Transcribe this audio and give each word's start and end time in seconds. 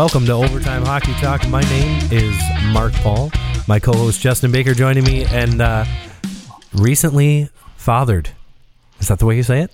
welcome 0.00 0.24
to 0.24 0.32
Overtime 0.32 0.82
Hockey 0.82 1.12
Talk. 1.20 1.46
My 1.50 1.60
name 1.60 2.00
is 2.10 2.34
Mark 2.72 2.94
Paul. 2.94 3.30
My 3.68 3.78
co-host 3.78 4.18
Justin 4.18 4.50
Baker 4.50 4.72
joining 4.72 5.04
me, 5.04 5.26
and 5.26 5.60
uh, 5.60 5.84
recently 6.72 7.50
fathered. 7.76 8.30
Is 8.98 9.08
that 9.08 9.18
the 9.18 9.26
way 9.26 9.36
you 9.36 9.42
say 9.42 9.60
it? 9.60 9.70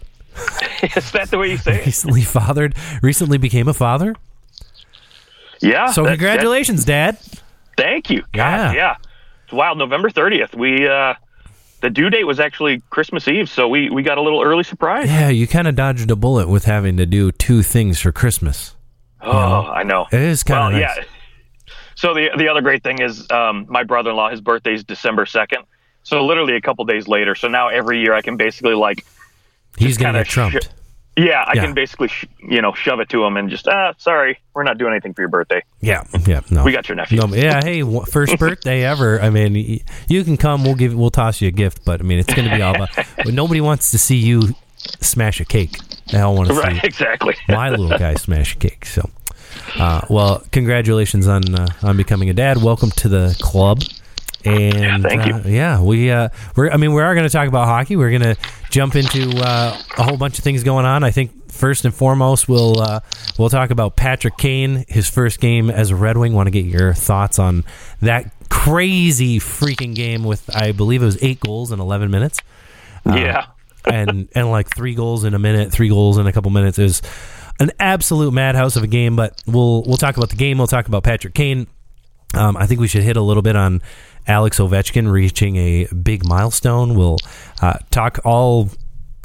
is 0.96 1.12
that 1.12 1.30
the 1.30 1.38
way 1.38 1.52
you 1.52 1.56
say 1.56 1.78
it? 1.78 1.86
Recently 1.86 2.22
fathered. 2.22 2.74
Recently 3.02 3.38
became 3.38 3.68
a 3.68 3.72
father. 3.72 4.16
Yeah. 5.62 5.92
So 5.92 6.02
that- 6.02 6.18
congratulations, 6.18 6.84
Dad. 6.84 7.18
thank 7.76 8.10
you. 8.10 8.24
Yeah. 8.34 8.72
Yeah. 8.72 8.96
It's 9.44 9.52
wild. 9.52 9.78
November 9.78 10.10
30th. 10.10 10.56
We, 10.56 10.88
uh, 10.88 11.14
the 11.82 11.90
due 11.90 12.10
date 12.10 12.24
was 12.24 12.40
actually 12.40 12.82
Christmas 12.90 13.28
Eve, 13.28 13.48
so 13.48 13.68
we, 13.68 13.90
we 13.90 14.02
got 14.02 14.18
a 14.18 14.22
little 14.22 14.42
early 14.42 14.64
surprise. 14.64 15.06
Yeah, 15.06 15.28
you 15.28 15.46
kind 15.46 15.68
of 15.68 15.76
dodged 15.76 16.10
a 16.10 16.16
bullet 16.16 16.48
with 16.48 16.64
having 16.64 16.96
to 16.96 17.06
do 17.06 17.30
two 17.30 17.62
things 17.62 18.00
for 18.00 18.10
Christmas. 18.10 18.75
Oh, 19.26 19.66
I 19.66 19.82
know. 19.82 20.06
It 20.12 20.20
is 20.20 20.42
kind 20.42 20.58
Well, 20.60 20.66
of 20.68 20.72
nice. 20.88 20.96
yeah. 20.98 21.04
So 21.94 22.14
the 22.14 22.30
the 22.36 22.48
other 22.48 22.60
great 22.60 22.82
thing 22.82 23.00
is 23.00 23.26
um, 23.30 23.66
my 23.68 23.82
brother-in-law. 23.84 24.30
His 24.30 24.40
birthday 24.40 24.74
is 24.74 24.84
December 24.84 25.26
second. 25.26 25.64
So 26.02 26.24
literally 26.24 26.54
a 26.54 26.60
couple 26.60 26.84
days 26.84 27.08
later. 27.08 27.34
So 27.34 27.48
now 27.48 27.68
every 27.68 28.00
year 28.00 28.14
I 28.14 28.22
can 28.22 28.36
basically 28.36 28.74
like, 28.74 29.04
He's 29.76 29.96
gonna 29.98 30.20
get 30.20 30.26
trumped. 30.28 30.64
sh- 30.64 30.68
yeah, 31.18 31.42
I 31.46 31.54
Yeah. 31.54 31.64
can 31.64 31.74
basically 31.74 32.08
sh- 32.08 32.26
you 32.38 32.60
know 32.60 32.74
shove 32.74 33.00
it 33.00 33.08
to 33.08 33.24
him 33.24 33.38
and 33.38 33.48
just 33.48 33.66
ah, 33.66 33.94
sorry, 33.96 34.38
we're 34.54 34.62
not 34.62 34.76
doing 34.76 34.92
anything 34.92 35.14
for 35.14 35.22
your 35.22 35.30
birthday. 35.30 35.62
yeah, 35.80 36.04
yeah. 36.26 36.40
No, 36.50 36.62
We 36.64 36.72
got 36.72 36.86
your 36.88 36.96
nephew. 36.96 37.18
No, 37.18 37.34
yeah. 37.34 37.64
Hey, 37.64 37.82
first 38.04 38.38
birthday 38.38 38.84
ever. 38.84 39.20
I 39.22 39.30
mean, 39.30 39.80
you 40.08 40.22
can 40.24 40.36
come. 40.36 40.62
We'll 40.64 40.74
give. 40.74 40.94
We'll 40.94 41.10
toss 41.10 41.40
you 41.40 41.48
a 41.48 41.52
gift. 41.52 41.84
But 41.86 42.00
I 42.00 42.04
mean, 42.04 42.18
it's 42.18 42.32
going 42.34 42.48
to 42.48 42.54
be 42.54 42.60
all 42.62 42.74
about. 42.74 42.90
But 43.24 43.32
nobody 43.32 43.62
wants 43.62 43.90
to 43.92 43.98
see 43.98 44.16
you 44.16 44.54
smash 45.00 45.40
a 45.40 45.46
cake. 45.46 45.78
They 46.12 46.20
all 46.20 46.36
want 46.36 46.48
to 46.50 46.54
Right, 46.54 46.80
see 46.80 46.86
exactly. 46.86 47.34
my 47.48 47.70
little 47.70 47.88
guy 47.98 48.14
smash 48.26 48.54
a 48.54 48.58
cake. 48.58 48.84
So, 48.84 49.08
uh, 49.78 50.02
well, 50.08 50.44
congratulations 50.52 51.26
on 51.28 51.54
uh, 51.54 51.66
on 51.82 51.96
becoming 51.96 52.30
a 52.30 52.34
dad. 52.34 52.62
Welcome 52.62 52.90
to 52.92 53.08
the 53.08 53.36
club. 53.40 53.82
And 54.44 55.02
thank 55.02 55.26
you. 55.26 55.34
uh, 55.34 55.42
yeah, 55.46 55.80
we 55.80 56.10
uh, 56.10 56.28
we're. 56.54 56.70
I 56.70 56.76
mean, 56.76 56.92
we 56.94 57.02
are 57.02 57.14
going 57.14 57.26
to 57.26 57.32
talk 57.32 57.48
about 57.48 57.66
hockey. 57.66 57.96
We're 57.96 58.10
going 58.10 58.34
to 58.34 58.36
jump 58.70 58.94
into 58.94 59.30
uh, 59.38 59.76
a 59.98 60.02
whole 60.02 60.16
bunch 60.16 60.38
of 60.38 60.44
things 60.44 60.62
going 60.62 60.86
on. 60.86 61.02
I 61.02 61.10
think 61.10 61.50
first 61.50 61.84
and 61.84 61.92
foremost, 61.92 62.48
we'll 62.48 62.80
uh, 62.80 63.00
we'll 63.38 63.50
talk 63.50 63.70
about 63.70 63.96
Patrick 63.96 64.36
Kane, 64.36 64.84
his 64.88 65.10
first 65.10 65.40
game 65.40 65.68
as 65.68 65.90
a 65.90 65.96
Red 65.96 66.16
Wing. 66.16 66.32
Want 66.32 66.46
to 66.46 66.52
get 66.52 66.64
your 66.64 66.94
thoughts 66.94 67.38
on 67.38 67.64
that 68.02 68.32
crazy 68.48 69.40
freaking 69.40 69.94
game 69.94 70.22
with 70.22 70.48
I 70.54 70.70
believe 70.70 71.02
it 71.02 71.06
was 71.06 71.20
eight 71.22 71.40
goals 71.40 71.72
in 71.72 71.80
eleven 71.80 72.10
minutes 72.12 72.40
yeah. 73.14 73.46
and 73.84 74.28
and 74.34 74.50
like 74.50 74.74
three 74.74 74.94
goals 74.94 75.24
in 75.24 75.34
a 75.34 75.38
minute, 75.38 75.72
three 75.72 75.88
goals 75.88 76.18
in 76.18 76.26
a 76.26 76.32
couple 76.32 76.50
minutes 76.50 76.78
is 76.78 77.02
an 77.60 77.70
absolute 77.78 78.32
madhouse 78.32 78.76
of 78.76 78.82
a 78.82 78.86
game. 78.86 79.16
But 79.16 79.42
we'll 79.46 79.82
we'll 79.84 79.96
talk 79.96 80.16
about 80.16 80.30
the 80.30 80.36
game. 80.36 80.58
We'll 80.58 80.66
talk 80.66 80.88
about 80.88 81.02
Patrick 81.02 81.34
Kane. 81.34 81.66
Um, 82.34 82.56
I 82.56 82.66
think 82.66 82.80
we 82.80 82.88
should 82.88 83.02
hit 83.02 83.16
a 83.16 83.22
little 83.22 83.42
bit 83.42 83.56
on 83.56 83.80
Alex 84.26 84.58
Ovechkin 84.58 85.10
reaching 85.10 85.56
a 85.56 85.86
big 85.86 86.26
milestone. 86.26 86.94
We'll 86.94 87.18
uh, 87.62 87.78
talk 87.90 88.18
all 88.24 88.70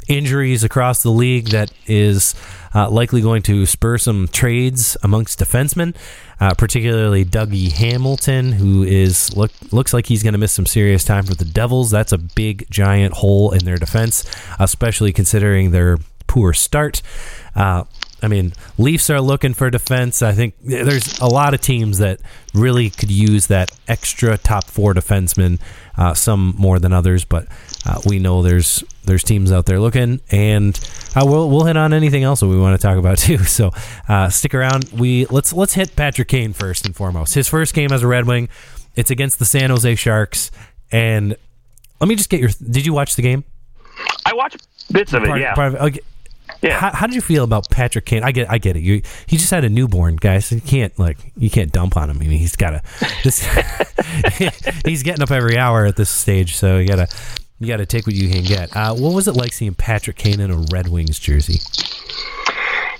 injuries 0.07 0.63
across 0.63 1.03
the 1.03 1.09
league 1.09 1.47
that 1.49 1.71
is 1.87 2.35
uh, 2.73 2.89
likely 2.89 3.21
going 3.21 3.41
to 3.43 3.65
spur 3.65 3.97
some 3.97 4.27
trades 4.27 4.97
amongst 5.03 5.39
defensemen, 5.39 5.95
uh, 6.39 6.53
particularly 6.53 7.25
Dougie 7.25 7.71
Hamilton, 7.71 8.53
who 8.53 8.83
is 8.83 9.35
look 9.35 9.51
looks 9.71 9.93
like 9.93 10.05
he's 10.07 10.23
going 10.23 10.33
to 10.33 10.39
miss 10.39 10.51
some 10.51 10.65
serious 10.65 11.03
time 11.03 11.23
for 11.25 11.35
the 11.35 11.45
Devils. 11.45 11.91
That's 11.91 12.11
a 12.11 12.17
big 12.17 12.69
giant 12.69 13.15
hole 13.15 13.51
in 13.51 13.65
their 13.65 13.77
defense, 13.77 14.23
especially 14.59 15.11
considering 15.11 15.71
their 15.71 15.97
poor 16.27 16.53
start. 16.53 17.01
Uh, 17.55 17.83
I 18.21 18.27
mean, 18.27 18.53
Leafs 18.77 19.09
are 19.09 19.19
looking 19.21 19.53
for 19.53 19.69
defense. 19.69 20.21
I 20.21 20.31
think 20.33 20.55
there's 20.61 21.19
a 21.19 21.27
lot 21.27 21.53
of 21.53 21.61
teams 21.61 21.97
that 21.97 22.19
really 22.53 22.89
could 22.89 23.09
use 23.11 23.47
that 23.47 23.71
extra 23.87 24.37
top 24.37 24.65
four 24.65 24.93
defenseman. 24.93 25.59
Uh, 25.97 26.13
some 26.13 26.55
more 26.57 26.79
than 26.79 26.93
others, 26.93 27.25
but 27.25 27.47
uh, 27.85 27.99
we 28.05 28.17
know 28.17 28.41
there's 28.41 28.83
there's 29.03 29.23
teams 29.23 29.51
out 29.51 29.65
there 29.65 29.79
looking, 29.79 30.21
and 30.31 30.79
uh, 31.15 31.23
we'll 31.25 31.49
we'll 31.49 31.65
hit 31.65 31.75
on 31.75 31.93
anything 31.93 32.23
else 32.23 32.39
that 32.39 32.47
we 32.47 32.57
want 32.57 32.79
to 32.79 32.87
talk 32.87 32.97
about 32.97 33.17
too. 33.19 33.39
So 33.39 33.71
uh, 34.07 34.29
stick 34.29 34.53
around. 34.55 34.89
We 34.93 35.25
let's 35.25 35.51
let's 35.51 35.73
hit 35.73 35.95
Patrick 35.95 36.29
Kane 36.29 36.53
first 36.53 36.85
and 36.85 36.95
foremost. 36.95 37.33
His 37.33 37.47
first 37.47 37.73
game 37.73 37.91
as 37.91 38.03
a 38.03 38.07
Red 38.07 38.25
Wing, 38.25 38.47
it's 38.95 39.11
against 39.11 39.37
the 39.37 39.45
San 39.45 39.69
Jose 39.69 39.95
Sharks, 39.95 40.49
and 40.91 41.35
let 41.99 42.07
me 42.07 42.15
just 42.15 42.29
get 42.29 42.39
your. 42.39 42.49
Did 42.49 42.85
you 42.85 42.93
watch 42.93 43.15
the 43.15 43.21
game? 43.21 43.43
I 44.25 44.33
watch 44.33 44.55
bits 44.91 45.13
of 45.13 45.23
it. 45.23 45.27
Part- 45.27 45.41
yeah. 45.41 45.53
part 45.53 45.67
of 45.67 45.73
it? 45.75 45.81
Okay. 45.81 45.99
Yeah. 46.61 46.79
How, 46.79 46.91
how 46.91 47.07
did 47.07 47.15
you 47.15 47.21
feel 47.21 47.43
about 47.43 47.69
Patrick 47.69 48.05
Kane? 48.05 48.23
I 48.23 48.31
get, 48.31 48.49
I 48.49 48.57
get 48.57 48.75
it. 48.75 48.81
You, 48.81 49.01
he 49.25 49.37
just 49.37 49.51
had 49.51 49.63
a 49.63 49.69
newborn, 49.69 50.15
guys. 50.15 50.51
You 50.51 50.61
can't 50.61 50.97
like, 50.99 51.17
you 51.35 51.49
can't 51.49 51.71
dump 51.71 51.97
on 51.97 52.09
him. 52.09 52.17
I 52.17 52.21
mean, 52.21 52.39
he's 52.39 52.55
got 52.55 52.71
to. 52.71 52.81
This, 53.23 53.47
he's 54.85 55.03
getting 55.03 55.23
up 55.23 55.31
every 55.31 55.57
hour 55.57 55.85
at 55.85 55.95
this 55.95 56.09
stage, 56.09 56.55
so 56.55 56.77
you 56.77 56.87
gotta, 56.87 57.07
you 57.59 57.67
gotta 57.67 57.85
take 57.85 58.05
what 58.05 58.15
you 58.15 58.29
can 58.29 58.43
get. 58.43 58.75
Uh, 58.75 58.93
what 58.93 59.13
was 59.13 59.27
it 59.27 59.33
like 59.33 59.53
seeing 59.53 59.73
Patrick 59.73 60.17
Kane 60.17 60.39
in 60.39 60.51
a 60.51 60.65
Red 60.71 60.87
Wings 60.87 61.19
jersey? 61.19 61.59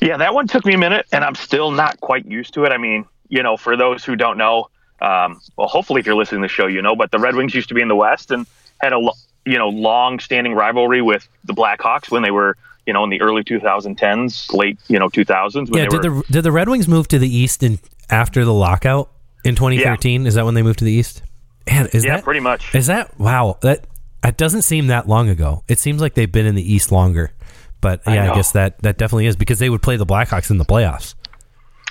Yeah, 0.01 0.17
that 0.17 0.33
one 0.33 0.47
took 0.47 0.66
me 0.66 0.73
a 0.73 0.78
minute, 0.79 1.05
and 1.11 1.23
I'm 1.23 1.35
still 1.35 1.69
not 1.69 2.01
quite 2.01 2.25
used 2.25 2.55
to 2.55 2.66
it. 2.66 2.72
I 2.72 2.78
mean, 2.78 3.05
you 3.29 3.43
know, 3.43 3.55
for 3.55 3.78
those 3.78 4.03
who 4.03 4.16
don't 4.16 4.38
know, 4.38 4.67
um, 4.99 5.39
well, 5.57 5.67
hopefully, 5.67 5.99
if 5.99 6.05
you're 6.05 6.16
listening 6.16 6.41
to 6.41 6.45
the 6.45 6.53
show, 6.53 6.67
you 6.67 6.81
know, 6.81 6.95
but 6.95 7.11
the 7.11 7.19
Red 7.19 7.35
Wings 7.35 7.53
used 7.53 7.69
to 7.69 7.75
be 7.75 7.81
in 7.81 7.88
the 7.88 7.95
West 7.95 8.31
and 8.31 8.45
had 8.79 8.93
a 8.93 9.09
you 9.45 9.57
know 9.57 9.69
long-standing 9.69 10.53
rivalry 10.53 11.01
with 11.01 11.28
the 11.43 11.53
Blackhawks 11.53 12.11
when 12.11 12.22
they 12.22 12.31
were 12.31 12.57
you 12.91 12.94
know 12.94 13.06
in 13.06 13.09
the 13.09 13.22
early 13.22 13.41
2010s, 13.41 14.53
late 14.53 14.78
you 14.90 15.00
know 15.00 15.07
2000s. 15.07 15.72
When 15.72 15.81
Yeah, 15.81 15.88
did 15.88 15.94
were, 15.94 16.24
the 16.24 16.24
did 16.29 16.44
the 16.44 16.52
Red 16.52 16.68
Wings 16.68 16.90
move 16.90 17.07
to 17.07 17.18
the 17.18 17.34
East 17.34 17.63
in 17.63 17.79
after 18.09 18.44
the 18.44 18.53
lockout 18.53 19.09
in 19.46 19.56
2013? 19.56 20.28
Is 20.28 20.34
that 20.34 20.44
when 20.44 20.56
they 20.56 20.62
moved 20.62 20.79
to 20.79 20.85
the 20.85 20.91
East? 20.91 21.24
Man, 21.68 21.88
is 21.94 22.03
yeah, 22.03 22.18
that 22.18 22.25
pretty 22.25 22.41
much. 22.41 22.75
Is 22.75 22.88
that 22.88 23.18
wow? 23.18 23.57
That 23.62 23.88
that 24.24 24.35
doesn't 24.35 24.63
seem 24.63 24.88
that 24.88 25.07
long 25.07 25.29
ago. 25.29 25.63
It 25.69 25.79
seems 25.79 26.02
like 26.02 26.16
they've 26.16 26.29
been 26.29 26.46
in 26.46 26.56
the 26.56 26.74
East 26.74 26.91
longer. 26.91 27.31
But 27.79 28.02
yeah, 28.06 28.12
I, 28.12 28.28
know. 28.28 28.35
guess 28.35 28.52
that 28.52 28.79
that 28.79 28.97
definitely 28.97 29.28
is 29.28 29.38
because 29.38 29.59
they 29.59 29.69
would 29.69 29.81
play 29.81 29.96
the 29.96 30.06
Blackhawks 30.06 30.52
in 30.52 30.58
the 30.58 30.66
playoffs. 30.66 31.16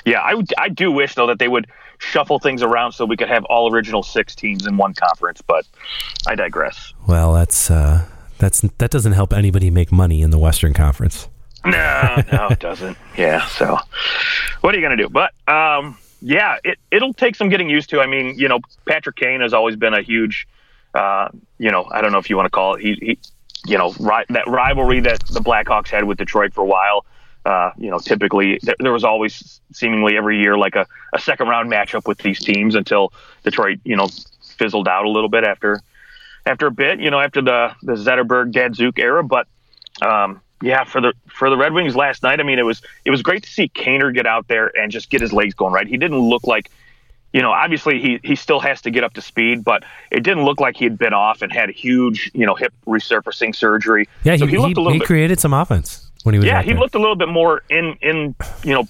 Yeah, 0.05 0.21
I, 0.21 0.43
I 0.59 0.69
do 0.69 0.93
wish 0.93 1.15
though 1.15 1.29
that 1.29 1.39
they 1.39 1.49
would 1.49 1.67
shuffle 1.97 2.39
things 2.39 2.63
around 2.63 2.93
so 2.93 3.07
we 3.07 3.17
could 3.17 3.29
have 3.29 3.47
all 3.47 3.73
original 3.73 4.03
six 4.03 4.35
teams 4.35 4.67
in 4.67 4.77
one 4.77 4.93
conference. 4.93 5.41
But 5.41 5.67
I 6.27 6.35
digress. 6.35 6.93
Well, 7.07 7.33
that's 7.33 7.71
uh, 7.71 8.07
that's 8.41 8.63
that 8.79 8.91
doesn't 8.91 9.13
help 9.13 9.33
anybody 9.33 9.71
make 9.71 9.93
money 9.93 10.23
in 10.23 10.31
the 10.31 10.39
Western 10.39 10.75
Conference. 10.75 11.29
No, 11.65 12.23
no, 12.33 12.49
it 12.49 12.59
doesn't. 12.61 12.97
Yeah. 13.17 13.47
So, 13.47 13.79
what 14.61 14.75
are 14.75 14.79
you 14.79 14.85
going 14.85 14.97
to 14.97 15.05
do? 15.05 15.09
But, 15.09 15.33
um, 15.47 15.99
yeah, 16.23 16.57
it, 16.65 16.79
it'll 16.91 17.15
take 17.15 17.37
some 17.37 17.49
getting 17.49 17.69
used 17.69 17.91
to. 17.91 18.01
I 18.01 18.07
mean, 18.07 18.39
you 18.39 18.49
know, 18.49 18.61
Patrick 18.87 19.17
Kane 19.17 19.41
has 19.41 19.53
always 19.53 19.77
been 19.77 19.95
a 19.95 20.03
huge, 20.03 20.49
uh, 20.95 21.29
you 21.59 21.71
know, 21.71 21.87
I 21.91 22.01
don't 22.01 22.13
know 22.13 22.19
if 22.19 22.31
you 22.31 22.37
want 22.37 22.47
to 22.47 22.51
call 22.51 22.75
it, 22.75 22.83
he, 22.83 22.95
he 22.95 23.19
you 23.67 23.77
know, 23.77 23.93
ri- 24.01 24.25
that 24.31 24.47
rivalry 24.47 25.01
that 25.01 25.21
the 25.29 25.41
Blackhawks 25.41 25.89
had 25.89 26.05
with 26.05 26.19
Detroit 26.19 26.55
for 26.55 26.63
a 26.63 26.67
while. 26.67 27.05
Uh, 27.45 27.71
you 27.79 27.91
know, 27.91 27.99
typically 27.99 28.59
there, 28.63 28.77
there 28.79 28.93
was 28.93 29.05
always 29.05 29.61
seemingly 29.73 30.17
every 30.17 30.41
year 30.41 30.59
like 30.59 30.77
a, 30.77 30.87
a 31.15 31.19
second 31.19 31.49
round 31.49 31.71
matchup 31.71 32.07
with 32.07 32.19
these 32.19 32.39
teams 32.39 32.75
until 32.75 33.13
Detroit, 33.45 33.81
you 33.85 33.97
know, 33.97 34.09
fizzled 34.59 34.89
out 34.89 35.07
a 35.07 35.09
little 35.11 35.29
bit 35.29 35.45
after 35.45 35.81
after 36.47 36.67
a 36.67 36.71
bit, 36.71 37.01
you 37.01 37.11
know, 37.11 37.21
after 37.21 37.43
the 37.43 37.73
the 37.83 37.93
Zetterberg 37.93 38.53
Datsyuk 38.53 38.99
era. 38.99 39.23
But 39.25 39.47
um, 40.03 40.41
yeah, 40.63 40.85
for 40.85 41.01
the 41.01 41.13
for 41.29 41.51
the 41.51 41.57
Red 41.57 41.73
Wings 41.73 41.97
last 41.97 42.23
night, 42.23 42.41
I 42.41 42.43
mean, 42.43 42.59
it 42.59 42.65
was 42.65 42.83
it 43.05 43.11
was 43.11 43.23
great 43.23 43.43
to 43.45 43.51
see 43.51 43.69
Kaner 43.69 44.13
get 44.15 44.27
out 44.27 44.49
there 44.49 44.71
and 44.79 44.91
just 44.93 45.11
get 45.11 45.21
his 45.21 45.33
legs 45.33 45.55
going. 45.55 45.73
Right, 45.73 45.87
he 45.87 45.97
didn't 45.97 46.19
look 46.19 46.47
like, 46.47 46.71
you 47.33 47.41
know, 47.43 47.51
obviously 47.51 48.01
he 48.01 48.21
he 48.23 48.37
still 48.37 48.61
has 48.61 48.81
to 48.83 48.91
get 48.91 49.05
up 49.05 49.15
to 49.15 49.23
speed, 49.23 49.65
but 49.65 49.85
it 50.11 50.23
didn't 50.23 50.45
look 50.45 50.61
like 50.61 50.77
he 50.77 50.85
had 50.85 50.99
been 50.99 51.13
off 51.15 51.43
and 51.43 51.53
had 51.53 51.69
a 51.69 51.73
huge, 51.73 52.31
you 52.35 52.47
know, 52.47 52.55
hip 52.55 52.73
resurfacing 52.87 53.55
surgery. 53.55 54.09
Yeah, 54.25 54.37
so 54.37 54.47
he, 54.47 54.53
he 54.53 54.59
looked 54.59 54.77
a 54.77 54.81
little 54.81 54.93
he 54.93 54.99
bit. 54.99 55.07
created 55.07 55.41
some 55.41 55.53
offense 55.55 56.11
when 56.25 56.35
he 56.35 56.39
was 56.39 56.47
Yeah, 56.47 56.63
he 56.63 56.71
there. 56.73 56.81
looked 56.81 56.95
a 56.95 56.99
little 56.99 57.17
bit 57.17 57.29
more 57.29 57.63
in 57.71 57.97
in 58.03 58.35
you 58.65 58.75
know, 58.75 58.89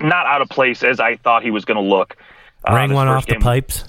not 0.00 0.26
out 0.26 0.42
of 0.42 0.48
place 0.48 0.82
as 0.82 0.98
I 0.98 1.16
thought 1.16 1.42
he 1.44 1.50
was 1.52 1.64
going 1.64 1.76
to 1.76 1.88
look. 1.88 2.16
uh, 2.68 2.74
rang 2.74 2.92
one 2.92 3.06
off 3.06 3.26
the 3.26 3.36
pipes. 3.36 3.84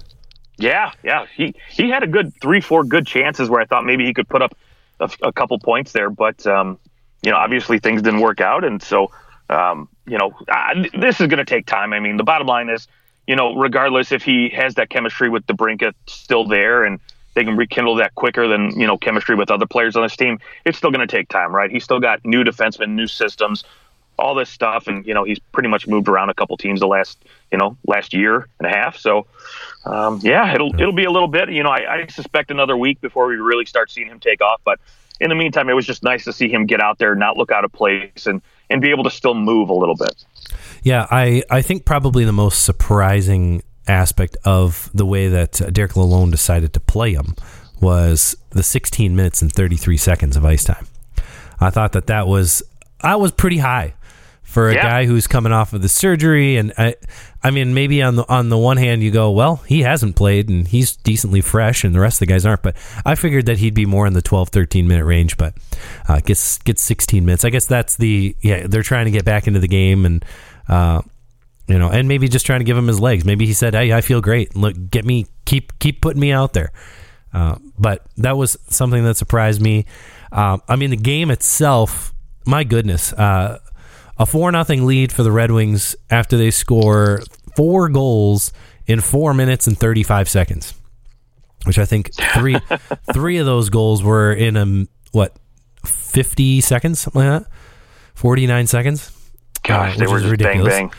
Yeah, 0.59 0.91
yeah. 1.03 1.25
He 1.35 1.56
he 1.69 1.89
had 1.89 2.03
a 2.03 2.07
good 2.07 2.33
three, 2.41 2.61
four 2.61 2.83
good 2.83 3.07
chances 3.07 3.50
where 3.50 3.61
I 3.61 3.65
thought 3.65 3.85
maybe 3.85 4.06
he 4.06 4.13
could 4.13 4.27
put 4.27 4.41
up 4.41 4.56
a, 5.00 5.09
a 5.23 5.31
couple 5.31 5.57
points 5.59 5.94
there, 5.94 6.09
but 6.09 6.45
um, 6.45 6.77
you 7.23 7.31
know, 7.31 7.38
obviously 7.38 7.79
things 7.79 8.01
didn't 8.01 8.19
work 8.19 8.41
out, 8.41 8.63
and 8.63 8.81
so 8.81 9.11
um, 9.50 9.88
you 10.06 10.17
know, 10.17 10.31
I, 10.50 10.89
this 10.94 11.21
is 11.21 11.27
going 11.27 11.39
to 11.39 11.45
take 11.45 11.65
time. 11.65 11.94
I 11.94 12.00
mean, 12.00 12.17
the 12.17 12.23
bottom 12.23 12.45
line 12.45 12.69
is, 12.69 12.88
you 13.25 13.35
know, 13.35 13.56
regardless 13.56 14.11
if 14.11 14.21
he 14.23 14.50
has 14.50 14.75
that 14.75 14.89
chemistry 14.89 15.29
with 15.29 15.45
DeBrincat 15.47 15.94
still 16.07 16.45
there, 16.45 16.83
and 16.83 17.00
they 17.35 17.44
can 17.45 17.56
rekindle 17.56 17.95
that 17.95 18.13
quicker 18.15 18.47
than 18.47 18.77
you 18.77 18.85
know 18.85 18.97
chemistry 18.97 19.35
with 19.35 19.50
other 19.51 19.65
players 19.65 19.95
on 19.95 20.03
this 20.03 20.17
team, 20.17 20.39
it's 20.65 20.77
still 20.77 20.91
going 20.91 21.07
to 21.07 21.11
take 21.11 21.29
time, 21.29 21.56
right? 21.56 21.71
He's 21.71 21.85
still 21.85 22.00
got 22.01 22.25
new 22.25 22.44
defensemen, 22.44 22.89
new 22.89 23.07
systems, 23.07 23.63
all 24.19 24.36
this 24.36 24.50
stuff, 24.50 24.88
and 24.88 25.06
you 25.06 25.13
know 25.13 25.24
he's 25.24 25.39
pretty 25.39 25.69
much 25.69 25.88
moved 25.88 26.07
around 26.07 26.30
a 26.30 26.33
couple 26.33 26.57
teams 26.57 26.80
the 26.80 26.88
last 26.88 27.18
you 27.51 27.57
know 27.57 27.77
last 27.88 28.13
year 28.13 28.48
and 28.60 28.68
a 28.68 28.69
half. 28.69 28.98
So 28.98 29.25
um, 29.86 30.19
yeah, 30.21 30.54
it'll 30.54 30.74
it'll 30.80 30.94
be 30.94 31.06
a 31.06 31.12
little 31.12 31.27
bit. 31.27 31.51
You 31.51 31.63
know, 31.63 31.69
I, 31.69 32.01
I 32.01 32.07
suspect 32.07 32.51
another 32.51 32.77
week 32.77 33.01
before 33.01 33.27
we 33.27 33.36
really 33.36 33.66
start 33.66 33.92
seeing 33.92 34.07
him 34.07 34.19
take 34.19 34.42
off. 34.42 34.62
But 34.63 34.80
in 35.19 35.30
the 35.30 35.36
meantime, 35.36 35.69
it 35.69 35.74
was 35.74 35.86
just 35.86 36.04
nice 36.04 36.24
to 36.25 36.33
see 36.33 36.50
him 36.50 36.66
get 36.66 36.81
out 36.81 36.98
there, 36.98 37.16
not 37.16 37.38
look 37.38 37.51
out 37.51 37.66
of 37.66 37.71
place, 37.71 38.25
and 38.25 38.42
and 38.69 38.81
be 38.81 38.89
able 38.92 39.04
to 39.04 39.12
still 39.12 39.33
move 39.33 39.69
a 39.69 39.74
little 39.74 39.95
bit. 39.95 40.24
Yeah, 40.83 41.07
I, 41.10 41.44
I 41.50 41.62
think 41.62 41.86
probably 41.86 42.24
the 42.24 42.31
most 42.31 42.63
surprising 42.63 43.63
aspect 43.88 44.38
of 44.45 44.89
the 44.94 45.06
way 45.06 45.27
that 45.27 45.62
Derek 45.74 45.94
Lalonde 45.94 46.31
decided 46.31 46.74
to 46.74 46.80
play 46.80 47.13
him 47.13 47.36
was 47.81 48.36
the 48.51 48.63
16 48.63 49.16
minutes 49.16 49.42
and 49.42 49.51
33 49.51 49.98
seconds 49.98 50.38
of 50.38 50.45
ice 50.45 50.63
time. 50.63 50.88
I 51.60 51.69
thought 51.69 51.94
that 51.94 52.07
that 52.07 52.27
was 52.27 52.63
I 53.01 53.16
was 53.16 53.31
pretty 53.31 53.57
high 53.57 53.94
for 54.49 54.69
a 54.69 54.73
Yeah. 54.73 54.81
guy 54.81 55.05
who's 55.05 55.27
coming 55.27 55.51
off 55.51 55.73
of 55.73 55.81
the 55.83 55.87
surgery. 55.89 56.57
And 56.57 56.73
I 56.75 56.95
I 57.43 57.51
mean 57.51 57.75
maybe 57.75 58.01
on 58.01 58.15
the 58.15 58.27
on 58.27 58.49
the 58.49 58.57
one 58.57 58.77
hand 58.77 59.03
you 59.03 59.11
go 59.11 59.29
well 59.29 59.57
he 59.67 59.81
hasn't 59.83 60.15
played 60.15 60.49
and 60.49 60.67
he's 60.67 60.95
decently 60.95 61.39
fresh 61.41 61.83
and 61.83 61.93
the 61.93 61.99
rest 61.99 62.15
of 62.15 62.27
the 62.27 62.33
guys 62.33 62.47
aren't. 62.47 62.63
But 62.63 62.75
I 63.05 63.13
figured 63.13 63.45
that 63.45 63.59
he'd 63.59 63.75
be 63.75 63.85
more 63.85 64.07
in 64.07 64.13
the 64.13 64.23
12 64.23 64.49
13 64.49 64.87
minute 64.87 65.05
range 65.05 65.37
but 65.37 65.53
uh, 66.07 66.19
gets 66.21 66.57
gets 66.59 66.81
16 66.81 67.23
minutes. 67.23 67.45
I 67.45 67.51
guess 67.51 67.67
that's 67.67 67.95
the 67.97 68.35
yeah 68.41 68.65
they're 68.67 68.81
trying 68.81 69.05
to 69.05 69.11
get 69.11 69.23
back 69.23 69.45
into 69.47 69.59
the 69.59 69.67
game 69.67 70.03
and 70.05 70.25
uh, 70.67 71.03
you 71.67 71.77
know 71.77 71.89
and 71.89 72.07
maybe 72.07 72.27
just 72.27 72.47
trying 72.47 72.61
to 72.61 72.65
give 72.65 72.75
him 72.75 72.87
his 72.87 72.99
legs. 72.99 73.25
Maybe 73.25 73.45
he 73.45 73.53
said 73.53 73.75
hey 73.75 73.93
I 73.93 74.01
feel 74.01 74.19
great. 74.19 74.55
Look 74.55 74.75
get 74.89 75.05
me 75.05 75.27
keep 75.45 75.77
keep 75.77 76.01
putting 76.01 76.19
me 76.19 76.31
out 76.31 76.53
there. 76.53 76.71
Uh, 77.31 77.57
but 77.77 78.03
that 78.17 78.35
was 78.35 78.57
something 78.69 79.03
that 79.03 79.15
surprised 79.15 79.61
me. 79.61 79.85
Um, 80.31 80.63
I 80.67 80.75
mean 80.75 80.89
the 80.89 80.97
game 80.97 81.29
itself 81.29 82.15
my 82.47 82.63
goodness 82.63 83.13
uh, 83.13 83.59
a 84.19 84.25
four 84.25 84.51
nothing 84.51 84.86
lead 84.86 85.12
for 85.12 85.24
the 85.24 85.31
Red 85.31 85.50
Wings 85.51 85.95
after 86.12 86.38
they 86.38 86.51
score 86.51 87.21
four 87.56 87.89
goals 87.89 88.51
in 88.86 89.01
four 89.01 89.33
minutes 89.33 89.66
and 89.68 89.77
thirty 89.77 90.04
five 90.04 90.27
seconds, 90.30 90.74
which 91.66 91.80
I 91.80 91.86
think 91.86 92.13
three 92.36 92.57
three 93.13 93.38
of 93.38 93.45
those 93.45 93.69
goals 93.69 94.04
were 94.04 94.33
in 94.33 94.57
a 94.57 94.88
what 95.12 95.36
fifty 95.86 96.62
seconds, 96.62 97.00
something 97.00 97.21
like 97.21 97.44
that, 97.44 97.51
forty 98.13 98.45
nine 98.48 98.68
seconds. 98.68 99.12
Gosh, 99.63 99.95
Uh, 99.95 100.00
they 100.00 100.07
were 100.07 100.19
ridiculous. 100.19 100.74
bang 100.74 100.88
bang. 100.88 100.98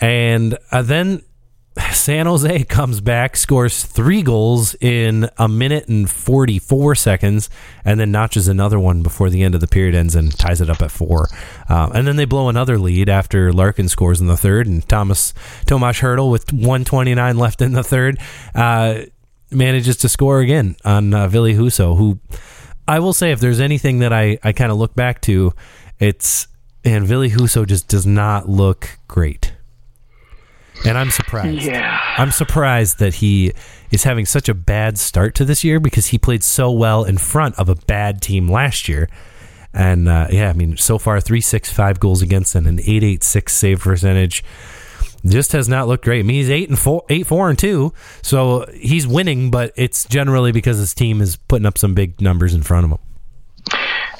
And 0.00 0.58
uh, 0.70 0.82
then 0.82 1.22
San 1.92 2.26
Jose 2.26 2.64
comes 2.64 3.00
back, 3.00 3.36
scores 3.36 3.84
three 3.84 4.22
goals 4.22 4.74
in 4.80 5.30
a 5.38 5.48
minute 5.48 5.88
and 5.88 6.10
44 6.10 6.94
seconds, 6.94 7.48
and 7.84 7.98
then 7.98 8.10
notches 8.10 8.46
another 8.48 8.78
one 8.78 9.02
before 9.02 9.30
the 9.30 9.42
end 9.42 9.54
of 9.54 9.60
the 9.60 9.66
period 9.66 9.94
ends 9.94 10.14
and 10.14 10.36
ties 10.36 10.60
it 10.60 10.68
up 10.68 10.82
at 10.82 10.90
four. 10.90 11.28
Uh, 11.68 11.90
and 11.94 12.06
then 12.06 12.16
they 12.16 12.24
blow 12.24 12.48
another 12.48 12.78
lead 12.78 13.08
after 13.08 13.52
Larkin 13.52 13.88
scores 13.88 14.20
in 14.20 14.26
the 14.26 14.36
third, 14.36 14.66
and 14.66 14.86
Thomas 14.88 15.32
Tomas 15.66 16.00
Hertl 16.00 16.30
with 16.30 16.52
129 16.52 17.38
left 17.38 17.62
in 17.62 17.72
the 17.72 17.84
third 17.84 18.18
uh, 18.54 19.02
manages 19.50 19.96
to 19.98 20.08
score 20.08 20.40
again 20.40 20.76
on 20.84 21.14
uh, 21.14 21.28
Ville 21.28 21.54
Husso, 21.54 21.96
who 21.96 22.18
I 22.86 22.98
will 22.98 23.12
say, 23.12 23.32
if 23.32 23.40
there's 23.40 23.60
anything 23.60 24.00
that 24.00 24.12
I, 24.12 24.38
I 24.42 24.52
kind 24.52 24.72
of 24.72 24.78
look 24.78 24.94
back 24.94 25.20
to, 25.22 25.52
it's 25.98 26.48
and 26.84 27.06
Ville 27.06 27.28
Husso 27.28 27.66
just 27.66 27.88
does 27.88 28.06
not 28.06 28.48
look 28.48 28.98
great. 29.08 29.51
And 30.84 30.98
I'm 30.98 31.10
surprised. 31.10 31.62
Yeah. 31.62 32.00
I'm 32.16 32.30
surprised 32.30 32.98
that 32.98 33.14
he 33.14 33.52
is 33.90 34.04
having 34.04 34.26
such 34.26 34.48
a 34.48 34.54
bad 34.54 34.98
start 34.98 35.34
to 35.36 35.44
this 35.44 35.62
year 35.62 35.78
because 35.78 36.08
he 36.08 36.18
played 36.18 36.42
so 36.42 36.70
well 36.70 37.04
in 37.04 37.18
front 37.18 37.58
of 37.58 37.68
a 37.68 37.74
bad 37.74 38.20
team 38.20 38.50
last 38.50 38.88
year. 38.88 39.08
And 39.74 40.08
uh, 40.08 40.28
yeah, 40.30 40.50
I 40.50 40.52
mean, 40.52 40.76
so 40.76 40.98
far 40.98 41.20
three 41.20 41.40
six 41.40 41.72
five 41.72 42.00
goals 42.00 42.20
against 42.20 42.54
and 42.54 42.66
an 42.66 42.80
eight 42.84 43.02
eight 43.04 43.22
six 43.22 43.54
save 43.54 43.80
percentage. 43.80 44.44
Just 45.24 45.52
has 45.52 45.68
not 45.68 45.86
looked 45.86 46.04
great. 46.04 46.18
I 46.18 46.22
mean, 46.24 46.36
he's 46.36 46.50
eight 46.50 46.68
and 46.68 46.76
four, 46.78 47.04
eight 47.08 47.28
four 47.28 47.48
and 47.48 47.56
two, 47.56 47.92
so 48.22 48.66
he's 48.74 49.06
winning, 49.06 49.52
but 49.52 49.72
it's 49.76 50.04
generally 50.04 50.50
because 50.50 50.78
his 50.78 50.94
team 50.94 51.20
is 51.20 51.36
putting 51.36 51.64
up 51.64 51.78
some 51.78 51.94
big 51.94 52.20
numbers 52.20 52.54
in 52.54 52.62
front 52.62 52.86
of 52.86 52.90
him. 52.90 52.98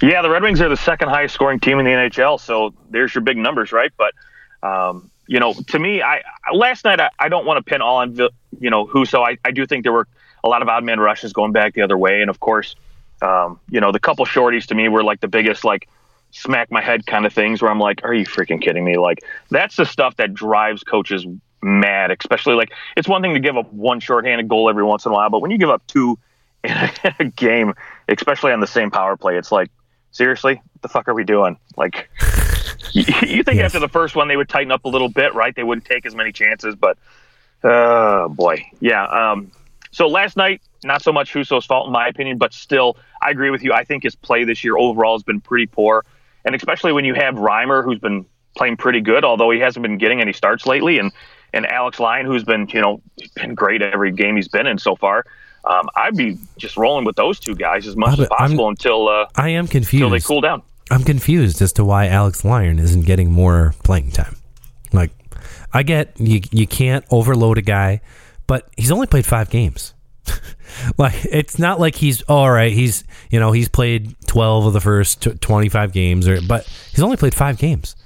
Yeah, 0.01 0.23
the 0.23 0.31
Red 0.31 0.43
Wings 0.43 0.61
are 0.61 0.69
the 0.69 0.77
second 0.77 1.09
highest 1.09 1.35
scoring 1.35 1.59
team 1.59 1.81
in 1.81 1.85
the 1.85 1.91
NHL, 1.91 2.39
so 2.41 2.73
there's 2.91 3.15
your 3.15 3.23
big 3.23 3.37
numbers, 3.37 3.73
right? 3.73 3.91
But 3.97 4.15
um, 4.63 5.11
you 5.33 5.41
know, 5.41 5.55
to 5.55 5.79
me, 5.79 6.03
I 6.03 6.21
last 6.53 6.85
night 6.85 7.01
I, 7.01 7.09
I 7.19 7.31
don't 7.31 7.47
want 7.47 7.57
to 7.57 7.63
pin 7.63 7.81
all 7.81 7.97
on 7.97 8.15
you 8.61 8.69
know 8.69 8.85
Husso. 8.87 9.27
I, 9.27 9.39
I 9.43 9.51
do 9.51 9.65
think 9.65 9.83
there 9.83 9.93
were 9.93 10.07
a 10.45 10.49
lot 10.49 10.61
of 10.61 10.69
odd 10.69 10.85
man 10.85 11.01
rushes 11.01 11.33
going 11.33 11.53
back 11.53 11.73
the 11.73 11.81
other 11.81 11.97
way, 11.97 12.21
and 12.21 12.29
of 12.29 12.39
course, 12.39 12.77
um, 13.23 13.59
you 13.71 13.81
know, 13.81 13.93
the 13.93 13.99
couple 13.99 14.27
shorties 14.27 14.67
to 14.67 14.75
me 14.75 14.89
were 14.89 15.03
like 15.03 15.21
the 15.21 15.29
biggest 15.29 15.65
like 15.65 15.89
smack 16.33 16.71
my 16.71 16.83
head 16.83 17.07
kind 17.07 17.25
of 17.25 17.33
things 17.33 17.63
where 17.63 17.71
I'm 17.71 17.79
like, 17.79 18.05
are 18.05 18.13
you 18.13 18.27
freaking 18.27 18.61
kidding 18.61 18.85
me? 18.85 18.99
Like 18.99 19.21
that's 19.49 19.77
the 19.77 19.87
stuff 19.87 20.17
that 20.17 20.35
drives 20.35 20.83
coaches 20.83 21.27
mad, 21.63 22.11
especially 22.11 22.55
like 22.55 22.71
it's 22.95 23.09
one 23.09 23.23
thing 23.23 23.33
to 23.33 23.41
give 23.41 23.57
up 23.57 23.73
one 23.73 24.01
shorthanded 24.01 24.49
goal 24.49 24.69
every 24.69 24.85
once 24.85 25.07
in 25.07 25.13
a 25.13 25.15
while, 25.15 25.31
but 25.31 25.41
when 25.41 25.51
you 25.51 25.57
give 25.57 25.71
up 25.71 25.83
two 25.87 26.19
in 26.65 26.73
a, 26.73 26.91
in 27.05 27.15
a 27.21 27.25
game, 27.25 27.73
especially 28.07 28.53
on 28.53 28.61
the 28.61 28.67
same 28.67 28.91
power 28.91 29.17
play, 29.17 29.39
it's 29.39 29.51
like, 29.51 29.71
seriously, 30.11 30.57
what 30.57 30.83
the 30.83 30.89
fuck 30.89 31.09
are 31.09 31.15
we 31.15 31.25
doing? 31.25 31.57
Like, 31.75 32.11
you, 32.93 33.05
you 33.27 33.43
think 33.43 33.57
Yes. 33.57 33.67
after 33.67 33.79
the 33.81 33.89
first 33.89 34.15
one 34.17 34.29
they 34.29 34.37
would 34.37 34.49
tighten 34.49 34.73
up 34.73 34.85
a 34.85 34.89
little 34.89 35.09
bit, 35.09 35.35
right? 35.35 35.55
They 35.55 35.63
wouldn't 35.65 35.85
take 35.87 36.07
as 36.07 36.15
many 36.15 36.33
chances, 36.33 36.75
but 36.75 36.97
oh 37.65 38.29
boy, 38.29 38.65
yeah. 38.81 39.05
Um, 39.07 39.51
so 39.91 40.07
last 40.07 40.37
night, 40.37 40.63
not 40.85 41.03
so 41.03 41.13
much 41.13 41.33
Husso's 41.33 41.67
fault 41.67 41.87
in 41.87 41.93
my 41.93 42.09
opinion, 42.09 42.39
but 42.39 42.53
still, 42.53 42.97
I 43.21 43.31
agree 43.31 43.51
with 43.51 43.63
you. 43.63 43.73
I 43.73 43.85
think 43.85 44.03
his 44.03 44.15
play 44.15 44.45
this 44.45 44.65
year 44.65 44.77
overall 44.77 45.15
has 45.15 45.23
been 45.23 45.41
pretty 45.41 45.67
poor, 45.67 46.05
and 46.45 46.55
especially 46.55 46.93
when 46.93 47.05
you 47.05 47.15
have 47.15 47.35
Reimer, 47.35 47.85
who's 47.85 47.99
been 47.99 48.25
playing 48.57 48.77
pretty 48.77 49.01
good, 49.01 49.25
although 49.25 49.51
he 49.51 49.61
hasn't 49.61 49.83
been 49.83 49.99
getting 49.99 50.21
any 50.21 50.33
starts 50.33 50.67
lately, 50.67 50.99
and 50.99 51.13
and 51.55 51.67
Alex 51.67 52.01
Lyon, 52.01 52.25
who's 52.27 52.45
been 52.45 52.67
you 52.69 52.81
know 52.81 53.01
been 53.37 53.55
great 53.55 53.83
every 53.83 54.11
game 54.13 54.37
he's 54.37 54.49
been 54.49 54.67
in 54.67 54.79
so 54.79 54.97
far. 54.97 55.25
Um, 55.65 55.89
I'd 55.95 56.17
be 56.17 56.39
just 56.57 56.77
rolling 56.77 57.05
with 57.05 57.15
those 57.15 57.39
two 57.39 57.55
guys 57.55 57.87
as 57.87 57.95
much 57.95 58.09
Ah, 58.19 58.23
as 58.23 58.29
but 58.29 58.33
I'm- 58.33 58.39
possible 58.51 58.69
until 58.69 59.09
uh, 59.09 59.27
I 59.37 59.51
am 59.51 59.69
confused. 59.69 60.03
until 60.03 60.11
they 60.11 60.21
cool 60.21 60.41
down. 60.41 60.63
I'm 60.93 61.05
confused 61.05 61.63
as 61.63 61.73
to 61.75 61.85
why 61.87 62.09
Alex 62.09 62.45
Lyon 62.45 62.79
isn't 62.79 63.07
getting 63.07 63.33
more 63.33 63.75
playing 63.83 64.11
time. 64.11 64.37
Like, 64.93 65.11
I 65.73 65.83
get 65.83 66.21
you 66.21 66.43
you 66.51 66.67
can't 66.67 67.03
overload 67.11 67.57
a 67.57 67.63
guy, 67.63 68.03
but 68.47 68.69
he's 68.77 68.93
only 68.93 69.07
played 69.07 69.25
five 69.25 69.49
games. 69.49 69.95
like, 70.99 71.15
it's 71.25 71.59
not 71.59 71.81
like 71.81 71.95
he's 71.95 72.21
all 72.23 72.51
right. 72.51 72.71
He's 72.71 73.05
you 73.31 73.41
know 73.41 73.53
he's 73.53 73.71
played 73.71 74.15
twelve 74.27 74.67
of 74.67 74.75
the 74.75 74.83
first 74.83 75.27
twenty 75.41 75.71
five 75.71 75.95
games, 75.95 76.29
or 76.29 76.43
but 76.43 76.69
he's 76.91 77.03
only 77.03 77.17
played 77.17 77.35
five 77.35 77.57
games, 77.57 77.97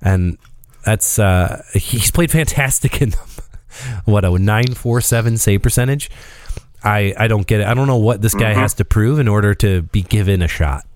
and 0.00 0.38
that's 0.86 1.18
uh 1.18 1.62
he's 1.74 2.10
played 2.10 2.30
fantastic 2.30 3.02
in 3.02 3.10
them. 3.10 3.28
what 4.06 4.24
a 4.24 4.38
nine 4.38 4.72
four 4.72 5.02
seven 5.02 5.36
save 5.36 5.60
percentage. 5.60 6.10
I 6.82 7.12
I 7.18 7.28
don't 7.28 7.46
get 7.46 7.60
it. 7.60 7.66
I 7.66 7.74
don't 7.74 7.88
know 7.88 7.98
what 7.98 8.22
this 8.22 8.34
guy 8.34 8.54
has 8.54 8.72
to 8.74 8.86
prove 8.86 9.18
in 9.18 9.28
order 9.28 9.52
to 9.56 9.82
be 9.82 10.00
given 10.00 10.40
a 10.40 10.48
shot. 10.48 10.86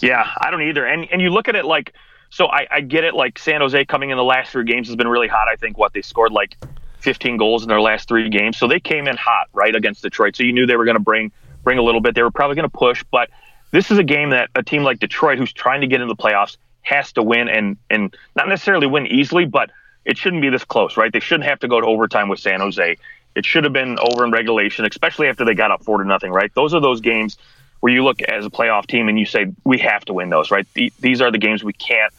Yeah, 0.00 0.26
I 0.40 0.50
don't 0.50 0.62
either. 0.62 0.86
And 0.86 1.08
and 1.10 1.20
you 1.20 1.30
look 1.30 1.48
at 1.48 1.56
it 1.56 1.64
like 1.64 1.94
so 2.30 2.46
I, 2.46 2.66
I 2.70 2.80
get 2.80 3.04
it 3.04 3.14
like 3.14 3.38
San 3.38 3.60
Jose 3.60 3.84
coming 3.86 4.10
in 4.10 4.16
the 4.16 4.24
last 4.24 4.52
three 4.52 4.64
games 4.64 4.86
has 4.88 4.96
been 4.96 5.08
really 5.08 5.28
hot. 5.28 5.48
I 5.48 5.56
think 5.56 5.76
what 5.76 5.92
they 5.92 6.02
scored 6.02 6.32
like 6.32 6.56
15 7.00 7.36
goals 7.36 7.62
in 7.62 7.68
their 7.68 7.80
last 7.80 8.08
three 8.08 8.28
games. 8.28 8.56
So 8.56 8.68
they 8.68 8.80
came 8.80 9.08
in 9.08 9.16
hot, 9.16 9.48
right, 9.52 9.74
against 9.74 10.02
Detroit. 10.02 10.36
So 10.36 10.44
you 10.44 10.52
knew 10.52 10.66
they 10.66 10.76
were 10.76 10.84
going 10.84 10.96
to 10.96 11.02
bring 11.02 11.32
bring 11.64 11.78
a 11.78 11.82
little 11.82 12.00
bit. 12.00 12.14
They 12.14 12.22
were 12.22 12.30
probably 12.30 12.56
going 12.56 12.70
to 12.70 12.76
push, 12.76 13.04
but 13.10 13.30
this 13.70 13.90
is 13.90 13.98
a 13.98 14.04
game 14.04 14.30
that 14.30 14.48
a 14.54 14.62
team 14.62 14.82
like 14.82 14.98
Detroit 14.98 15.38
who's 15.38 15.52
trying 15.52 15.82
to 15.82 15.86
get 15.86 16.00
into 16.00 16.14
the 16.14 16.20
playoffs 16.20 16.56
has 16.82 17.12
to 17.12 17.22
win 17.22 17.48
and 17.48 17.76
and 17.90 18.16
not 18.36 18.48
necessarily 18.48 18.86
win 18.86 19.06
easily, 19.06 19.44
but 19.44 19.70
it 20.04 20.16
shouldn't 20.16 20.42
be 20.42 20.48
this 20.48 20.64
close, 20.64 20.96
right? 20.96 21.12
They 21.12 21.20
shouldn't 21.20 21.48
have 21.48 21.60
to 21.60 21.68
go 21.68 21.80
to 21.80 21.86
overtime 21.86 22.28
with 22.28 22.38
San 22.38 22.60
Jose. 22.60 22.96
It 23.36 23.46
should 23.46 23.64
have 23.64 23.72
been 23.72 23.98
over 23.98 24.24
in 24.24 24.32
regulation, 24.32 24.84
especially 24.84 25.28
after 25.28 25.44
they 25.44 25.54
got 25.54 25.70
up 25.70 25.84
four 25.84 25.98
to 25.98 26.04
nothing, 26.04 26.32
right? 26.32 26.50
Those 26.54 26.74
are 26.74 26.80
those 26.80 27.00
games 27.00 27.36
where 27.80 27.92
you 27.92 28.04
look 28.04 28.22
as 28.22 28.46
a 28.46 28.50
playoff 28.50 28.86
team 28.86 29.08
and 29.08 29.18
you 29.18 29.26
say 29.26 29.52
we 29.64 29.78
have 29.78 30.04
to 30.04 30.12
win 30.12 30.28
those, 30.30 30.50
right? 30.50 30.66
These 30.74 31.20
are 31.20 31.30
the 31.30 31.38
games 31.38 31.64
we 31.64 31.72
can't 31.72 32.12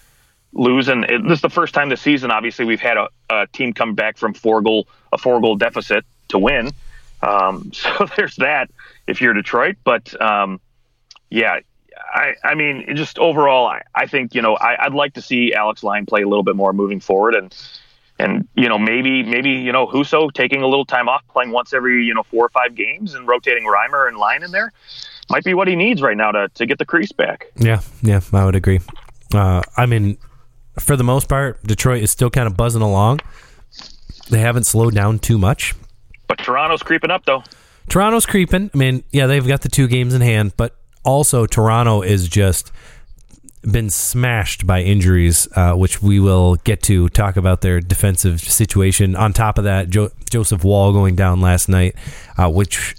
lose, 0.53 0.87
and 0.87 1.05
it, 1.05 1.23
this 1.23 1.37
is 1.37 1.41
the 1.41 1.49
first 1.49 1.73
time 1.73 1.89
this 1.89 2.01
season. 2.01 2.31
Obviously, 2.31 2.65
we've 2.65 2.81
had 2.81 2.97
a, 2.97 3.07
a 3.29 3.47
team 3.47 3.73
come 3.73 3.95
back 3.95 4.17
from 4.17 4.33
four 4.33 4.61
goal 4.61 4.87
a 5.13 5.17
four 5.17 5.39
goal 5.39 5.55
deficit 5.55 6.05
to 6.29 6.39
win. 6.39 6.71
Um, 7.21 7.71
so 7.73 8.07
there's 8.17 8.35
that 8.37 8.69
if 9.07 9.21
you're 9.21 9.33
Detroit, 9.33 9.77
but 9.83 10.19
um, 10.21 10.59
yeah, 11.29 11.59
I, 12.13 12.33
I 12.43 12.55
mean, 12.55 12.95
just 12.95 13.19
overall, 13.19 13.67
I, 13.67 13.83
I 13.93 14.07
think 14.07 14.33
you 14.33 14.41
know 14.41 14.55
I, 14.55 14.85
I'd 14.85 14.93
like 14.93 15.13
to 15.13 15.21
see 15.21 15.53
Alex 15.53 15.83
Lyon 15.83 16.05
play 16.05 16.23
a 16.23 16.27
little 16.27 16.43
bit 16.43 16.55
more 16.55 16.73
moving 16.73 16.99
forward, 16.99 17.35
and 17.35 17.55
and 18.17 18.47
you 18.55 18.67
know 18.67 18.79
maybe 18.79 19.21
maybe 19.21 19.51
you 19.51 19.71
know 19.71 19.85
Husso 19.85 20.33
taking 20.33 20.63
a 20.63 20.67
little 20.67 20.85
time 20.85 21.07
off, 21.07 21.23
playing 21.27 21.51
once 21.51 21.71
every 21.71 22.03
you 22.03 22.15
know 22.15 22.23
four 22.23 22.45
or 22.45 22.49
five 22.49 22.73
games, 22.73 23.13
and 23.13 23.27
rotating 23.27 23.65
Reimer 23.65 24.07
and 24.07 24.17
Line 24.17 24.41
in 24.41 24.49
there 24.49 24.73
might 25.31 25.43
be 25.43 25.53
what 25.53 25.67
he 25.67 25.75
needs 25.75 26.01
right 26.01 26.17
now 26.17 26.31
to 26.31 26.49
to 26.55 26.65
get 26.65 26.77
the 26.77 26.85
crease 26.85 27.11
back. 27.11 27.47
Yeah, 27.57 27.81
yeah, 28.03 28.21
I 28.33 28.45
would 28.45 28.55
agree. 28.55 28.79
Uh, 29.33 29.61
I 29.77 29.85
mean, 29.85 30.17
for 30.79 30.95
the 30.95 31.03
most 31.03 31.27
part, 31.29 31.63
Detroit 31.63 32.03
is 32.03 32.11
still 32.11 32.29
kind 32.29 32.47
of 32.47 32.55
buzzing 32.55 32.81
along. 32.81 33.21
They 34.29 34.39
haven't 34.39 34.65
slowed 34.65 34.93
down 34.93 35.19
too 35.19 35.37
much. 35.37 35.73
But 36.27 36.37
Toronto's 36.39 36.83
creeping 36.83 37.11
up 37.11 37.25
though. 37.25 37.43
Toronto's 37.89 38.25
creeping. 38.25 38.69
I 38.73 38.77
mean, 38.77 39.03
yeah, 39.11 39.27
they've 39.27 39.45
got 39.45 39.61
the 39.61 39.69
two 39.69 39.87
games 39.87 40.13
in 40.13 40.21
hand, 40.21 40.53
but 40.55 40.75
also 41.03 41.45
Toronto 41.45 42.01
is 42.01 42.27
just 42.27 42.71
been 43.69 43.89
smashed 43.89 44.65
by 44.65 44.81
injuries, 44.81 45.47
uh, 45.55 45.73
which 45.73 46.01
we 46.01 46.19
will 46.19 46.55
get 46.57 46.81
to 46.83 47.09
talk 47.09 47.37
about 47.37 47.61
their 47.61 47.79
defensive 47.79 48.39
situation. 48.41 49.15
On 49.15 49.33
top 49.33 49.57
of 49.57 49.65
that, 49.65 49.89
jo- 49.89 50.09
Joseph 50.29 50.63
Woll 50.63 50.93
going 50.93 51.15
down 51.15 51.41
last 51.41 51.69
night, 51.69 51.95
uh, 52.37 52.49
which 52.49 52.95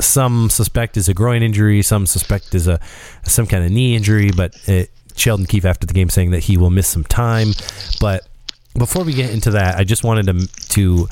some 0.00 0.50
suspect 0.50 0.96
is 0.96 1.08
a 1.08 1.14
groin 1.14 1.42
injury, 1.42 1.82
some 1.82 2.06
suspect 2.06 2.54
is 2.54 2.68
a 2.68 2.80
some 3.24 3.46
kind 3.46 3.64
of 3.64 3.70
knee 3.70 3.96
injury, 3.96 4.30
but 4.36 4.56
it 4.68 4.90
Sheldon 5.16 5.46
Keefe 5.46 5.64
after 5.64 5.86
the 5.86 5.94
game 5.94 6.10
saying 6.10 6.30
that 6.32 6.44
he 6.44 6.56
will 6.56 6.70
miss 6.70 6.86
some 6.86 7.04
time. 7.04 7.52
But 8.00 8.26
before 8.78 9.04
we 9.04 9.14
get 9.14 9.30
into 9.30 9.52
that, 9.52 9.76
I 9.76 9.84
just 9.84 10.04
wanted 10.04 10.26
to 10.26 10.46
to 10.68 11.08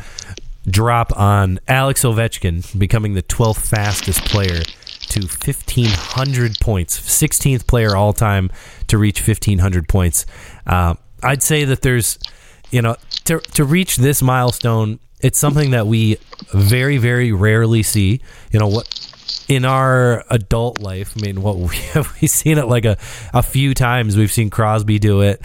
drop 0.68 1.16
on 1.16 1.60
Alex 1.68 2.04
Ovechkin 2.04 2.78
becoming 2.78 3.14
the 3.14 3.22
12th 3.22 3.68
fastest 3.68 4.24
player 4.24 4.62
to 5.08 5.20
1500 5.20 6.58
points, 6.60 6.98
16th 6.98 7.66
player 7.66 7.94
all 7.94 8.12
time 8.12 8.50
to 8.88 8.96
reach 8.96 9.26
1500 9.26 9.88
points. 9.88 10.24
Uh, 10.66 10.94
I'd 11.22 11.42
say 11.42 11.64
that 11.64 11.82
there's, 11.82 12.18
you 12.70 12.82
know, 12.82 12.96
to 13.24 13.40
to 13.40 13.64
reach 13.64 13.96
this 13.96 14.22
milestone, 14.22 14.98
it's 15.24 15.38
something 15.38 15.70
that 15.70 15.86
we 15.86 16.18
very 16.52 16.98
very 16.98 17.32
rarely 17.32 17.82
see. 17.82 18.20
You 18.52 18.60
know 18.60 18.68
what 18.68 18.86
in 19.48 19.64
our 19.64 20.24
adult 20.30 20.80
life, 20.80 21.14
I 21.16 21.20
mean, 21.22 21.42
what 21.42 21.56
we 21.70 21.76
have 21.94 22.14
we 22.20 22.28
seen 22.28 22.58
it 22.58 22.66
like 22.66 22.84
a, 22.84 22.98
a 23.32 23.42
few 23.42 23.74
times. 23.74 24.16
We've 24.16 24.30
seen 24.30 24.50
Crosby 24.50 24.98
do 24.98 25.22
it, 25.22 25.40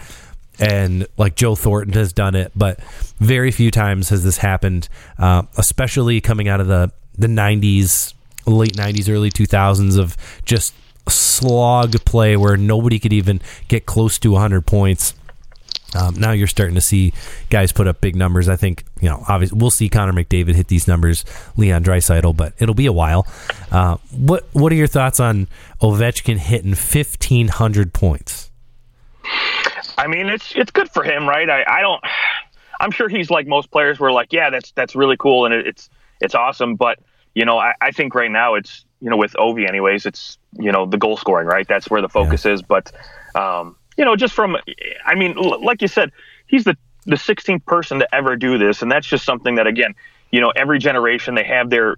and 0.58 1.06
like 1.16 1.34
Joe 1.34 1.54
Thornton 1.54 1.94
has 1.94 2.12
done 2.12 2.34
it, 2.34 2.52
but 2.54 2.80
very 3.18 3.50
few 3.50 3.70
times 3.70 4.10
has 4.10 4.22
this 4.22 4.38
happened. 4.38 4.88
Uh, 5.18 5.42
especially 5.56 6.20
coming 6.20 6.46
out 6.46 6.60
of 6.60 6.66
the 6.66 6.92
the 7.16 7.26
'90s, 7.26 8.12
late 8.46 8.74
'90s, 8.74 9.10
early 9.10 9.30
2000s 9.30 9.98
of 9.98 10.16
just 10.44 10.74
slog 11.08 11.92
play 12.04 12.36
where 12.36 12.56
nobody 12.56 12.98
could 12.98 13.12
even 13.12 13.40
get 13.68 13.86
close 13.86 14.18
to 14.18 14.32
100 14.32 14.66
points. 14.66 15.14
Um, 15.94 16.14
now 16.14 16.32
you're 16.32 16.46
starting 16.46 16.74
to 16.76 16.80
see 16.80 17.12
guys 17.48 17.72
put 17.72 17.86
up 17.86 18.00
big 18.00 18.16
numbers. 18.16 18.48
I 18.48 18.56
think 18.56 18.84
you 19.00 19.08
know, 19.08 19.24
obviously, 19.28 19.58
we'll 19.58 19.70
see 19.70 19.88
Connor 19.88 20.12
McDavid 20.12 20.54
hit 20.54 20.68
these 20.68 20.86
numbers, 20.86 21.24
Leon 21.56 21.84
Draisaitl, 21.84 22.36
but 22.36 22.54
it'll 22.58 22.74
be 22.74 22.86
a 22.86 22.92
while. 22.92 23.26
Uh, 23.70 23.96
what 24.10 24.46
What 24.52 24.72
are 24.72 24.76
your 24.76 24.86
thoughts 24.86 25.20
on 25.20 25.48
Ovechkin 25.80 26.38
hitting 26.38 26.70
1,500 26.70 27.92
points? 27.92 28.50
I 29.98 30.06
mean, 30.06 30.28
it's 30.28 30.54
it's 30.54 30.70
good 30.70 30.90
for 30.90 31.02
him, 31.02 31.28
right? 31.28 31.48
I, 31.48 31.64
I 31.66 31.80
don't. 31.82 32.02
I'm 32.80 32.90
sure 32.90 33.08
he's 33.08 33.30
like 33.30 33.46
most 33.46 33.70
players. 33.70 34.00
Were 34.00 34.12
like, 34.12 34.32
yeah, 34.32 34.50
that's 34.50 34.72
that's 34.72 34.94
really 34.96 35.16
cool 35.16 35.44
and 35.44 35.54
it, 35.54 35.66
it's 35.66 35.90
it's 36.20 36.34
awesome. 36.34 36.76
But 36.76 36.98
you 37.34 37.44
know, 37.44 37.58
I, 37.58 37.74
I 37.80 37.90
think 37.90 38.14
right 38.14 38.30
now 38.30 38.54
it's 38.54 38.84
you 39.00 39.10
know 39.10 39.16
with 39.16 39.32
Ovi, 39.34 39.68
anyways, 39.68 40.06
it's 40.06 40.38
you 40.58 40.72
know 40.72 40.86
the 40.86 40.98
goal 40.98 41.16
scoring, 41.16 41.46
right? 41.46 41.66
That's 41.66 41.90
where 41.90 42.02
the 42.02 42.08
focus 42.08 42.44
yeah. 42.44 42.52
is. 42.52 42.62
But 42.62 42.92
um, 43.34 43.76
you 44.00 44.06
know, 44.06 44.16
just 44.16 44.32
from, 44.32 44.56
I 45.04 45.14
mean, 45.14 45.34
like 45.34 45.82
you 45.82 45.88
said, 45.88 46.10
he's 46.46 46.64
the 46.64 46.74
the 47.04 47.16
16th 47.16 47.66
person 47.66 47.98
to 47.98 48.14
ever 48.14 48.34
do 48.34 48.56
this, 48.56 48.80
and 48.80 48.90
that's 48.90 49.06
just 49.06 49.26
something 49.26 49.56
that 49.56 49.66
again, 49.66 49.94
you 50.30 50.40
know, 50.40 50.50
every 50.56 50.78
generation 50.78 51.34
they 51.34 51.44
have 51.44 51.68
their, 51.68 51.96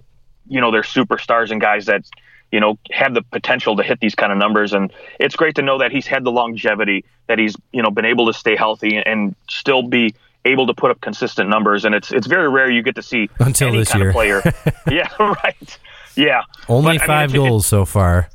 you 0.49 0.61
know, 0.61 0.73
their 0.73 0.83
superstars 0.83 1.53
and 1.53 1.61
guys 1.61 1.87
that 1.87 2.05
you 2.51 2.59
know 2.59 2.77
have 2.91 3.15
the 3.15 3.23
potential 3.23 3.77
to 3.77 3.85
hit 3.85 4.01
these 4.01 4.17
kind 4.17 4.33
of 4.33 4.39
numbers, 4.39 4.73
and 4.73 4.93
it's 5.21 5.37
great 5.37 5.55
to 5.55 5.63
know 5.63 5.79
that 5.79 5.93
he's 5.93 6.09
had 6.09 6.25
the 6.25 6.33
longevity, 6.33 7.05
that 7.29 7.39
he's 7.39 7.55
you 7.73 7.83
know 7.83 7.91
been 7.91 8.05
able 8.05 8.27
to 8.27 8.33
stay 8.33 8.57
healthy 8.57 8.97
and 8.97 9.37
still 9.49 9.85
be 9.85 10.13
able 10.45 10.67
to 10.67 10.75
put 10.75 10.91
up 10.91 11.01
consistent 11.01 11.49
numbers, 11.49 11.85
and 11.85 11.95
it's 11.95 12.11
it's 12.11 12.27
very 12.27 12.49
rare 12.49 12.69
you 12.69 12.83
get 12.83 12.97
to 12.97 13.03
see 13.03 13.31
until 13.39 13.69
any 13.69 13.79
this 13.79 13.91
kind 13.91 14.01
year. 14.01 14.09
Of 14.09 14.15
player. 14.15 14.43
yeah, 14.91 15.09
right. 15.21 15.79
Yeah, 16.17 16.43
only 16.69 16.99
but, 16.99 17.07
five 17.07 17.31
I 17.31 17.33
mean, 17.33 17.47
goals 17.47 17.67
so 17.69 17.85
far. 17.85 18.29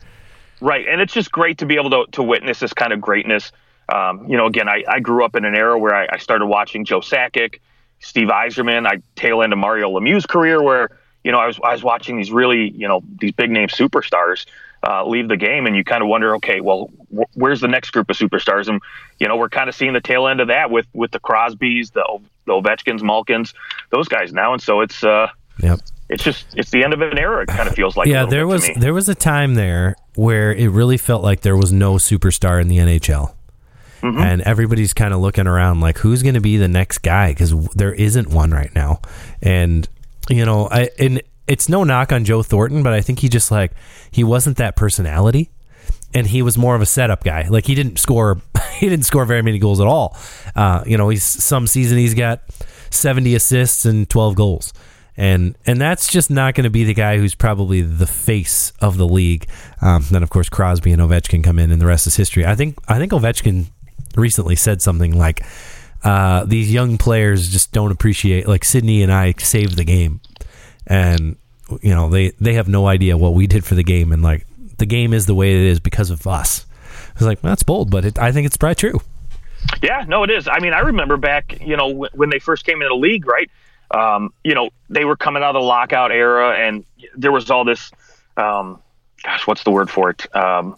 Right, 0.60 0.88
and 0.88 1.02
it's 1.02 1.14
just 1.14 1.32
great 1.32 1.60
to 1.60 1.66
be 1.66 1.76
able 1.76 1.92
to 1.92 2.12
to 2.14 2.24
witness 2.24 2.60
this 2.60 2.74
kind 2.74 2.94
of 2.94 3.02
greatness. 3.02 3.52
Um, 3.94 4.28
you 4.28 4.38
know, 4.38 4.48
again, 4.48 4.68
I, 4.68 4.84
I 4.88 5.00
grew 5.00 5.24
up 5.24 5.36
in 5.36 5.46
an 5.46 5.56
era 5.56 5.78
where 5.78 5.96
I, 5.96 6.08
I 6.12 6.18
started 6.18 6.48
watching 6.48 6.84
Joe 6.84 7.00
Sakic, 7.00 7.60
Steve 8.00 8.28
Yzerman. 8.28 8.86
I 8.86 9.02
tail 9.16 9.42
end 9.44 9.54
of 9.54 9.60
Mario 9.60 9.90
Lemieux's 9.92 10.26
career, 10.26 10.62
where 10.62 10.90
you 11.24 11.32
know 11.32 11.40
I 11.40 11.48
was 11.48 11.60
I 11.64 11.74
was 11.74 11.84
watching 11.84 12.18
these 12.18 12.32
really 12.32 12.70
you 12.70 12.88
know 12.88 13.02
these 13.20 13.32
big 13.32 13.52
name 13.52 13.68
superstars 13.68 14.46
uh, 14.86 15.06
leave 15.06 15.28
the 15.28 15.38
game, 15.38 15.66
and 15.66 15.76
you 15.76 15.84
kind 15.84 16.02
of 16.02 16.10
wonder, 16.10 16.36
okay, 16.36 16.62
well, 16.62 16.90
wh- 17.16 17.36
where's 17.36 17.62
the 17.62 17.68
next 17.68 17.92
group 17.92 18.10
of 18.10 18.18
superstars? 18.18 18.68
And 18.68 18.82
you 19.20 19.28
know, 19.28 19.38
we're 19.38 19.50
kind 19.50 19.70
of 19.70 19.76
seeing 19.76 19.94
the 19.94 20.02
tail 20.02 20.28
end 20.28 20.40
of 20.40 20.48
that 20.48 20.72
with 20.72 20.88
with 20.94 21.12
the 21.12 21.20
Crosbys, 21.20 21.94
the, 21.94 22.20
the 22.46 22.54
Ovechkins, 22.54 23.02
Malkins, 23.02 23.54
those 23.92 24.08
guys 24.08 24.34
now, 24.34 24.54
and 24.54 24.62
so 24.62 24.82
it's 24.82 25.04
uh, 25.04 25.28
yep 25.62 25.80
it's 26.10 26.24
just 26.24 26.46
it's 26.56 26.72
the 26.72 26.84
end 26.84 26.94
of 26.94 27.02
an 27.02 27.18
era. 27.18 27.44
It 27.44 27.50
kind 27.50 27.68
of 27.68 27.76
feels 27.76 27.98
like. 27.98 28.08
yeah, 28.08 28.26
there 28.26 28.48
was 28.48 28.70
there 28.78 28.94
was 28.94 29.10
a 29.10 29.16
time 29.16 29.56
there 29.56 29.96
where 30.16 30.54
it 30.54 30.70
really 30.70 30.98
felt 30.98 31.24
like 31.24 31.42
there 31.42 31.58
was 31.58 31.72
no 31.72 31.96
superstar 31.96 32.62
in 32.62 32.70
the 32.70 32.78
NHL, 32.78 33.34
mm-hmm. 34.02 34.18
and 34.18 34.42
everybody's 34.44 34.94
kind 34.94 35.14
of 35.14 35.20
looking 35.20 35.48
around 35.48 35.82
like 35.82 35.98
who's 35.98 36.24
going 36.24 36.36
to 36.36 36.42
be 36.42 36.58
the 36.58 36.68
next 36.68 37.00
guy 37.00 37.32
because 37.32 37.54
there 37.70 37.94
isn't 37.94 38.30
one 38.30 38.52
right 38.52 38.74
now. 38.74 39.02
And 39.42 39.88
you 40.30 40.46
know, 40.46 40.70
I 40.72 40.90
and 40.98 41.22
it's 41.46 41.68
no 41.68 41.84
knock 41.84 42.14
on 42.14 42.24
Joe 42.24 42.42
Thornton, 42.42 42.84
but 42.84 42.94
I 42.94 43.02
think 43.02 43.20
he 43.20 43.28
just 43.28 43.52
like 43.52 43.74
he 44.10 44.24
wasn't 44.24 44.58
that 44.58 44.76
personality. 44.76 45.50
And 46.14 46.26
he 46.26 46.42
was 46.42 46.58
more 46.58 46.74
of 46.74 46.82
a 46.82 46.86
setup 46.86 47.24
guy. 47.26 47.48
Like 47.50 47.66
he 47.66 47.76
didn't 47.76 48.00
score, 48.00 48.42
he 48.76 48.88
didn't 48.88 49.06
score 49.06 49.26
very 49.26 49.42
many 49.42 49.60
goals 49.60 49.82
at 49.82 49.88
all. 49.88 50.18
Uh, 50.56 50.84
you 50.88 50.98
know, 50.98 51.10
he's 51.10 51.24
some 51.24 51.68
season 51.68 51.98
he's 51.98 52.14
got 52.14 52.44
seventy 52.90 53.36
assists 53.36 53.84
and 53.84 54.10
twelve 54.10 54.36
goals 54.36 54.72
and 55.18 55.58
and 55.66 55.82
that's 55.82 56.08
just 56.08 56.30
not 56.30 56.54
going 56.54 56.66
to 56.66 56.70
be 56.70 56.84
the 56.84 56.94
guy 56.94 57.18
who's 57.18 57.34
probably 57.34 57.82
the 57.82 58.06
face 58.06 58.72
of 58.80 58.98
the 58.98 59.08
league. 59.08 59.48
Um, 59.82 60.06
then 60.12 60.22
of 60.22 60.30
course 60.30 60.48
Crosby 60.48 60.92
and 60.92 61.02
Ovechkin 61.02 61.44
come 61.44 61.58
in, 61.58 61.72
and 61.72 61.82
the 61.82 61.88
rest 61.88 62.06
is 62.06 62.16
history. 62.16 62.46
I 62.46 62.56
think 62.56 62.78
I 62.88 63.00
think 63.00 63.12
Ovechkin 63.12 63.66
recently 64.16 64.56
said 64.56 64.82
something 64.82 65.18
like, 65.18 65.44
uh, 66.04 66.46
"These 66.46 66.72
young 66.72 67.00
players 67.00 67.50
just 67.50 67.72
don't 67.72 67.92
appreciate 67.92 68.48
like 68.48 68.64
Sidney 68.64 69.02
and 69.02 69.12
I 69.12 69.34
saved 69.40 69.76
the 69.76 69.84
game, 69.84 70.22
and 70.86 71.36
you 71.82 71.94
know 71.94 72.10
they 72.10 72.30
they 72.40 72.54
have 72.54 72.68
no 72.68 72.88
idea 72.88 73.18
what 73.18 73.34
we 73.34 73.48
did 73.48 73.66
for 73.66 73.74
the 73.74 73.84
game, 73.84 74.12
and 74.12 74.22
like 74.22 74.46
the 74.78 74.86
game 74.86 75.14
is 75.14 75.26
the 75.26 75.36
way 75.36 75.52
it 75.54 75.62
is 75.62 75.80
because 75.80 76.12
of 76.12 76.28
us." 76.28 76.66
I 77.10 77.20
was 77.20 77.28
like, 77.28 77.42
well, 77.42 77.52
"That's 77.52 77.64
bold, 77.64 77.90
but 77.90 78.06
it, 78.06 78.20
I 78.20 78.32
think 78.32 78.46
it's 78.46 78.58
probably 78.58 78.76
true." 78.76 79.02
Yeah, 79.82 80.06
no, 80.08 80.24
it 80.24 80.30
is. 80.30 80.48
I 80.48 80.60
mean, 80.60 80.74
I 80.74 80.80
remember 80.80 81.18
back, 81.18 81.60
you 81.62 81.76
know, 81.76 82.08
when 82.14 82.30
they 82.30 82.40
first 82.40 82.64
came 82.64 82.82
into 82.82 82.90
the 82.90 82.96
league, 82.96 83.26
right? 83.28 83.50
Um, 83.92 84.34
you 84.44 84.56
know, 84.56 84.70
they 84.90 85.06
were 85.06 85.16
coming 85.16 85.44
out 85.44 85.56
of 85.56 85.62
the 85.62 85.68
lockout 85.68 86.12
era, 86.12 86.56
and 86.58 86.86
there 87.16 87.32
was 87.32 87.50
all 87.50 87.66
this. 87.66 87.92
Um, 88.36 88.82
gosh, 89.24 89.48
what's 89.48 89.64
the 89.64 89.72
word 89.72 89.90
for 89.90 90.10
it? 90.10 90.36
Um, 90.36 90.76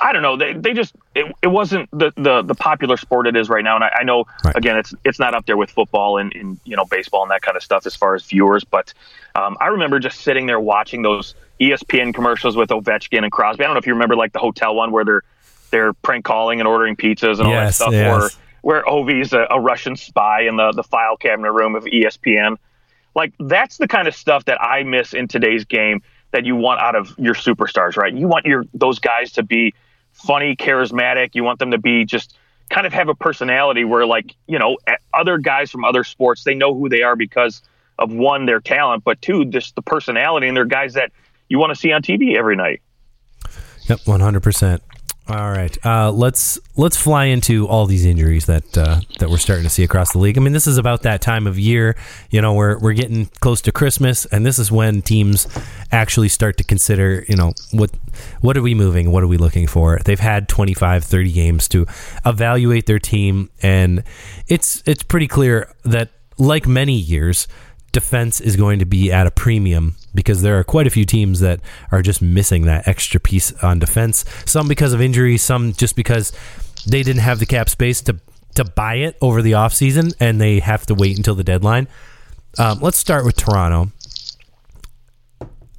I 0.00 0.12
don't 0.12 0.22
know. 0.22 0.36
They, 0.36 0.54
they 0.54 0.72
just 0.72 0.94
it, 1.14 1.32
it 1.42 1.48
wasn't 1.48 1.88
the, 1.92 2.12
the 2.16 2.42
the 2.42 2.54
popular 2.54 2.96
sport 2.96 3.26
it 3.26 3.36
is 3.36 3.48
right 3.48 3.62
now, 3.62 3.76
and 3.76 3.84
I, 3.84 3.90
I 4.00 4.04
know 4.04 4.24
right. 4.44 4.56
again 4.56 4.78
it's 4.78 4.94
it's 5.04 5.18
not 5.18 5.34
up 5.34 5.46
there 5.46 5.56
with 5.56 5.70
football 5.70 6.18
and, 6.18 6.34
and 6.34 6.58
you 6.64 6.76
know 6.76 6.84
baseball 6.84 7.22
and 7.22 7.30
that 7.30 7.42
kind 7.42 7.56
of 7.56 7.62
stuff 7.62 7.86
as 7.86 7.94
far 7.94 8.14
as 8.14 8.24
viewers. 8.24 8.64
But 8.64 8.94
um, 9.34 9.56
I 9.60 9.68
remember 9.68 10.00
just 10.00 10.20
sitting 10.20 10.46
there 10.46 10.58
watching 10.58 11.02
those 11.02 11.34
ESPN 11.60 12.14
commercials 12.14 12.56
with 12.56 12.70
Ovechkin 12.70 13.22
and 13.22 13.30
Crosby. 13.30 13.64
I 13.64 13.66
don't 13.66 13.74
know 13.74 13.78
if 13.78 13.86
you 13.86 13.92
remember 13.92 14.16
like 14.16 14.32
the 14.32 14.38
hotel 14.38 14.74
one 14.74 14.92
where 14.92 15.04
they're 15.04 15.22
they're 15.70 15.92
prank 15.92 16.24
calling 16.24 16.60
and 16.60 16.68
ordering 16.68 16.96
pizzas 16.96 17.38
and 17.38 17.42
all 17.42 17.52
yes, 17.52 17.78
that 17.78 17.84
stuff. 17.84 17.92
Yes. 17.92 18.22
Or 18.22 18.30
where 18.62 18.82
Ovi's 18.84 19.32
a, 19.32 19.46
a 19.50 19.60
Russian 19.60 19.96
spy 19.96 20.42
in 20.42 20.56
the, 20.56 20.72
the 20.72 20.82
file 20.82 21.16
cabinet 21.16 21.52
room 21.52 21.74
of 21.74 21.84
ESPN. 21.84 22.56
Like 23.14 23.34
that's 23.38 23.76
the 23.76 23.86
kind 23.86 24.08
of 24.08 24.14
stuff 24.14 24.46
that 24.46 24.60
I 24.60 24.84
miss 24.84 25.12
in 25.12 25.28
today's 25.28 25.64
game 25.64 26.02
that 26.30 26.46
you 26.46 26.56
want 26.56 26.80
out 26.80 26.96
of 26.96 27.14
your 27.18 27.34
superstars, 27.34 27.96
right? 27.96 28.12
You 28.12 28.26
want 28.26 28.46
your 28.46 28.64
those 28.72 28.98
guys 28.98 29.32
to 29.32 29.42
be 29.42 29.74
funny, 30.12 30.56
charismatic. 30.56 31.34
You 31.34 31.44
want 31.44 31.58
them 31.58 31.72
to 31.72 31.78
be 31.78 32.04
just 32.04 32.36
kind 32.70 32.86
of 32.86 32.92
have 32.94 33.08
a 33.08 33.14
personality 33.14 33.84
where 33.84 34.06
like, 34.06 34.34
you 34.46 34.58
know, 34.58 34.78
other 35.12 35.36
guys 35.36 35.70
from 35.70 35.84
other 35.84 36.04
sports, 36.04 36.44
they 36.44 36.54
know 36.54 36.74
who 36.74 36.88
they 36.88 37.02
are 37.02 37.16
because 37.16 37.62
of 37.98 38.12
one, 38.12 38.46
their 38.46 38.60
talent, 38.60 39.04
but 39.04 39.20
two, 39.20 39.44
just 39.44 39.74
the 39.74 39.82
personality 39.82 40.48
and 40.48 40.56
they're 40.56 40.64
guys 40.64 40.94
that 40.94 41.12
you 41.48 41.58
want 41.58 41.70
to 41.70 41.76
see 41.76 41.92
on 41.92 42.02
TV 42.02 42.36
every 42.36 42.56
night. 42.56 42.80
Yep, 43.88 44.00
100%. 44.00 44.80
All 45.28 45.50
right, 45.50 45.86
uh, 45.86 46.10
let's 46.10 46.58
let's 46.76 46.96
fly 46.96 47.26
into 47.26 47.68
all 47.68 47.86
these 47.86 48.04
injuries 48.04 48.46
that 48.46 48.76
uh, 48.76 49.00
that 49.20 49.30
we're 49.30 49.36
starting 49.38 49.62
to 49.62 49.70
see 49.70 49.84
across 49.84 50.12
the 50.12 50.18
league. 50.18 50.36
I 50.36 50.40
mean, 50.40 50.52
this 50.52 50.66
is 50.66 50.78
about 50.78 51.02
that 51.02 51.20
time 51.20 51.46
of 51.46 51.60
year. 51.60 51.94
You 52.30 52.42
know, 52.42 52.54
we're 52.54 52.76
we're 52.80 52.92
getting 52.92 53.26
close 53.38 53.60
to 53.62 53.72
Christmas, 53.72 54.26
and 54.26 54.44
this 54.44 54.58
is 54.58 54.72
when 54.72 55.00
teams 55.00 55.46
actually 55.92 56.28
start 56.28 56.56
to 56.56 56.64
consider, 56.64 57.24
you 57.28 57.36
know, 57.36 57.52
what 57.70 57.92
what 58.40 58.56
are 58.56 58.62
we 58.62 58.74
moving, 58.74 59.12
what 59.12 59.22
are 59.22 59.28
we 59.28 59.36
looking 59.36 59.68
for. 59.68 60.00
They've 60.04 60.18
had 60.18 60.48
25, 60.48 61.04
30 61.04 61.32
games 61.32 61.68
to 61.68 61.86
evaluate 62.26 62.86
their 62.86 62.98
team, 62.98 63.48
and 63.62 64.02
it's 64.48 64.82
it's 64.86 65.04
pretty 65.04 65.28
clear 65.28 65.72
that, 65.84 66.10
like 66.36 66.66
many 66.66 66.94
years, 66.96 67.46
defense 67.92 68.40
is 68.40 68.56
going 68.56 68.78
to 68.78 68.84
be 68.86 69.12
at 69.12 69.26
a 69.26 69.30
premium 69.30 69.96
because 70.14 70.42
there 70.42 70.58
are 70.58 70.64
quite 70.64 70.86
a 70.86 70.90
few 70.90 71.04
teams 71.04 71.40
that 71.40 71.60
are 71.90 72.02
just 72.02 72.20
missing 72.22 72.62
that 72.62 72.88
extra 72.88 73.20
piece 73.20 73.52
on 73.62 73.78
defense. 73.78 74.24
Some 74.46 74.68
because 74.68 74.92
of 74.92 75.00
injury, 75.00 75.36
some 75.36 75.72
just 75.72 75.94
because 75.94 76.32
they 76.86 77.02
didn't 77.02 77.22
have 77.22 77.38
the 77.38 77.46
cap 77.46 77.68
space 77.68 78.00
to 78.02 78.18
to 78.54 78.64
buy 78.64 78.96
it 78.96 79.16
over 79.20 79.40
the 79.40 79.52
offseason 79.52 80.14
and 80.20 80.40
they 80.40 80.58
have 80.60 80.84
to 80.86 80.94
wait 80.94 81.16
until 81.16 81.34
the 81.34 81.44
deadline. 81.44 81.88
Um, 82.58 82.80
let's 82.80 82.98
start 82.98 83.24
with 83.24 83.36
Toronto. 83.36 83.92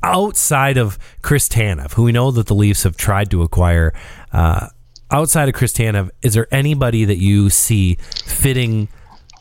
Outside 0.02 0.78
of 0.78 0.98
Chris 1.22 1.48
Tanev, 1.48 1.94
who 1.94 2.04
we 2.04 2.12
know 2.12 2.32
that 2.32 2.48
the 2.48 2.56
Leafs 2.56 2.84
have 2.84 2.98
tried 2.98 3.30
to 3.32 3.44
acquire, 3.44 3.94
uh, 4.32 4.68
outside 5.12 5.48
of 5.48 5.54
Chris 5.56 5.72
Tanev, 5.72 6.10
is 6.22 6.34
there 6.34 6.48
anybody 6.52 7.06
that 7.06 7.18
you 7.18 7.50
see 7.50 7.96
fitting 8.26 8.90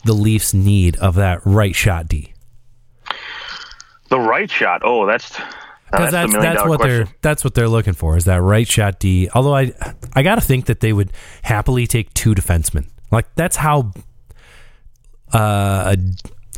the 0.05 0.13
Leafs' 0.13 0.53
need 0.53 0.95
of 0.97 1.15
that 1.15 1.41
right 1.43 1.75
shot 1.75 2.07
D? 2.07 2.32
The 4.13 4.19
right 4.19 4.51
shot. 4.51 4.83
Oh, 4.85 5.07
that's 5.07 5.31
that's 5.89 6.11
that's, 6.11 6.33
that's 6.33 6.63
what 6.67 6.81
question. 6.81 6.97
they're 6.97 7.15
that's 7.23 7.43
what 7.43 7.55
they're 7.55 7.67
looking 7.67 7.93
for 7.93 8.15
is 8.15 8.25
that 8.25 8.43
right 8.43 8.67
shot 8.67 8.99
D. 8.99 9.27
Although 9.33 9.55
I 9.55 9.73
I 10.13 10.21
got 10.21 10.35
to 10.35 10.41
think 10.41 10.67
that 10.67 10.81
they 10.81 10.93
would 10.93 11.11
happily 11.41 11.87
take 11.87 12.13
two 12.13 12.35
defensemen. 12.35 12.85
Like 13.09 13.25
that's 13.33 13.55
how 13.55 13.91
uh, 15.31 15.95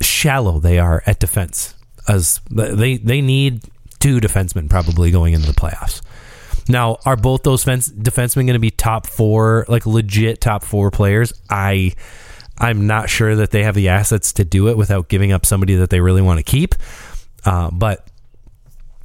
shallow 0.01 0.59
they 0.59 0.79
are 0.79 1.01
at 1.05 1.21
defense. 1.21 1.75
As 2.09 2.41
they 2.51 2.97
they 2.97 3.21
need 3.21 3.61
two 3.99 4.19
defensemen 4.19 4.69
probably 4.69 5.09
going 5.09 5.33
into 5.33 5.47
the 5.47 5.53
playoffs. 5.53 6.01
Now, 6.67 6.97
are 7.05 7.15
both 7.15 7.43
those 7.43 7.63
fence, 7.63 7.87
defensemen 7.87 8.47
going 8.47 8.53
to 8.55 8.59
be 8.59 8.69
top 8.69 9.07
four, 9.07 9.65
like 9.69 9.85
legit 9.85 10.41
top 10.41 10.65
four 10.65 10.91
players? 10.91 11.31
I 11.49 11.93
I'm 12.57 12.85
not 12.85 13.09
sure 13.09 13.33
that 13.37 13.51
they 13.51 13.63
have 13.63 13.75
the 13.75 13.87
assets 13.87 14.33
to 14.33 14.43
do 14.43 14.67
it 14.67 14.75
without 14.75 15.07
giving 15.07 15.31
up 15.31 15.45
somebody 15.45 15.75
that 15.75 15.89
they 15.89 16.01
really 16.01 16.21
want 16.21 16.39
to 16.39 16.43
keep. 16.43 16.75
Uh, 17.45 17.69
but 17.71 18.07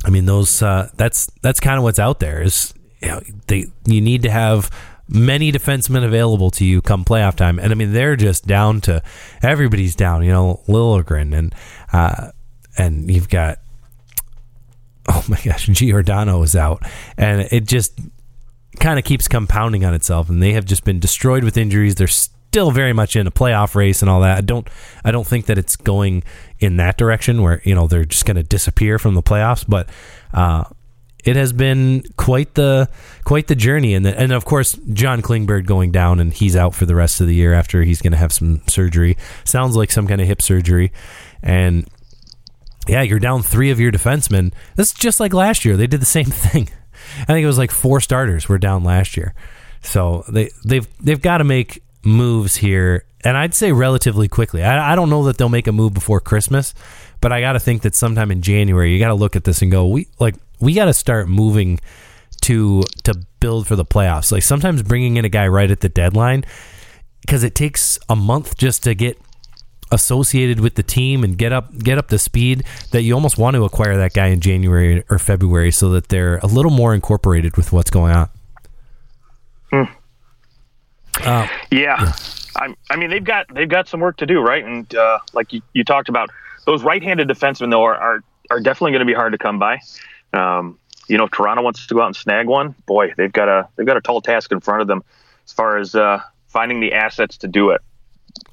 I 0.04 0.10
mean, 0.10 0.26
those 0.26 0.62
uh, 0.62 0.88
that's 0.96 1.30
that's 1.42 1.60
kind 1.60 1.78
of 1.78 1.84
what's 1.84 1.98
out 1.98 2.20
there. 2.20 2.42
Is 2.42 2.74
you 3.02 3.08
know, 3.08 3.20
they 3.46 3.66
you 3.86 4.00
need 4.00 4.22
to 4.22 4.30
have 4.30 4.70
many 5.08 5.50
defensemen 5.52 6.04
available 6.04 6.50
to 6.52 6.64
you 6.64 6.80
come 6.80 7.04
playoff 7.04 7.36
time, 7.36 7.58
and 7.58 7.72
I 7.72 7.74
mean 7.74 7.92
they're 7.92 8.16
just 8.16 8.46
down 8.46 8.80
to 8.82 9.02
everybody's 9.42 9.94
down. 9.94 10.24
You 10.24 10.32
know, 10.32 10.60
Liljegren 10.66 11.36
and 11.36 11.54
uh, 11.92 12.30
and 12.78 13.10
you've 13.10 13.28
got 13.28 13.58
oh 15.08 15.24
my 15.28 15.40
gosh, 15.44 15.66
Giordano 15.66 16.42
is 16.42 16.56
out, 16.56 16.82
and 17.16 17.42
it 17.50 17.66
just 17.66 17.98
kind 18.78 18.98
of 18.98 19.04
keeps 19.04 19.28
compounding 19.28 19.84
on 19.84 19.94
itself. 19.94 20.28
And 20.28 20.42
they 20.42 20.52
have 20.52 20.64
just 20.64 20.84
been 20.84 21.00
destroyed 21.00 21.44
with 21.44 21.56
injuries. 21.56 21.96
They're 21.96 22.08
still 22.50 22.72
very 22.72 22.92
much 22.92 23.14
in 23.14 23.28
a 23.28 23.30
playoff 23.30 23.76
race 23.76 24.02
and 24.02 24.10
all 24.10 24.22
that. 24.22 24.38
I 24.38 24.40
don't 24.40 24.68
I 25.04 25.12
don't 25.12 25.26
think 25.26 25.46
that 25.46 25.56
it's 25.56 25.76
going 25.76 26.24
in 26.58 26.78
that 26.78 26.96
direction 26.96 27.42
where 27.42 27.62
you 27.64 27.76
know 27.76 27.86
they're 27.86 28.04
just 28.04 28.26
going 28.26 28.36
to 28.36 28.42
disappear 28.42 28.98
from 28.98 29.14
the 29.14 29.22
playoffs, 29.22 29.64
but 29.66 29.88
uh, 30.34 30.64
it 31.24 31.36
has 31.36 31.52
been 31.52 32.02
quite 32.16 32.54
the 32.54 32.88
quite 33.22 33.46
the 33.46 33.54
journey 33.54 33.94
and 33.94 34.04
the, 34.04 34.18
and 34.18 34.32
of 34.32 34.44
course 34.44 34.72
John 34.92 35.22
Klingberg 35.22 35.64
going 35.64 35.92
down 35.92 36.18
and 36.18 36.32
he's 36.32 36.56
out 36.56 36.74
for 36.74 36.86
the 36.86 36.96
rest 36.96 37.20
of 37.20 37.28
the 37.28 37.36
year 37.36 37.54
after 37.54 37.84
he's 37.84 38.02
going 38.02 38.12
to 38.12 38.18
have 38.18 38.32
some 38.32 38.62
surgery. 38.66 39.16
Sounds 39.44 39.76
like 39.76 39.92
some 39.92 40.08
kind 40.08 40.20
of 40.20 40.26
hip 40.26 40.42
surgery 40.42 40.92
and 41.44 41.88
yeah, 42.88 43.02
you're 43.02 43.20
down 43.20 43.42
3 43.42 43.70
of 43.70 43.78
your 43.78 43.92
defensemen. 43.92 44.52
That's 44.74 44.92
just 44.92 45.20
like 45.20 45.32
last 45.32 45.64
year. 45.64 45.76
They 45.76 45.86
did 45.86 46.00
the 46.00 46.06
same 46.18 46.26
thing. 46.26 46.68
I 47.20 47.26
think 47.26 47.44
it 47.44 47.46
was 47.46 47.58
like 47.58 47.70
four 47.70 48.00
starters 48.00 48.48
were 48.48 48.58
down 48.58 48.82
last 48.82 49.16
year. 49.16 49.34
So 49.82 50.24
they 50.28 50.50
they've 50.64 50.88
they've 50.98 51.22
got 51.22 51.38
to 51.38 51.44
make 51.44 51.82
moves 52.02 52.56
here, 52.56 53.04
and 53.22 53.36
I'd 53.36 53.54
say 53.54 53.72
relatively 53.72 54.28
quickly. 54.28 54.62
I, 54.62 54.92
I 54.92 54.94
don't 54.94 55.10
know 55.10 55.24
that 55.24 55.38
they'll 55.38 55.48
make 55.48 55.66
a 55.66 55.72
move 55.72 55.94
before 55.94 56.20
Christmas, 56.20 56.74
but 57.20 57.32
I 57.32 57.40
got 57.40 57.52
to 57.52 57.60
think 57.60 57.82
that 57.82 57.94
sometime 57.94 58.30
in 58.30 58.42
January, 58.42 58.92
you 58.92 58.98
got 58.98 59.08
to 59.08 59.14
look 59.14 59.36
at 59.36 59.44
this 59.44 59.62
and 59.62 59.70
go, 59.70 59.86
we 59.86 60.08
like 60.18 60.36
we 60.58 60.74
got 60.74 60.86
to 60.86 60.94
start 60.94 61.28
moving 61.28 61.80
to 62.42 62.82
to 63.04 63.14
build 63.40 63.66
for 63.66 63.76
the 63.76 63.84
playoffs. 63.84 64.32
Like 64.32 64.42
sometimes 64.42 64.82
bringing 64.82 65.16
in 65.16 65.24
a 65.24 65.28
guy 65.28 65.46
right 65.48 65.70
at 65.70 65.80
the 65.80 65.88
deadline 65.88 66.44
because 67.22 67.44
it 67.44 67.54
takes 67.54 67.98
a 68.08 68.16
month 68.16 68.56
just 68.56 68.82
to 68.84 68.94
get 68.94 69.18
associated 69.92 70.60
with 70.60 70.76
the 70.76 70.82
team 70.82 71.24
and 71.24 71.36
get 71.36 71.52
up 71.52 71.76
get 71.78 71.98
up 71.98 72.08
to 72.08 72.18
speed 72.18 72.64
that 72.92 73.02
you 73.02 73.12
almost 73.12 73.36
want 73.38 73.56
to 73.56 73.64
acquire 73.64 73.96
that 73.96 74.14
guy 74.14 74.26
in 74.26 74.40
January 74.40 75.02
or 75.10 75.18
February 75.18 75.72
so 75.72 75.90
that 75.90 76.08
they're 76.08 76.38
a 76.38 76.46
little 76.46 76.70
more 76.70 76.94
incorporated 76.94 77.56
with 77.56 77.72
what's 77.72 77.90
going 77.90 78.14
on. 78.14 78.28
Uh, 81.18 81.46
yeah. 81.70 82.02
yeah. 82.02 82.12
I, 82.56 82.74
I 82.90 82.96
mean 82.96 83.10
they've 83.10 83.24
got 83.24 83.46
they've 83.54 83.68
got 83.68 83.88
some 83.88 84.00
work 84.00 84.16
to 84.18 84.26
do, 84.26 84.40
right? 84.40 84.64
And 84.64 84.92
uh, 84.94 85.18
like 85.32 85.52
you, 85.52 85.62
you 85.72 85.84
talked 85.84 86.08
about, 86.08 86.30
those 86.66 86.82
right-handed 86.82 87.28
defensemen 87.28 87.70
though 87.70 87.84
are 87.84 87.94
are, 87.94 88.24
are 88.50 88.60
definitely 88.60 88.92
going 88.92 89.00
to 89.00 89.06
be 89.06 89.14
hard 89.14 89.32
to 89.32 89.38
come 89.38 89.58
by. 89.58 89.80
Um, 90.32 90.78
you 91.08 91.18
know, 91.18 91.24
if 91.24 91.30
Toronto 91.32 91.62
wants 91.62 91.86
to 91.86 91.94
go 91.94 92.02
out 92.02 92.06
and 92.06 92.16
snag 92.16 92.46
one, 92.46 92.74
boy, 92.86 93.12
they've 93.16 93.32
got 93.32 93.48
a 93.48 93.68
they've 93.76 93.86
got 93.86 93.96
a 93.96 94.00
tall 94.00 94.20
task 94.20 94.52
in 94.52 94.60
front 94.60 94.82
of 94.82 94.88
them 94.88 95.02
as 95.44 95.52
far 95.52 95.78
as 95.78 95.94
uh, 95.94 96.20
finding 96.48 96.80
the 96.80 96.92
assets 96.92 97.36
to 97.38 97.48
do 97.48 97.70
it. 97.70 97.80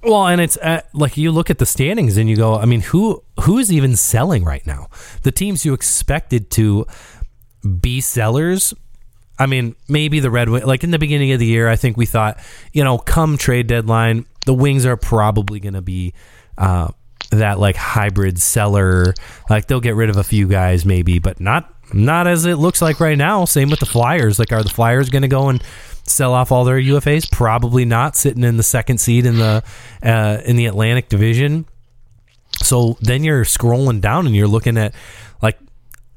Well, 0.04 0.28
and 0.28 0.42
it's 0.42 0.58
at, 0.62 0.94
like 0.94 1.18
you 1.18 1.32
look 1.32 1.50
at 1.50 1.60
the 1.60 1.66
standings 1.66 2.18
and 2.18 2.30
you 2.30 2.36
go, 2.36 2.56
I 2.56 2.66
mean, 2.66 2.82
who 2.82 3.24
who 3.42 3.58
is 3.60 3.72
even 3.72 3.96
selling 3.96 4.44
right 4.44 4.66
now? 4.66 4.88
The 5.24 5.32
teams 5.32 5.66
you 5.66 5.74
expected 5.74 6.50
to 6.52 6.88
be 7.80 8.02
sellers 8.02 8.74
I 9.40 9.46
mean, 9.46 9.76
maybe 9.88 10.20
the 10.20 10.32
Red 10.32 10.50
Wing, 10.50 10.66
like 10.66 10.84
in 10.84 10.92
the 10.92 11.00
beginning 11.00 11.32
of 11.32 11.40
the 11.40 11.46
year, 11.46 11.70
I 11.70 11.76
think 11.76 11.96
we 11.96 12.06
thought, 12.06 12.40
you 12.74 12.84
know, 12.84 12.98
come 12.98 13.38
trade 13.38 13.68
deadline, 13.68 14.26
the 14.46 14.54
Wings 14.54 14.86
are 14.86 14.98
probably 14.98 15.60
going 15.60 15.76
to 15.76 15.82
be 15.82 16.14
uh, 16.58 16.90
that 17.32 17.60
like 17.60 17.76
hybrid 17.76 18.42
seller. 18.42 19.14
Like 19.50 19.68
they'll 19.68 19.80
get 19.80 19.96
rid 19.96 20.10
of 20.10 20.18
a 20.18 20.24
few 20.24 20.48
guys, 20.48 20.86
maybe, 20.86 21.20
but 21.20 21.40
not 21.40 21.74
not 21.94 22.28
as 22.28 22.46
it 22.46 22.56
looks 22.56 22.82
like 22.82 23.00
right 23.00 23.18
now. 23.18 23.46
Same 23.46 23.70
with 23.70 23.80
the 23.80 23.86
Flyers. 23.86 24.40
Like, 24.40 24.52
are 24.52 24.64
the 24.64 24.70
Flyers 24.70 25.10
going 25.10 25.22
to 25.22 25.28
go 25.28 25.50
and 25.50 25.64
sell 26.04 26.34
off 26.34 26.52
all 26.52 26.66
their 26.66 26.80
UFAs? 26.80 27.32
Probably 27.32 27.86
not. 27.86 28.16
Sitting 28.16 28.44
in 28.44 28.58
the 28.58 28.64
second 28.64 29.00
seed 29.00 29.26
in 29.26 29.38
the 29.38 29.64
uh, 30.04 30.42
in 30.46 30.56
the 30.56 30.66
Atlantic 30.66 31.10
Division. 31.10 31.66
So 32.64 32.98
then 33.02 33.24
you're 33.24 33.44
scrolling 33.44 34.02
down 34.02 34.26
and 34.26 34.36
you're 34.36 34.48
looking 34.48 34.78
at 34.78 34.94
like 35.42 35.60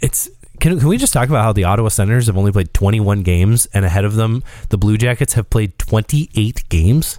it's 0.01 0.29
can, 0.61 0.79
can 0.79 0.89
we 0.89 0.97
just 0.97 1.13
talk 1.13 1.29
about 1.29 1.43
how 1.43 1.53
the 1.53 1.65
Ottawa 1.65 1.89
Senators 1.89 2.27
have 2.27 2.37
only 2.37 2.53
played 2.53 2.73
21 2.75 3.23
games 3.23 3.67
and 3.73 3.85
ahead 3.85 4.05
of 4.05 4.15
them 4.15 4.43
the 4.69 4.79
Blue 4.79 4.97
Jackets 4.97 5.35
have 5.35 5.51
played 5.51 5.79
28 5.79 6.69
games? 6.69 7.19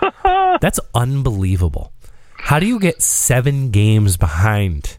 That's 0.24 0.80
unbelievable. 0.94 1.92
How 2.38 2.58
do 2.58 2.66
you 2.66 2.78
get 2.78 3.02
7 3.02 3.70
games 3.70 4.16
behind 4.16 4.98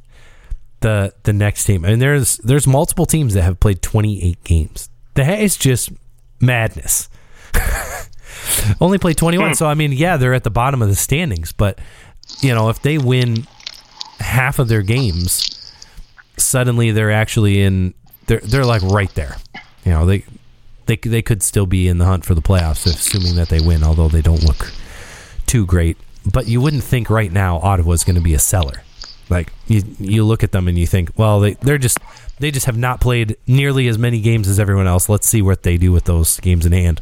the 0.81 1.13
the 1.23 1.33
next 1.33 1.63
team? 1.65 1.85
I 1.85 1.89
mean 1.89 1.99
there's 1.99 2.37
there's 2.37 2.67
multiple 2.67 3.05
teams 3.05 3.33
that 3.35 3.43
have 3.43 3.59
played 3.59 3.81
28 3.81 4.43
games. 4.43 4.89
That 5.13 5.39
is 5.39 5.57
just 5.57 5.91
madness. 6.39 7.09
only 8.81 8.97
played 8.97 9.17
21. 9.17 9.49
Hmm. 9.49 9.53
So 9.53 9.67
I 9.67 9.73
mean, 9.73 9.91
yeah, 9.91 10.17
they're 10.17 10.33
at 10.33 10.43
the 10.43 10.49
bottom 10.49 10.81
of 10.81 10.89
the 10.89 10.95
standings, 10.95 11.51
but 11.51 11.79
you 12.41 12.53
know, 12.53 12.69
if 12.69 12.81
they 12.81 12.97
win 12.97 13.47
half 14.19 14.59
of 14.59 14.67
their 14.67 14.81
games, 14.81 15.56
suddenly 16.37 16.91
they're 16.91 17.11
actually 17.11 17.61
in 17.61 17.93
they're 18.27 18.39
they're 18.39 18.65
like 18.65 18.81
right 18.83 19.13
there. 19.15 19.37
You 19.85 19.91
know, 19.91 20.05
they 20.05 20.23
they 20.85 20.97
they 20.97 21.21
could 21.21 21.43
still 21.43 21.65
be 21.65 21.87
in 21.87 21.97
the 21.97 22.05
hunt 22.05 22.25
for 22.25 22.35
the 22.35 22.41
playoffs, 22.41 22.85
assuming 22.85 23.35
that 23.35 23.49
they 23.49 23.59
win. 23.59 23.83
Although 23.83 24.09
they 24.09 24.21
don't 24.21 24.43
look 24.43 24.71
too 25.45 25.65
great, 25.65 25.97
but 26.31 26.47
you 26.47 26.61
wouldn't 26.61 26.83
think 26.83 27.09
right 27.09 27.31
now 27.31 27.57
Ottawa's 27.59 28.03
going 28.03 28.15
to 28.15 28.21
be 28.21 28.33
a 28.33 28.39
seller. 28.39 28.83
Like 29.29 29.51
you 29.67 29.83
you 29.99 30.23
look 30.23 30.43
at 30.43 30.51
them 30.51 30.67
and 30.67 30.77
you 30.77 30.87
think, 30.87 31.11
well, 31.17 31.39
they 31.39 31.53
they're 31.53 31.77
just 31.77 31.99
they 32.39 32.51
just 32.51 32.65
have 32.65 32.77
not 32.77 33.01
played 33.01 33.35
nearly 33.47 33.87
as 33.87 33.97
many 33.97 34.21
games 34.21 34.47
as 34.47 34.59
everyone 34.59 34.87
else. 34.87 35.09
Let's 35.09 35.27
see 35.27 35.41
what 35.41 35.63
they 35.63 35.77
do 35.77 35.91
with 35.91 36.05
those 36.05 36.39
games 36.39 36.65
in 36.65 36.71
hand. 36.71 37.01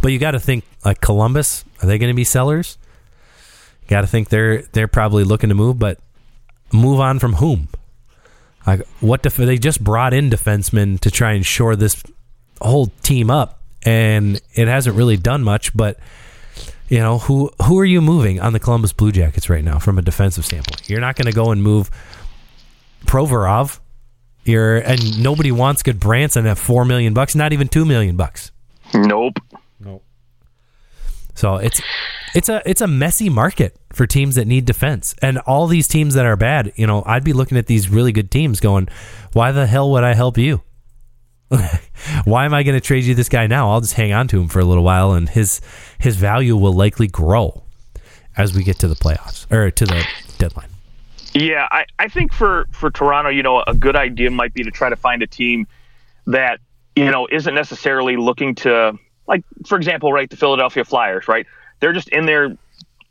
But 0.00 0.12
you 0.12 0.18
got 0.18 0.32
to 0.32 0.40
think 0.40 0.64
like 0.84 1.00
Columbus, 1.00 1.64
are 1.82 1.86
they 1.86 1.98
going 1.98 2.12
to 2.12 2.16
be 2.16 2.24
sellers? 2.24 2.78
Got 3.88 4.00
to 4.02 4.06
think 4.06 4.28
they're 4.28 4.62
they're 4.72 4.88
probably 4.88 5.24
looking 5.24 5.48
to 5.48 5.54
move, 5.54 5.78
but 5.78 5.98
move 6.72 7.00
on 7.00 7.18
from 7.18 7.34
whom? 7.34 7.68
Like 8.66 8.86
what 9.00 9.22
def- 9.22 9.36
they 9.36 9.58
just 9.58 9.82
brought 9.82 10.14
in 10.14 10.30
defensemen 10.30 10.98
to 11.00 11.10
try 11.10 11.32
and 11.32 11.44
shore 11.44 11.76
this 11.76 12.02
whole 12.60 12.86
team 13.02 13.30
up, 13.30 13.60
and 13.84 14.40
it 14.54 14.68
hasn't 14.68 14.96
really 14.96 15.16
done 15.16 15.42
much. 15.42 15.76
But 15.76 15.98
you 16.88 16.98
know 16.98 17.18
who 17.18 17.50
who 17.64 17.78
are 17.78 17.84
you 17.84 18.00
moving 18.00 18.40
on 18.40 18.52
the 18.52 18.60
Columbus 18.60 18.92
Blue 18.92 19.12
Jackets 19.12 19.50
right 19.50 19.64
now 19.64 19.78
from 19.78 19.98
a 19.98 20.02
defensive 20.02 20.44
standpoint? 20.44 20.88
You're 20.88 21.00
not 21.00 21.16
going 21.16 21.26
to 21.26 21.32
go 21.32 21.50
and 21.50 21.62
move 21.62 21.90
Provorov. 23.06 23.80
You're 24.44 24.78
and 24.78 25.22
nobody 25.22 25.52
wants 25.52 25.82
Gudbranson 25.82 26.46
at 26.46 26.58
four 26.58 26.84
million 26.84 27.14
bucks, 27.14 27.34
not 27.34 27.52
even 27.52 27.68
two 27.68 27.84
million 27.84 28.16
bucks. 28.16 28.50
Nope. 28.94 29.38
Nope. 29.80 30.04
So 31.34 31.56
it's 31.56 31.80
it's 32.34 32.48
a 32.48 32.62
it's 32.68 32.80
a 32.80 32.86
messy 32.86 33.28
market 33.28 33.76
for 33.92 34.06
teams 34.06 34.34
that 34.34 34.46
need 34.46 34.64
defense. 34.64 35.14
And 35.22 35.38
all 35.38 35.66
these 35.66 35.88
teams 35.88 36.14
that 36.14 36.26
are 36.26 36.36
bad, 36.36 36.72
you 36.76 36.86
know, 36.86 37.02
I'd 37.06 37.24
be 37.24 37.32
looking 37.32 37.56
at 37.56 37.66
these 37.66 37.88
really 37.88 38.12
good 38.12 38.30
teams 38.30 38.60
going, 38.60 38.88
"Why 39.32 39.52
the 39.52 39.66
hell 39.66 39.90
would 39.92 40.04
I 40.04 40.14
help 40.14 40.36
you? 40.36 40.62
Why 42.24 42.44
am 42.44 42.54
I 42.54 42.62
going 42.62 42.74
to 42.74 42.80
trade 42.80 43.04
you 43.04 43.14
this 43.14 43.28
guy 43.28 43.46
now? 43.46 43.70
I'll 43.70 43.80
just 43.80 43.94
hang 43.94 44.12
on 44.12 44.28
to 44.28 44.40
him 44.40 44.48
for 44.48 44.60
a 44.60 44.64
little 44.64 44.84
while 44.84 45.12
and 45.12 45.28
his 45.28 45.60
his 45.98 46.16
value 46.16 46.56
will 46.56 46.72
likely 46.72 47.06
grow 47.06 47.62
as 48.36 48.52
we 48.54 48.64
get 48.64 48.78
to 48.80 48.88
the 48.88 48.96
playoffs 48.96 49.50
or 49.52 49.70
to 49.70 49.86
the 49.86 50.04
deadline." 50.38 50.68
Yeah, 51.34 51.66
I, 51.70 51.84
I 51.98 52.06
think 52.08 52.32
for, 52.32 52.66
for 52.70 52.92
Toronto, 52.92 53.28
you 53.28 53.42
know, 53.42 53.64
a 53.66 53.74
good 53.74 53.96
idea 53.96 54.30
might 54.30 54.54
be 54.54 54.62
to 54.62 54.70
try 54.70 54.88
to 54.88 54.94
find 54.94 55.20
a 55.20 55.26
team 55.26 55.66
that, 56.28 56.60
you 56.94 57.10
know, 57.10 57.26
isn't 57.28 57.56
necessarily 57.56 58.16
looking 58.16 58.54
to 58.56 58.96
like 59.26 59.44
for 59.66 59.76
example, 59.76 60.12
right, 60.12 60.28
the 60.28 60.36
Philadelphia 60.36 60.84
Flyers, 60.84 61.28
right? 61.28 61.46
They're 61.84 61.92
just 61.92 62.08
in 62.08 62.24
there 62.24 62.56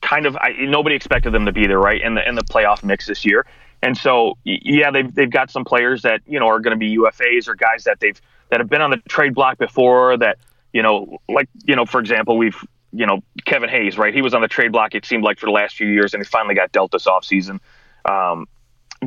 kind 0.02 0.26
of 0.26 0.36
I, 0.36 0.54
nobody 0.62 0.96
expected 0.96 1.32
them 1.32 1.46
to 1.46 1.52
be 1.52 1.68
there 1.68 1.78
right 1.78 2.02
in 2.02 2.16
the 2.16 2.28
in 2.28 2.34
the 2.34 2.42
playoff 2.42 2.84
mix 2.84 3.06
this 3.06 3.24
year. 3.24 3.46
And 3.84 3.96
so 3.96 4.36
yeah 4.44 4.90
they've, 4.90 5.14
they've 5.14 5.30
got 5.30 5.52
some 5.52 5.64
players 5.64 6.02
that 6.02 6.22
you 6.26 6.40
know 6.40 6.48
are 6.48 6.60
going 6.60 6.72
to 6.72 6.80
be 6.80 6.98
ufas 6.98 7.48
or 7.48 7.54
guys 7.54 7.84
that 7.84 8.00
they've 8.00 8.20
that 8.50 8.60
have 8.60 8.70
been 8.70 8.82
on 8.82 8.90
the 8.90 8.98
trade 9.08 9.36
block 9.36 9.60
before 9.60 10.18
that 10.18 10.40
you 10.74 10.82
know 10.82 11.20
like 11.30 11.50
you 11.66 11.76
know 11.76 11.86
for 11.86 12.00
example 12.00 12.36
we've 12.36 12.58
you 12.92 13.06
know 13.06 13.22
kevin 13.46 13.70
hayes 13.70 13.96
right? 13.96 14.14
He 14.14 14.24
was 14.24 14.34
on 14.34 14.42
the 14.42 14.48
trade 14.48 14.72
block 14.72 14.96
it 14.96 15.06
seemed 15.06 15.24
like 15.24 15.38
for 15.38 15.46
the 15.46 15.52
last 15.52 15.76
few 15.76 15.88
years 15.88 16.16
and 16.16 16.24
he 16.24 16.28
finally 16.28 16.56
got 16.56 16.72
dealt 16.72 16.92
this 16.92 17.06
offseason. 17.06 17.60
Um, 18.06 18.48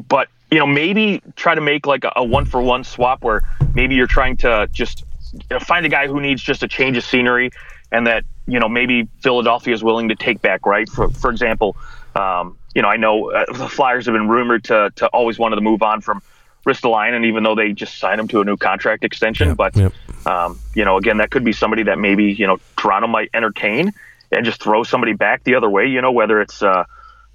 but 0.09 0.29
you 0.53 0.59
know, 0.59 0.67
maybe 0.67 1.21
try 1.35 1.57
to 1.57 1.61
make 1.61 1.87
like 1.87 2.05
a, 2.15 2.25
one 2.25 2.45
for 2.45 2.63
one 2.63 2.85
swap 2.85 3.25
where 3.25 3.43
maybe 3.75 3.97
you're 3.97 4.07
trying 4.07 4.37
to 4.39 4.69
just 4.73 5.05
you 5.33 5.41
know, 5.51 5.59
find 5.59 5.85
a 5.85 5.89
guy 5.89 6.07
who 6.07 6.21
needs 6.21 6.41
just 6.41 6.63
a 6.63 6.69
change 6.69 6.97
of 6.97 7.03
scenery 7.03 7.51
and 7.93 8.07
that, 8.07 8.25
you 8.47 8.61
know, 8.61 8.69
maybe 8.69 9.09
Philadelphia 9.21 9.75
is 9.75 9.83
willing 9.83 10.09
to 10.09 10.15
take 10.15 10.41
back, 10.43 10.67
right? 10.67 10.89
For, 10.89 11.09
for 11.11 11.31
example, 11.31 11.77
um, 12.15 12.59
you 12.75 12.83
know, 12.83 12.89
I 12.89 12.97
know 12.97 13.31
uh, 13.31 13.45
the 13.53 13.69
Flyers 13.69 14.07
have 14.07 14.13
been 14.15 14.29
rumored 14.29 14.65
to, 14.65 14.91
to 14.97 15.07
always 15.09 15.39
wanted 15.39 15.57
to 15.57 15.63
move 15.63 15.83
on 15.83 16.01
from 16.01 16.23
Ristolainen, 16.67 17.25
even 17.27 17.43
though 17.45 17.55
they 17.55 17.73
just 17.73 17.99
signed 17.99 18.21
him 18.21 18.29
to 18.29 18.41
a 18.41 18.45
new 18.45 18.57
contract 18.57 19.05
extension. 19.05 19.49
Yep, 19.49 19.57
but, 19.57 19.77
yep. 19.77 19.93
um, 20.27 20.59
you 20.75 20.85
know, 20.85 20.97
again, 20.97 21.19
that 21.19 21.31
could 21.31 21.45
be 21.45 21.53
somebody 21.53 21.85
that 21.85 21.99
maybe, 21.99 22.33
you 22.33 22.47
know, 22.47 22.59
Toronto 22.77 23.07
might 23.07 23.31
entertain 23.33 23.93
and 24.33 24.45
just 24.45 24.63
throw 24.63 24.83
somebody 24.83 25.13
back 25.13 25.45
the 25.45 25.55
other 25.55 25.71
way, 25.71 25.87
you 25.87 26.03
know, 26.03 26.13
whether 26.13 26.41
it's, 26.41 26.63
uh, 26.63 26.85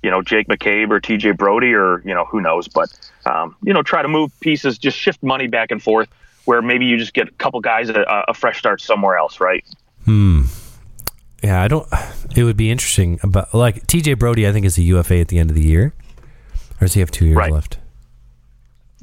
you 0.03 0.11
know, 0.11 0.21
Jake 0.21 0.47
McCabe 0.47 0.89
or 0.89 0.99
TJ 0.99 1.37
Brodie 1.37 1.73
or, 1.73 2.01
you 2.05 2.13
know, 2.13 2.25
who 2.25 2.41
knows. 2.41 2.67
But, 2.67 2.89
um, 3.25 3.55
you 3.63 3.73
know, 3.73 3.83
try 3.83 4.01
to 4.01 4.07
move 4.07 4.31
pieces, 4.39 4.77
just 4.77 4.97
shift 4.97 5.23
money 5.23 5.47
back 5.47 5.71
and 5.71 5.81
forth 5.81 6.09
where 6.45 6.61
maybe 6.61 6.85
you 6.85 6.97
just 6.97 7.13
get 7.13 7.27
a 7.27 7.31
couple 7.31 7.59
guys 7.61 7.89
a, 7.89 8.03
a 8.27 8.33
fresh 8.33 8.57
start 8.57 8.81
somewhere 8.81 9.17
else, 9.17 9.39
right? 9.39 9.63
Hmm. 10.11 10.41
Yeah, 11.41 11.61
I 11.61 11.67
don't. 11.69 11.87
It 12.35 12.43
would 12.43 12.57
be 12.57 12.69
interesting 12.69 13.17
but 13.23 13.53
like 13.53 13.87
TJ 13.87 14.19
Brodie. 14.19 14.45
I 14.47 14.51
think 14.51 14.65
is 14.65 14.77
a 14.77 14.81
UFA 14.83 15.19
at 15.21 15.29
the 15.29 15.39
end 15.39 15.49
of 15.49 15.55
the 15.55 15.63
year, 15.63 15.93
or 16.75 16.81
does 16.81 16.93
he 16.95 16.99
have 16.99 17.09
two 17.11 17.25
years 17.25 17.37
Right. 17.37 17.51
left? 17.51 17.77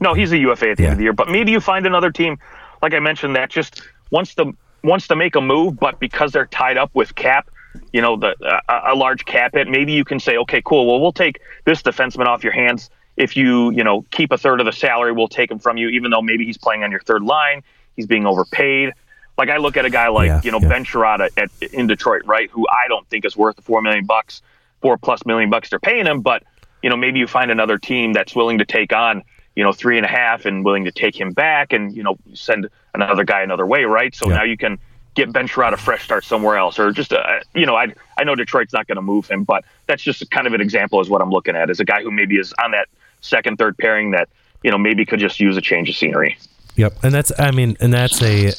No, 0.01 0.13
he's 0.15 0.31
a 0.33 0.39
UFA 0.39 0.71
at 0.71 0.77
the 0.77 0.83
Yeah. 0.85 0.89
end 0.91 0.93
of 0.93 0.99
the 0.99 1.05
year, 1.05 1.13
but 1.15 1.29
maybe 1.29 1.51
you 1.51 1.61
find 1.61 1.87
another 1.87 2.11
team, 2.13 2.39
like 2.83 2.93
I 2.95 3.01
mentioned, 3.01 3.35
that 3.37 3.49
just 3.51 3.83
wants 4.11 4.35
to 4.37 4.53
wants 4.85 5.09
to 5.09 5.17
make 5.17 5.35
a 5.35 5.41
move, 5.41 5.81
but 5.81 5.99
because 5.99 6.31
they're 6.31 6.47
tied 6.47 6.77
up 6.77 6.91
with 6.95 7.15
cap, 7.17 7.49
you 7.93 8.01
know, 8.03 8.15
the 8.17 8.37
a, 8.69 8.93
a 8.93 8.95
large 8.95 9.25
cap 9.25 9.55
hit, 9.55 9.67
maybe 9.67 9.93
you 9.93 10.05
can 10.05 10.21
say, 10.21 10.37
okay, 10.37 10.61
cool. 10.65 10.87
Well, 10.87 11.01
we'll 11.01 11.13
take 11.13 11.41
this 11.65 11.83
defenseman 11.83 12.27
off 12.27 12.45
your 12.45 12.53
hands 12.53 12.91
if 13.17 13.37
you, 13.37 13.71
you 13.73 13.83
know, 13.83 14.05
keep 14.13 14.31
a 14.31 14.39
third 14.39 14.61
of 14.61 14.67
the 14.67 14.73
salary. 14.73 15.11
We'll 15.13 15.27
take 15.29 15.51
him 15.51 15.59
from 15.59 15.79
you, 15.79 15.89
even 15.89 16.11
though 16.13 16.23
maybe 16.23 16.45
he's 16.45 16.59
playing 16.59 16.85
on 16.85 16.91
your 16.93 17.01
third 17.01 17.23
line, 17.23 17.63
he's 17.97 18.07
being 18.07 18.27
overpaid. 18.27 18.93
Like 19.39 19.51
I 19.51 19.57
look 19.59 19.77
at 19.77 19.85
a 19.85 19.91
guy 19.91 20.09
like 20.09 20.27
Yeah, 20.27 20.41
you 20.43 20.51
know 20.51 20.61
yeah. 20.61 20.69
Ben 20.69 20.85
Chiarot 20.85 21.31
at 21.37 21.51
in 21.73 21.87
Detroit, 21.87 22.23
right? 22.27 22.51
Who 22.51 22.67
I 22.69 22.89
don't 22.89 23.09
think 23.09 23.25
is 23.25 23.37
worth 23.37 23.57
the 23.57 23.63
four 23.63 23.81
million 23.81 24.05
bucks, 24.05 24.43
four 24.83 24.99
plus 24.99 25.25
million 25.25 25.49
bucks 25.49 25.71
they're 25.71 25.79
paying 25.79 26.07
him, 26.07 26.21
but 26.21 26.43
you 26.83 26.91
know 26.91 26.97
maybe 26.97 27.21
you 27.21 27.27
find 27.27 27.51
another 27.51 27.79
team 27.79 28.13
that's 28.13 28.35
willing 28.35 28.59
to 28.59 28.65
take 28.65 28.93
on 28.93 29.23
you 29.55 29.63
know 29.63 29.73
three 29.73 29.97
and 29.97 30.05
a 30.05 30.09
half 30.09 30.45
and 30.45 30.65
willing 30.65 30.85
to 30.85 30.93
take 30.93 31.19
him 31.19 31.33
back 31.33 31.73
and 31.73 31.97
you 31.97 32.03
know 32.03 32.19
send 32.35 32.69
another 32.95 33.25
guy 33.25 33.43
another 33.43 33.65
way, 33.65 33.85
right? 33.85 34.15
So 34.15 34.29
Yeah. 34.29 34.39
now 34.39 34.43
you 34.43 34.57
can 34.57 34.79
get 35.15 35.33
Ben 35.33 35.47
Chiarot 35.47 35.73
a 35.73 35.77
fresh 35.77 36.05
start 36.05 36.25
somewhere 36.25 36.57
else, 36.57 36.79
or 36.79 36.91
just 36.91 37.13
a, 37.13 37.41
you 37.55 37.65
know 37.65 37.77
I 37.77 37.95
I 38.19 38.25
know 38.25 38.35
Detroit's 38.35 38.73
not 38.73 38.89
going 38.89 38.97
to 38.97 39.03
move 39.03 39.29
him, 39.29 39.45
but 39.45 39.65
that's 39.87 40.03
just 40.03 40.29
kind 40.33 40.49
of 40.49 40.53
an 40.53 40.61
example 40.61 41.01
is 41.01 41.09
what 41.09 41.23
I'm 41.23 41.31
looking 41.31 41.55
at 41.55 41.71
is 41.71 41.79
a 41.79 41.85
guy 41.85 42.03
who 42.03 42.11
maybe 42.11 42.39
is 42.39 42.53
on 42.63 42.73
that 42.73 42.89
second 43.21 43.57
third 43.57 43.79
pairing 43.79 44.11
that 44.13 44.29
you 44.65 44.71
know 44.73 44.79
maybe 44.79 45.07
could 45.07 45.21
just 45.21 45.39
use 45.39 45.57
a 45.57 45.61
change 45.61 45.89
of 45.89 45.97
scenery. 45.97 46.37
Yep, 46.77 47.05
and 47.05 47.15
that's 47.15 47.33
I 47.39 47.51
mean, 47.53 47.77
and 47.81 47.93
that's 47.93 48.23
a 48.23 48.53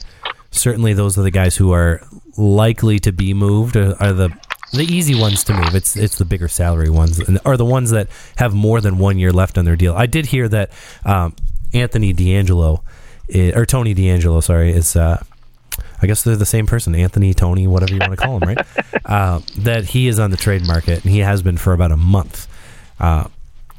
certainly 0.52 0.94
those 0.94 1.18
are 1.18 1.22
the 1.24 1.32
guys 1.32 1.56
who 1.58 1.72
are 1.74 2.02
likely 2.38 3.00
to 3.00 3.12
be 3.12 3.34
moved 3.34 3.76
are, 3.76 3.96
are 4.02 4.14
the 4.14 4.30
the 4.72 4.84
easy 4.84 5.16
ones 5.20 5.44
to 5.46 5.54
move. 5.54 5.74
It's 5.74 5.96
it's 5.96 6.18
the 6.18 6.26
bigger 6.26 6.48
salary 6.48 6.90
ones, 6.90 7.18
and 7.20 7.40
are 7.46 7.58
the 7.58 7.66
ones 7.66 7.90
that 7.92 8.08
have 8.38 8.54
more 8.54 8.82
than 8.82 8.98
one 9.00 9.18
year 9.18 9.32
left 9.32 9.58
on 9.58 9.66
their 9.66 9.76
deal. 9.76 9.96
I 9.96 10.06
did 10.06 10.28
hear 10.28 10.48
that 10.50 10.70
um, 11.06 11.36
Anthony 11.74 12.14
DeAngelo 12.14 12.82
i- 13.34 13.52
or 13.56 13.66
Tony 13.66 13.96
DeAngelo, 13.96 14.44
sorry, 14.44 14.72
is. 14.72 14.96
Uh, 14.96 15.24
I 16.02 16.08
guess 16.08 16.24
they're 16.24 16.36
the 16.38 16.46
same 16.46 16.66
person, 16.66 16.96
Anthony, 16.96 17.34
Tony, 17.34 17.68
whatever 17.68 17.94
you 17.94 18.00
want 18.00 18.12
to 18.12 18.18
call 18.18 18.40
him, 18.40 18.48
right? 18.48 18.68
uh, 19.06 19.42
that 19.58 19.84
he 19.86 20.08
is 20.08 20.18
on 20.18 20.32
the 20.32 20.38
trade 20.38 20.66
market, 20.66 21.04
and 21.04 21.12
he 21.12 21.20
has 21.20 21.42
been 21.42 21.58
for 21.58 21.74
about 21.74 21.92
a 21.92 21.98
month. 21.98 22.48
Uh, 23.02 23.26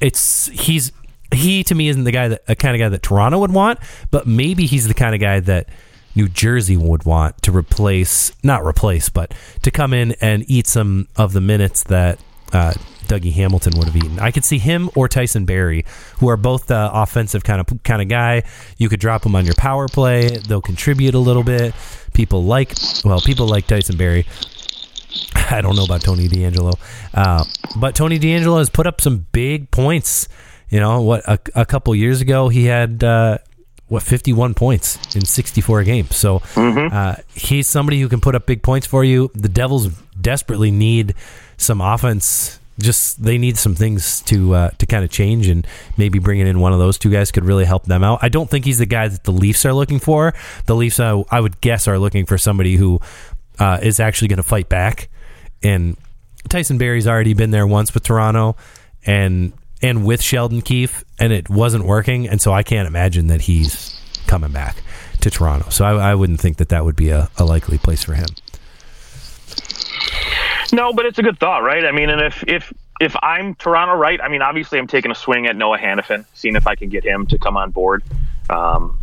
it's 0.00 0.46
he's 0.48 0.92
he 1.32 1.62
to 1.64 1.74
me 1.74 1.88
isn't 1.88 2.04
the 2.04 2.12
guy 2.12 2.28
that 2.28 2.42
a 2.48 2.54
kind 2.56 2.74
of 2.74 2.78
guy 2.80 2.88
that 2.90 3.02
Toronto 3.02 3.38
would 3.38 3.52
want, 3.52 3.78
but 4.10 4.26
maybe 4.26 4.66
he's 4.66 4.86
the 4.88 4.94
kind 4.94 5.14
of 5.14 5.20
guy 5.20 5.40
that 5.40 5.68
New 6.14 6.28
Jersey 6.28 6.76
would 6.76 7.04
want 7.04 7.40
to 7.42 7.52
replace, 7.52 8.32
not 8.42 8.64
replace, 8.64 9.08
but 9.08 9.32
to 9.62 9.70
come 9.70 9.94
in 9.94 10.12
and 10.20 10.44
eat 10.48 10.66
some 10.66 11.08
of 11.16 11.32
the 11.32 11.40
minutes 11.40 11.84
that 11.84 12.18
uh, 12.52 12.72
Dougie 13.06 13.32
Hamilton 13.32 13.74
would 13.76 13.86
have 13.86 13.96
eaten. 13.96 14.18
I 14.18 14.30
could 14.30 14.44
see 14.44 14.58
him 14.58 14.90
or 14.94 15.08
Tyson 15.08 15.44
Barrie, 15.44 15.84
who 16.18 16.28
are 16.28 16.36
both 16.36 16.66
the 16.66 16.90
offensive 16.92 17.44
kind 17.44 17.60
of 17.60 17.82
kind 17.82 18.00
of 18.02 18.08
guy. 18.08 18.44
You 18.76 18.88
could 18.88 19.00
drop 19.00 19.22
them 19.22 19.34
on 19.34 19.44
your 19.44 19.54
power 19.54 19.88
play; 19.88 20.28
they'll 20.28 20.60
contribute 20.60 21.14
a 21.14 21.18
little 21.18 21.42
bit. 21.42 21.74
People 22.14 22.44
like 22.44 22.74
well, 23.04 23.20
people 23.20 23.46
like 23.46 23.66
Tyson 23.66 23.96
Barrie. 23.96 24.26
I 25.50 25.60
don't 25.60 25.74
know 25.74 25.84
about 25.84 26.02
Tony 26.02 26.28
DeAngelo, 26.28 26.74
uh, 27.14 27.44
but 27.76 27.94
Tony 27.94 28.18
DeAngelo 28.18 28.58
has 28.58 28.70
put 28.70 28.86
up 28.86 29.00
some 29.00 29.26
big 29.32 29.70
points. 29.70 30.28
You 30.68 30.78
know 30.78 31.02
what? 31.02 31.28
A, 31.28 31.38
a 31.56 31.66
couple 31.66 31.92
years 31.96 32.20
ago, 32.20 32.48
he 32.48 32.66
had 32.66 33.02
uh, 33.02 33.38
what 33.90 34.04
51 34.04 34.54
points 34.54 34.98
in 35.16 35.24
64 35.24 35.82
games. 35.82 36.16
So 36.16 36.40
uh, 36.56 37.16
he's 37.34 37.66
somebody 37.66 38.00
who 38.00 38.08
can 38.08 38.20
put 38.20 38.34
up 38.36 38.46
big 38.46 38.62
points 38.62 38.86
for 38.86 39.02
you. 39.04 39.30
The 39.34 39.48
Devils 39.48 39.88
desperately 40.18 40.70
need 40.70 41.14
some 41.56 41.80
offense. 41.80 42.60
Just 42.78 43.22
they 43.22 43.36
need 43.36 43.58
some 43.58 43.74
things 43.74 44.22
to 44.22 44.54
uh, 44.54 44.70
to 44.78 44.86
kind 44.86 45.04
of 45.04 45.10
change, 45.10 45.48
and 45.48 45.66
maybe 45.98 46.18
bringing 46.18 46.46
in 46.46 46.60
one 46.60 46.72
of 46.72 46.78
those 46.78 46.96
two 46.96 47.10
guys 47.10 47.30
could 47.30 47.44
really 47.44 47.66
help 47.66 47.84
them 47.84 48.02
out. 48.02 48.20
I 48.22 48.30
don't 48.30 48.48
think 48.48 48.64
he's 48.64 48.78
the 48.78 48.86
guy 48.86 49.08
that 49.08 49.24
the 49.24 49.32
Leafs 49.32 49.66
are 49.66 49.74
looking 49.74 49.98
for. 49.98 50.32
The 50.64 50.74
Leafs, 50.74 50.98
I, 50.98 51.22
I 51.30 51.40
would 51.40 51.60
guess, 51.60 51.86
are 51.88 51.98
looking 51.98 52.24
for 52.24 52.38
somebody 52.38 52.76
who 52.76 53.00
uh, 53.58 53.80
is 53.82 54.00
actually 54.00 54.28
going 54.28 54.38
to 54.38 54.42
fight 54.42 54.70
back. 54.70 55.10
And 55.62 55.98
Tyson 56.48 56.78
Barrie's 56.78 57.06
already 57.06 57.34
been 57.34 57.50
there 57.50 57.66
once 57.66 57.92
with 57.92 58.04
Toronto, 58.04 58.56
and 59.04 59.52
and 59.82 60.04
with 60.04 60.22
Sheldon 60.22 60.62
Keefe, 60.62 61.04
and 61.18 61.32
it 61.32 61.48
wasn't 61.48 61.84
working. 61.84 62.28
And 62.28 62.40
so 62.40 62.52
I 62.52 62.62
can't 62.62 62.86
imagine 62.86 63.28
that 63.28 63.42
he's 63.42 63.98
coming 64.26 64.52
back 64.52 64.76
to 65.20 65.30
Toronto. 65.30 65.70
So 65.70 65.84
I, 65.84 66.10
I 66.10 66.14
wouldn't 66.14 66.40
think 66.40 66.58
that 66.58 66.68
that 66.70 66.84
would 66.84 66.96
be 66.96 67.10
a, 67.10 67.30
a 67.36 67.44
likely 67.44 67.78
place 67.78 68.04
for 68.04 68.14
him. 68.14 68.28
No, 70.72 70.92
but 70.92 71.06
it's 71.06 71.18
a 71.18 71.22
good 71.22 71.38
thought, 71.38 71.62
right? 71.62 71.84
I 71.84 71.92
mean, 71.92 72.10
and 72.10 72.20
if 72.20 72.44
if 72.46 72.72
if 73.00 73.16
I'm 73.22 73.54
Toronto, 73.56 73.94
right? 73.94 74.20
I 74.20 74.28
mean, 74.28 74.42
obviously, 74.42 74.78
I'm 74.78 74.86
taking 74.86 75.10
a 75.10 75.14
swing 75.14 75.46
at 75.46 75.56
Noah 75.56 75.78
Hanifin, 75.78 76.24
seeing 76.34 76.54
if 76.54 76.66
I 76.66 76.76
can 76.76 76.88
get 76.90 77.04
him 77.04 77.26
to 77.26 77.38
come 77.38 77.56
on 77.56 77.70
board. 77.70 78.04
Um, 78.48 78.98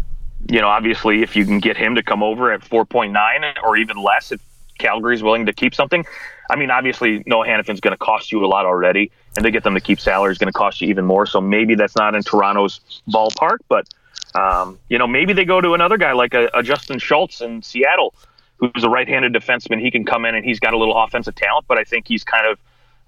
you 0.49 0.61
know, 0.61 0.67
obviously, 0.67 1.23
if 1.23 1.35
you 1.35 1.45
can 1.45 1.59
get 1.59 1.75
him 1.75 1.95
to 1.95 2.03
come 2.03 2.23
over 2.23 2.51
at 2.51 2.61
4.9 2.61 3.63
or 3.63 3.75
even 3.75 3.97
less, 3.97 4.31
if 4.31 4.39
Calgary's 4.77 5.23
willing 5.23 5.45
to 5.45 5.53
keep 5.53 5.75
something. 5.75 6.05
I 6.49 6.55
mean, 6.55 6.71
obviously, 6.71 7.23
Noah 7.25 7.45
Hanifin's 7.45 7.81
going 7.81 7.91
to 7.91 7.97
cost 7.97 8.31
you 8.31 8.45
a 8.45 8.47
lot 8.47 8.65
already, 8.65 9.11
and 9.35 9.43
to 9.43 9.51
get 9.51 9.63
them 9.63 9.73
to 9.73 9.81
keep 9.81 9.99
salary 9.99 10.31
is 10.31 10.37
going 10.37 10.51
to 10.51 10.57
cost 10.57 10.81
you 10.81 10.87
even 10.89 11.05
more. 11.05 11.25
So 11.25 11.41
maybe 11.41 11.75
that's 11.75 11.95
not 11.95 12.15
in 12.15 12.23
Toronto's 12.23 12.79
ballpark, 13.09 13.57
but 13.67 13.87
um, 14.35 14.79
you 14.89 14.97
know, 14.97 15.07
maybe 15.07 15.33
they 15.33 15.45
go 15.45 15.59
to 15.59 15.73
another 15.73 15.97
guy 15.97 16.13
like 16.13 16.33
a, 16.33 16.49
a 16.53 16.63
Justin 16.63 16.99
Schultz 16.99 17.41
in 17.41 17.61
Seattle, 17.61 18.13
who's 18.57 18.83
a 18.83 18.89
right-handed 18.89 19.33
defenseman. 19.33 19.81
He 19.81 19.91
can 19.91 20.05
come 20.05 20.25
in 20.25 20.35
and 20.35 20.45
he's 20.45 20.59
got 20.59 20.73
a 20.73 20.77
little 20.77 20.97
offensive 20.97 21.35
talent, 21.35 21.65
but 21.67 21.77
I 21.77 21.83
think 21.83 22.07
he's 22.07 22.23
kind 22.23 22.47
of 22.47 22.59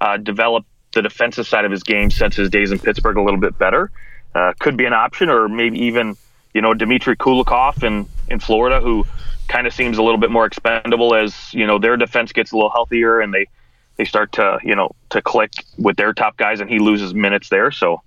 uh, 0.02 0.18
developed 0.18 0.68
the 0.94 1.02
defensive 1.02 1.48
side 1.48 1.66
of 1.66 1.72
his 1.72 1.84
game 1.84 2.10
since 2.10 2.36
his 2.36 2.50
days 2.50 2.72
in 2.72 2.80
Pittsburgh 2.80 3.18
a 3.18 3.22
little 3.22 3.40
bit 3.40 3.58
better. 3.58 3.92
Uh, 4.34 4.54
could 4.60 4.78
be 4.78 4.86
an 4.86 4.94
option, 4.94 5.30
or 5.30 5.48
maybe 5.48 5.80
even 5.80 6.16
you 6.54 6.62
know 6.62 6.74
Dmitry 6.74 7.16
Kulikov 7.16 7.84
in 7.84 8.08
in 8.30 8.40
Florida, 8.40 8.80
who 8.80 9.06
kind 9.50 9.68
of 9.68 9.74
seems 9.74 9.98
a 9.98 10.04
little 10.04 10.20
bit 10.20 10.32
more 10.32 10.46
expendable 10.46 11.14
as 11.16 11.54
you 11.54 11.68
know 11.68 11.78
their 11.80 11.98
defense 11.98 12.32
gets 12.32 12.52
a 12.52 12.56
little 12.56 12.70
healthier 12.70 13.20
and 13.20 13.34
they 13.34 13.48
they 13.98 14.06
start 14.06 14.32
to 14.34 14.60
you 14.64 14.76
know 14.76 14.96
to 15.10 15.22
click 15.22 15.52
with 15.78 15.98
their 15.98 16.14
top 16.14 16.38
guys, 16.38 16.62
and 16.62 16.70
he 16.70 16.80
loses 16.80 17.14
minutes 17.14 17.50
there. 17.50 17.72
So 17.72 18.02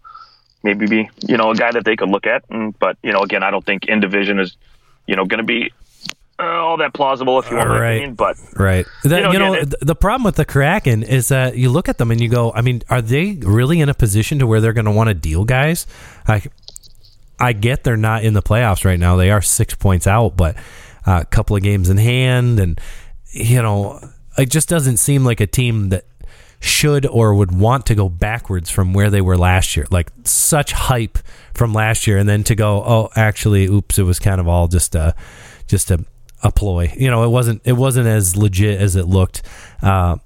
maybe 0.62 0.86
be 0.86 1.10
you 1.28 1.36
know 1.36 1.50
a 1.50 1.54
guy 1.54 1.72
that 1.72 1.84
they 1.84 1.96
could 1.96 2.08
look 2.08 2.26
at. 2.26 2.44
And, 2.48 2.78
but 2.78 2.96
you 3.02 3.12
know 3.12 3.20
again, 3.20 3.42
I 3.42 3.50
don't 3.50 3.64
think 3.66 3.86
in 3.86 4.00
division 4.00 4.38
is 4.40 4.56
you 5.06 5.16
know 5.16 5.26
going 5.26 5.38
to 5.40 5.44
be 5.44 5.70
uh, 6.38 6.44
all 6.44 6.78
that 6.78 6.94
plausible 6.94 7.38
if 7.38 7.50
you 7.50 7.56
want 7.56 7.68
Right. 7.68 7.90
opinion. 7.96 8.14
But 8.14 8.36
Right. 8.56 8.86
That, 9.04 9.16
you 9.18 9.22
know, 9.24 9.32
know, 9.32 9.52
again, 9.54 9.68
it- 9.80 9.86
the 9.86 9.94
problem 9.94 10.24
with 10.24 10.36
the 10.36 10.44
Kraken 10.46 11.02
is 11.02 11.28
that 11.28 11.56
you 11.56 11.68
look 11.70 11.88
at 11.88 11.98
them 11.98 12.10
and 12.10 12.20
you 12.20 12.28
go, 12.28 12.52
I 12.54 12.62
mean, 12.62 12.82
are 12.88 13.02
they 13.02 13.32
really 13.42 13.80
in 13.80 13.88
a 13.88 13.94
position 13.94 14.38
to 14.38 14.46
where 14.46 14.60
they're 14.60 14.72
going 14.72 14.86
to 14.86 14.90
want 14.92 15.08
to 15.08 15.14
deal 15.14 15.44
guys? 15.44 15.86
I, 16.26 16.42
I 17.38 17.52
get 17.52 17.84
they're 17.84 17.96
not 17.98 18.24
in 18.24 18.32
the 18.34 18.42
playoffs 18.42 18.84
right 18.84 18.98
now. 18.98 19.16
They 19.16 19.30
are 19.30 19.42
six 19.42 19.74
points 19.74 20.06
out, 20.06 20.36
but 20.36 20.56
uh, 21.06 21.20
a 21.22 21.26
couple 21.26 21.56
of 21.56 21.62
games 21.62 21.88
in 21.90 21.96
hand, 21.96 22.60
and 22.60 22.80
you 23.30 23.62
know, 23.62 24.00
it 24.38 24.50
just 24.50 24.68
doesn't 24.68 24.98
seem 24.98 25.24
like 25.24 25.40
a 25.40 25.46
team 25.46 25.88
that 25.90 26.04
should 26.60 27.06
or 27.06 27.34
would 27.34 27.52
want 27.52 27.86
to 27.86 27.94
go 27.94 28.08
backwards 28.08 28.70
from 28.70 28.92
where 28.94 29.10
they 29.10 29.20
were 29.20 29.36
last 29.36 29.76
year. 29.76 29.86
Like 29.90 30.12
such 30.24 30.72
hype 30.72 31.18
from 31.54 31.72
last 31.72 32.06
year, 32.06 32.18
and 32.18 32.28
then 32.28 32.44
to 32.44 32.54
go, 32.54 32.82
oh, 32.84 33.10
actually, 33.16 33.66
oops, 33.66 33.98
it 33.98 34.04
was 34.04 34.18
kind 34.18 34.40
of 34.40 34.48
all 34.48 34.68
just 34.68 34.94
a, 34.94 35.14
just 35.66 35.90
a, 35.90 36.04
a 36.42 36.52
ploy. 36.52 36.92
You 36.96 37.10
know, 37.10 37.24
it 37.24 37.28
wasn't 37.28 37.62
it 37.64 37.74
wasn't 37.74 38.06
as 38.06 38.36
legit 38.36 38.80
as 38.80 38.96
it 38.96 39.06
looked. 39.06 39.42
Uh, 39.82 40.16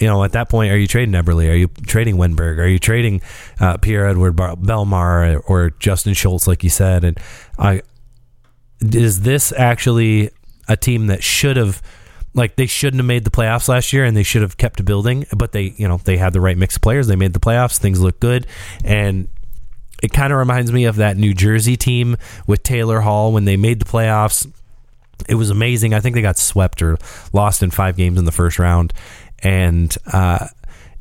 you 0.00 0.06
know, 0.06 0.24
at 0.24 0.32
that 0.32 0.48
point, 0.48 0.72
are 0.72 0.78
you 0.78 0.86
trading 0.86 1.14
Eberle? 1.14 1.50
Are 1.50 1.54
you 1.54 1.68
trading 1.68 2.16
Wennberg? 2.16 2.58
Are 2.58 2.66
you 2.66 2.78
trading 2.78 3.20
uh, 3.60 3.76
Pierre 3.76 4.08
Edward 4.08 4.34
Bellemare 4.34 5.42
or 5.46 5.70
Justin 5.78 6.14
Schultz, 6.14 6.46
like 6.46 6.64
you 6.64 6.70
said? 6.70 7.04
And 7.04 7.18
I 7.58 7.82
is 8.80 9.20
this 9.22 9.52
actually 9.56 10.30
a 10.68 10.76
team 10.76 11.08
that 11.08 11.22
should 11.22 11.56
have 11.56 11.82
like 12.32 12.56
they 12.56 12.66
shouldn't 12.66 13.00
have 13.00 13.06
made 13.06 13.24
the 13.24 13.30
playoffs 13.30 13.68
last 13.68 13.92
year 13.92 14.04
and 14.04 14.16
they 14.16 14.22
should 14.22 14.42
have 14.42 14.56
kept 14.56 14.84
building 14.84 15.26
but 15.36 15.52
they 15.52 15.74
you 15.76 15.88
know 15.88 15.98
they 16.04 16.16
had 16.16 16.32
the 16.32 16.40
right 16.40 16.56
mix 16.56 16.76
of 16.76 16.82
players 16.82 17.08
they 17.08 17.16
made 17.16 17.32
the 17.32 17.40
playoffs 17.40 17.76
things 17.76 18.00
look 18.00 18.20
good 18.20 18.46
and 18.84 19.28
it 20.02 20.12
kind 20.12 20.32
of 20.32 20.38
reminds 20.38 20.72
me 20.72 20.84
of 20.84 20.96
that 20.96 21.16
New 21.16 21.34
Jersey 21.34 21.76
team 21.76 22.16
with 22.46 22.62
Taylor 22.62 23.00
Hall 23.00 23.32
when 23.32 23.44
they 23.44 23.56
made 23.56 23.80
the 23.80 23.84
playoffs. 23.84 24.50
It 25.28 25.34
was 25.34 25.50
amazing. 25.50 25.92
I 25.92 26.00
think 26.00 26.14
they 26.14 26.22
got 26.22 26.38
swept 26.38 26.80
or 26.82 26.98
lost 27.32 27.62
in 27.62 27.70
five 27.70 27.96
games 27.96 28.18
in 28.18 28.24
the 28.24 28.32
first 28.32 28.58
round, 28.58 28.94
and 29.40 29.94
uh, 30.10 30.46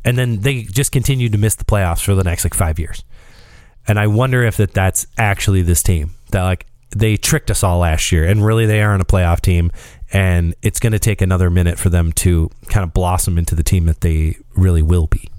and 0.04 0.18
then 0.18 0.42
they 0.42 0.64
just 0.64 0.92
continued 0.92 1.32
to 1.32 1.38
miss 1.38 1.56
the 1.56 1.64
playoffs 1.64 2.04
for 2.04 2.16
the 2.16 2.24
next 2.24 2.44
like 2.44 2.54
five 2.54 2.80
years. 2.80 3.04
And 3.88 3.98
I 3.98 4.08
wonder 4.08 4.44
if 4.44 4.58
that 4.58 4.74
that's 4.74 5.08
actually 5.18 5.62
this 5.62 5.82
team 5.82 6.12
that 6.32 6.44
like 6.44 6.66
they 6.92 7.18
tricked 7.18 7.52
us 7.52 7.64
all 7.64 7.80
last 7.80 8.12
year, 8.12 8.26
and 8.26 8.46
really 8.46 8.66
they 8.66 8.82
aren't 8.82 9.02
a 9.02 9.06
playoff 9.06 9.42
team, 9.42 9.72
and 10.12 10.56
it's 10.62 10.80
going 10.80 10.94
to 10.94 11.00
take 11.00 11.22
another 11.22 11.50
minute 11.50 11.78
for 11.78 11.90
them 11.90 12.12
to 12.14 12.50
kind 12.68 12.84
of 12.84 12.94
blossom 12.94 13.38
into 13.38 13.56
the 13.56 13.64
team 13.64 13.86
that 13.86 14.02
they 14.02 14.38
really 14.56 14.82
will 14.82 15.08
be. 15.08 15.30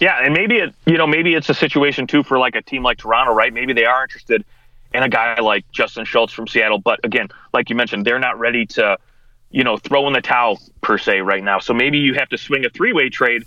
Yeah, 0.00 0.18
and 0.20 0.34
maybe 0.34 0.56
it, 0.56 0.74
you 0.84 0.98
know, 0.98 1.06
maybe 1.06 1.34
it's 1.34 1.48
a 1.48 1.54
situation 1.54 2.08
too 2.08 2.24
for 2.24 2.38
like 2.38 2.56
a 2.56 2.62
team 2.62 2.82
like 2.82 2.98
Toronto, 2.98 3.32
right? 3.32 3.52
Maybe 3.52 3.72
they 3.72 3.84
are 3.84 4.02
interested 4.02 4.44
in 4.92 5.02
a 5.02 5.08
guy 5.08 5.38
like 5.40 5.64
Justin 5.70 6.04
Schultz 6.04 6.32
from 6.32 6.48
Seattle, 6.48 6.78
but 6.78 6.98
again, 7.04 7.28
like 7.52 7.70
you 7.70 7.76
mentioned, 7.76 8.04
they're 8.04 8.18
not 8.18 8.38
ready 8.38 8.66
to, 8.66 8.98
you 9.50 9.62
know, 9.62 9.76
throw 9.76 10.06
in 10.08 10.12
the 10.12 10.20
towel 10.20 10.60
per 10.80 10.98
se 10.98 11.20
right 11.20 11.44
now. 11.44 11.60
So 11.60 11.72
maybe 11.72 11.98
you 11.98 12.14
have 12.14 12.28
to 12.30 12.38
swing 12.38 12.64
a 12.64 12.70
three-way 12.70 13.10
trade 13.10 13.44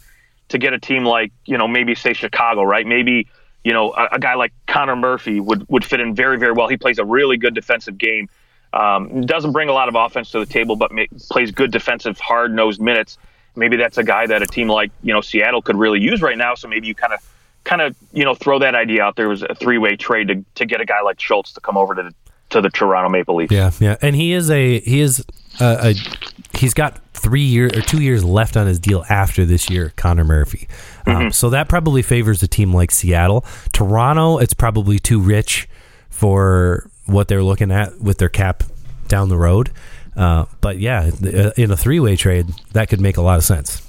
to 0.47 0.57
get 0.57 0.73
a 0.73 0.79
team 0.79 1.03
like, 1.03 1.33
you 1.45 1.57
know, 1.57 1.67
maybe 1.67 1.93
say 1.93 2.13
Chicago, 2.13 2.63
right? 2.63 2.85
Maybe 2.87 3.27
you 3.65 3.73
know, 3.73 3.91
a, 3.93 4.09
a, 4.13 4.19
guy 4.19 4.35
like 4.35 4.53
Connor 4.67 4.95
Murphy 4.95 5.39
would, 5.39 5.67
would 5.67 5.83
fit 5.83 5.99
in 5.99 6.13
very, 6.13 6.37
very 6.37 6.53
well. 6.53 6.67
He 6.67 6.77
plays 6.77 6.99
a 6.99 7.03
really 7.03 7.35
good 7.35 7.55
defensive 7.55 7.97
game. 7.97 8.29
Um, 8.71 9.25
doesn't 9.25 9.53
bring 9.53 9.69
a 9.69 9.73
lot 9.73 9.89
of 9.89 9.95
offense 9.95 10.29
to 10.31 10.39
the 10.39 10.45
table, 10.45 10.75
but 10.75 10.91
may, 10.91 11.07
plays 11.31 11.49
good 11.51 11.71
defensive, 11.71 12.19
hard 12.19 12.53
nosed 12.53 12.79
minutes. 12.79 13.17
Maybe 13.55 13.75
that's 13.75 13.97
a 13.97 14.03
guy 14.03 14.27
that 14.27 14.43
a 14.43 14.45
team 14.45 14.67
like 14.67 14.91
you 15.01 15.13
know 15.13 15.21
Seattle 15.21 15.61
could 15.61 15.77
really 15.77 15.99
use 15.99 16.21
right 16.21 16.37
now. 16.37 16.55
So 16.55 16.67
maybe 16.67 16.87
you 16.87 16.93
kind 16.93 17.13
of 17.13 17.19
kind 17.63 17.81
of 17.81 17.95
you 18.11 18.23
know 18.23 18.35
throw 18.35 18.59
that 18.59 18.75
idea 18.75 19.01
out 19.01 19.15
there 19.15 19.29
was 19.29 19.43
a 19.43 19.55
three 19.55 19.77
way 19.77 19.95
trade 19.95 20.27
to, 20.27 20.45
to 20.55 20.65
get 20.65 20.81
a 20.81 20.85
guy 20.85 21.01
like 21.01 21.19
Schultz 21.19 21.53
to 21.53 21.61
come 21.61 21.77
over 21.77 21.95
to 21.95 22.03
the, 22.03 22.13
to 22.49 22.61
the 22.61 22.69
Toronto 22.69 23.09
Maple 23.09 23.35
Leafs. 23.35 23.51
Yeah, 23.51 23.71
yeah, 23.79 23.95
and 24.01 24.15
he 24.15 24.33
is 24.33 24.51
a 24.51 24.81
he 24.81 24.99
is 24.99 25.25
a, 25.59 25.89
a 25.89 26.57
he's 26.57 26.73
got 26.73 26.99
three 27.13 27.43
years 27.43 27.73
or 27.73 27.81
two 27.81 28.01
years 28.01 28.23
left 28.23 28.57
on 28.57 28.67
his 28.67 28.79
deal 28.79 29.05
after 29.09 29.45
this 29.45 29.69
year. 29.69 29.93
Connor 29.95 30.23
Murphy, 30.23 30.67
um, 31.05 31.15
mm-hmm. 31.15 31.29
so 31.29 31.49
that 31.49 31.69
probably 31.69 32.01
favors 32.01 32.43
a 32.43 32.47
team 32.47 32.73
like 32.73 32.91
Seattle. 32.91 33.45
Toronto, 33.73 34.37
it's 34.37 34.53
probably 34.53 34.99
too 34.99 35.19
rich 35.19 35.67
for 36.09 36.89
what 37.05 37.27
they're 37.27 37.43
looking 37.43 37.71
at 37.71 37.99
with 37.99 38.17
their 38.17 38.29
cap 38.29 38.63
down 39.07 39.29
the 39.29 39.37
road. 39.37 39.71
Uh, 40.15 40.45
but 40.61 40.79
yeah, 40.79 41.11
uh, 41.23 41.51
in 41.57 41.71
a 41.71 41.77
three 41.77 41.99
way 41.99 42.15
trade, 42.15 42.47
that 42.73 42.89
could 42.89 43.01
make 43.01 43.17
a 43.17 43.21
lot 43.21 43.37
of 43.37 43.43
sense. 43.43 43.81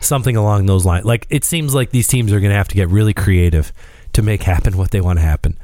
Something 0.00 0.36
along 0.36 0.66
those 0.66 0.84
lines. 0.84 1.04
Like 1.04 1.26
it 1.30 1.44
seems 1.44 1.74
like 1.74 1.90
these 1.90 2.08
teams 2.08 2.32
are 2.32 2.40
going 2.40 2.50
to 2.50 2.56
have 2.56 2.68
to 2.68 2.74
get 2.74 2.88
really 2.88 3.14
creative 3.14 3.72
to 4.12 4.22
make 4.22 4.42
happen 4.42 4.76
what 4.76 4.90
they 4.90 5.00
want 5.00 5.18
to 5.18 5.24
happen. 5.24 5.58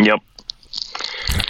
Yep. 0.00 0.20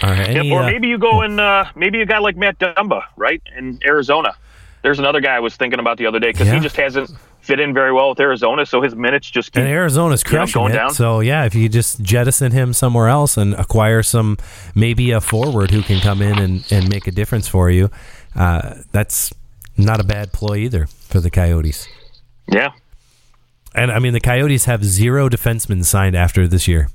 Right. 0.01 0.29
Any, 0.29 0.49
yep. 0.49 0.53
Or 0.53 0.63
uh, 0.63 0.65
maybe 0.65 0.87
you 0.87 0.97
go 0.97 1.21
and 1.21 1.39
uh, 1.39 1.65
maybe 1.75 2.01
a 2.01 2.05
guy 2.05 2.19
like 2.19 2.35
Matt 2.35 2.59
Dumba, 2.59 3.03
right, 3.15 3.41
in 3.57 3.79
Arizona. 3.85 4.35
There's 4.81 4.99
another 4.99 5.21
guy 5.21 5.35
I 5.35 5.39
was 5.39 5.55
thinking 5.55 5.79
about 5.79 5.97
the 5.97 6.05
other 6.05 6.19
day 6.19 6.31
because 6.31 6.47
yeah. 6.47 6.55
he 6.55 6.59
just 6.59 6.75
hasn't 6.75 7.09
fit 7.43 7.59
in 7.59 7.73
very 7.73 7.91
well 7.91 8.09
with 8.09 8.19
Arizona, 8.19 8.65
so 8.65 8.81
his 8.81 8.95
minutes 8.95 9.29
just 9.29 9.51
keep, 9.51 9.61
and 9.61 9.69
Arizona's 9.69 10.23
crushing 10.23 10.61
you 10.61 10.67
know, 10.67 10.69
going 10.69 10.73
it. 10.73 10.77
Down. 10.77 10.93
So 10.93 11.19
yeah, 11.19 11.45
if 11.45 11.53
you 11.53 11.69
just 11.69 12.01
jettison 12.01 12.51
him 12.51 12.73
somewhere 12.73 13.09
else 13.09 13.37
and 13.37 13.53
acquire 13.55 14.01
some 14.01 14.37
maybe 14.75 15.11
a 15.11 15.21
forward 15.21 15.71
who 15.71 15.81
can 15.81 15.99
come 15.99 16.21
in 16.21 16.39
and, 16.39 16.65
and 16.71 16.89
make 16.89 17.05
a 17.05 17.11
difference 17.11 17.47
for 17.47 17.69
you, 17.69 17.89
uh, 18.35 18.75
that's 18.91 19.33
not 19.77 19.99
a 19.99 20.03
bad 20.03 20.31
ploy 20.31 20.57
either 20.57 20.87
for 20.87 21.19
the 21.19 21.29
Coyotes. 21.29 21.87
Yeah, 22.47 22.71
and 23.75 23.91
I 23.91 23.99
mean 23.99 24.13
the 24.13 24.21
Coyotes 24.21 24.65
have 24.65 24.83
zero 24.83 25.29
defensemen 25.29 25.83
signed 25.83 26.15
after 26.15 26.47
this 26.47 26.67
year. 26.67 26.89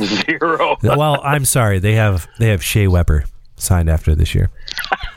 Zero. 0.00 0.76
well, 0.82 1.20
I'm 1.22 1.44
sorry, 1.44 1.78
they 1.78 1.94
have 1.94 2.28
they 2.38 2.48
have 2.48 2.62
Shea 2.62 2.86
Weber 2.86 3.24
signed 3.56 3.88
after 3.88 4.14
this 4.14 4.34
year 4.34 4.50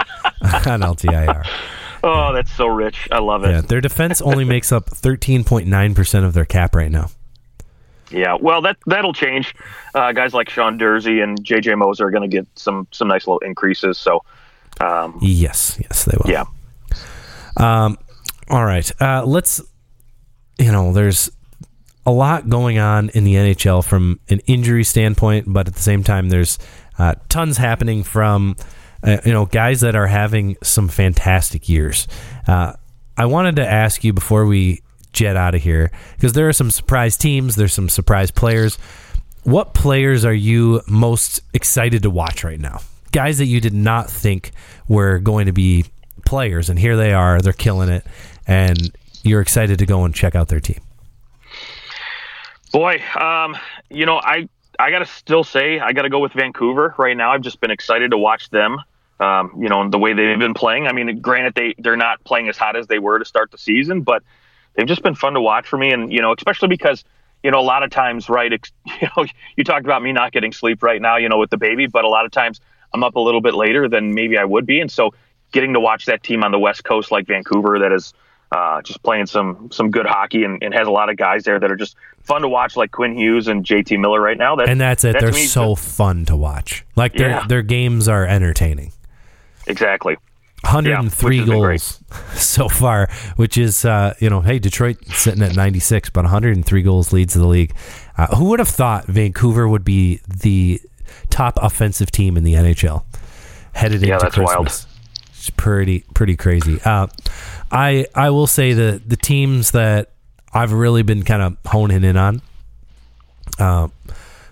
on 0.41 0.81
LTIR. 0.81 1.47
Oh, 2.03 2.33
that's 2.33 2.51
so 2.51 2.67
rich. 2.67 3.07
I 3.11 3.19
love 3.19 3.43
it. 3.43 3.51
Yeah, 3.51 3.61
their 3.61 3.81
defense 3.81 4.21
only 4.21 4.43
makes 4.43 4.71
up 4.71 4.89
13.9% 4.89 6.25
of 6.25 6.33
their 6.33 6.45
cap 6.45 6.75
right 6.75 6.91
now. 6.91 7.11
Yeah, 8.09 8.37
well, 8.39 8.61
that 8.63 8.77
that'll 8.87 9.13
change. 9.13 9.55
Uh, 9.95 10.11
guys 10.11 10.33
like 10.33 10.49
Sean 10.49 10.77
Durzi 10.77 11.23
and 11.23 11.41
JJ 11.43 11.77
Moser 11.77 12.07
are 12.07 12.11
going 12.11 12.29
to 12.29 12.35
get 12.35 12.45
some 12.55 12.87
some 12.91 13.07
nice 13.07 13.25
little 13.25 13.39
increases. 13.39 13.97
So, 13.97 14.21
um, 14.81 15.17
yes, 15.21 15.79
yes, 15.79 16.05
they 16.05 16.17
will. 16.17 16.29
Yeah. 16.29 16.43
Um, 17.55 17.97
all 18.49 18.65
right. 18.65 18.91
Uh, 19.01 19.23
let's. 19.25 19.61
You 20.59 20.71
know, 20.71 20.91
there's 20.93 21.31
a 22.05 22.11
lot 22.11 22.49
going 22.49 22.77
on 22.77 23.09
in 23.09 23.23
the 23.23 23.35
NHL 23.35 23.85
from 23.85 24.19
an 24.29 24.39
injury 24.47 24.83
standpoint, 24.83 25.45
but 25.47 25.67
at 25.67 25.75
the 25.75 25.81
same 25.81 26.03
time, 26.03 26.29
there's 26.29 26.57
uh, 26.97 27.15
tons 27.29 27.57
happening 27.57 28.03
from 28.03 28.55
uh, 29.03 29.17
you 29.25 29.31
know, 29.31 29.45
guys 29.45 29.81
that 29.81 29.95
are 29.95 30.07
having 30.07 30.57
some 30.61 30.87
fantastic 30.87 31.67
years. 31.67 32.07
Uh, 32.47 32.73
I 33.17 33.25
wanted 33.25 33.55
to 33.57 33.67
ask 33.67 34.03
you 34.03 34.13
before 34.13 34.45
we 34.45 34.81
jet 35.13 35.35
out 35.35 35.55
of 35.55 35.61
here 35.61 35.91
because 36.15 36.33
there 36.33 36.47
are 36.47 36.53
some 36.53 36.71
surprise 36.71 37.17
teams, 37.17 37.55
there's 37.55 37.73
some 37.73 37.89
surprise 37.89 38.31
players. 38.31 38.77
What 39.43 39.73
players 39.73 40.23
are 40.23 40.33
you 40.33 40.81
most 40.87 41.41
excited 41.53 42.03
to 42.03 42.09
watch 42.09 42.43
right 42.43 42.59
now? 42.59 42.81
Guys 43.11 43.39
that 43.39 43.45
you 43.45 43.59
did 43.59 43.73
not 43.73 44.09
think 44.09 44.51
were 44.87 45.19
going 45.19 45.47
to 45.47 45.51
be 45.51 45.85
players, 46.25 46.69
and 46.69 46.77
here 46.77 46.95
they 46.95 47.11
are. 47.11 47.41
They're 47.41 47.51
killing 47.51 47.89
it, 47.89 48.05
and 48.47 48.95
you're 49.23 49.41
excited 49.41 49.79
to 49.79 49.85
go 49.85 50.05
and 50.05 50.13
check 50.13 50.35
out 50.35 50.47
their 50.47 50.59
team. 50.59 50.79
Boy, 52.71 53.01
um, 53.15 53.57
you 53.89 54.05
know, 54.05 54.15
I 54.15 54.47
I 54.79 54.91
got 54.91 54.99
to 54.99 55.05
still 55.05 55.43
say 55.43 55.79
I 55.79 55.93
got 55.93 56.03
to 56.03 56.09
go 56.09 56.19
with 56.19 56.33
Vancouver 56.33 56.95
right 56.97 57.15
now. 57.15 57.31
I've 57.31 57.41
just 57.41 57.59
been 57.59 57.71
excited 57.71 58.11
to 58.11 58.17
watch 58.17 58.49
them 58.49 58.81
um, 59.21 59.51
you 59.59 59.69
know, 59.69 59.87
the 59.87 59.99
way 59.99 60.13
they've 60.13 60.39
been 60.39 60.55
playing. 60.55 60.87
I 60.87 60.93
mean, 60.93 61.19
granted, 61.21 61.53
they 61.53 61.75
they're 61.77 61.95
not 61.95 62.23
playing 62.23 62.49
as 62.49 62.57
hot 62.57 62.75
as 62.75 62.87
they 62.87 62.97
were 62.97 63.19
to 63.19 63.25
start 63.25 63.51
the 63.51 63.57
season, 63.57 64.01
but 64.01 64.23
they've 64.73 64.87
just 64.87 65.03
been 65.03 65.15
fun 65.15 65.33
to 65.35 65.41
watch 65.41 65.67
for 65.67 65.77
me. 65.77 65.91
And 65.91 66.11
you 66.11 66.21
know, 66.21 66.33
especially 66.33 66.69
because 66.69 67.03
you 67.43 67.51
know 67.51 67.59
a 67.59 67.61
lot 67.61 67.83
of 67.83 67.91
times, 67.91 68.27
right? 68.29 68.51
You 69.01 69.07
know, 69.15 69.25
you 69.55 69.63
talked 69.63 69.85
about 69.85 70.01
me 70.01 70.11
not 70.11 70.31
getting 70.31 70.51
sleep 70.51 70.81
right 70.81 71.01
now, 71.01 71.17
you 71.17 71.29
know, 71.29 71.37
with 71.37 71.51
the 71.51 71.57
baby, 71.57 71.85
but 71.87 72.03
a 72.03 72.09
lot 72.09 72.25
of 72.25 72.31
times 72.31 72.59
I'm 72.93 73.03
up 73.03 73.15
a 73.15 73.19
little 73.19 73.41
bit 73.41 73.53
later 73.53 73.87
than 73.87 74.13
maybe 74.15 74.37
I 74.37 74.43
would 74.43 74.65
be, 74.65 74.79
and 74.79 74.91
so 74.91 75.13
getting 75.51 75.73
to 75.73 75.79
watch 75.79 76.05
that 76.05 76.23
team 76.23 76.43
on 76.43 76.51
the 76.51 76.59
West 76.59 76.83
Coast 76.83 77.11
like 77.11 77.27
Vancouver 77.27 77.79
that 77.79 77.91
is 77.91 78.13
uh, 78.51 78.81
just 78.81 79.01
playing 79.03 79.25
some 79.25 79.69
some 79.71 79.91
good 79.91 80.05
hockey 80.05 80.43
and, 80.43 80.61
and, 80.61 80.73
has 80.73 80.87
a 80.87 80.91
lot 80.91 81.09
of 81.09 81.15
guys 81.15 81.43
there 81.43 81.59
that 81.59 81.71
are 81.71 81.75
just 81.75 81.95
fun 82.23 82.41
to 82.41 82.49
watch, 82.49 82.75
like 82.75 82.91
Quinn 82.91 83.15
Hughes 83.15 83.47
and 83.47 83.65
JT 83.65 83.99
Miller 83.99 84.19
right 84.19 84.37
now. 84.37 84.55
That, 84.55 84.69
and 84.69 84.79
that's 84.79 85.03
it. 85.03 85.13
That 85.13 85.21
They're 85.21 85.33
so 85.33 85.75
fun 85.75 86.25
to 86.25 86.35
watch. 86.35 86.85
Like 86.95 87.13
their 87.13 87.29
yeah. 87.29 87.47
their 87.47 87.61
games 87.61 88.07
are 88.07 88.25
entertaining. 88.25 88.91
Exactly. 89.67 90.17
103 90.63 91.39
yeah, 91.39 91.45
goals 91.45 92.03
so 92.35 92.69
far, 92.69 93.09
which 93.35 93.57
is, 93.57 93.83
uh, 93.83 94.13
you 94.19 94.29
know, 94.29 94.41
hey, 94.41 94.59
Detroit 94.59 94.97
sitting 95.07 95.41
at 95.41 95.55
96, 95.55 96.11
but 96.11 96.23
103 96.23 96.81
goals 96.83 97.11
leads 97.11 97.33
the 97.33 97.47
league. 97.47 97.73
Uh, 98.15 98.27
who 98.35 98.45
would 98.45 98.59
have 98.59 98.67
thought 98.67 99.05
Vancouver 99.07 99.67
would 99.67 99.83
be 99.83 100.21
the 100.27 100.79
top 101.31 101.57
offensive 101.61 102.11
team 102.11 102.37
in 102.37 102.43
the 102.43 102.53
NHL 102.53 103.05
headed 103.73 104.05
yeah, 104.05 104.15
into 104.15 104.29
Christmas? 104.29 104.85
Wild. 104.85 104.90
It's 105.41 105.49
pretty, 105.49 106.05
pretty 106.13 106.37
crazy. 106.37 106.79
Uh, 106.85 107.07
I, 107.71 108.05
I 108.13 108.29
will 108.29 108.47
say 108.47 108.73
that 108.73 109.09
the 109.09 109.17
teams 109.17 109.71
that 109.71 110.11
I've 110.53 110.71
really 110.71 111.01
been 111.01 111.23
kind 111.23 111.41
of 111.41 111.57
honing 111.65 112.03
in 112.03 112.15
on, 112.15 112.41
uh, 113.57 113.87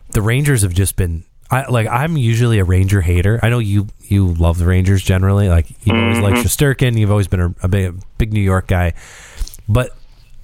the 0.10 0.22
Rangers 0.24 0.64
have 0.64 0.74
just 0.74 0.96
been 0.96 1.24
I 1.52 1.68
like 1.68 1.88
I'm 1.88 2.16
usually 2.16 2.60
a 2.60 2.64
Ranger 2.64 3.02
hater. 3.02 3.40
I 3.42 3.50
know 3.50 3.60
you 3.60 3.88
you 4.04 4.34
love 4.34 4.60
the 4.60 4.66
Rangers 4.66 5.02
generally. 5.02 5.50
Like 5.50 5.70
you've 5.70 5.96
mm-hmm. 5.96 6.20
always 6.20 6.20
like 6.20 6.46
Shesterkin. 6.46 6.98
You've 6.98 7.10
always 7.10 7.28
been 7.28 7.40
a, 7.40 7.56
a, 7.64 7.68
big, 7.68 7.96
big 8.18 8.34
New 8.34 8.42
York 8.42 8.68
guy. 8.68 8.94
But 9.68 9.96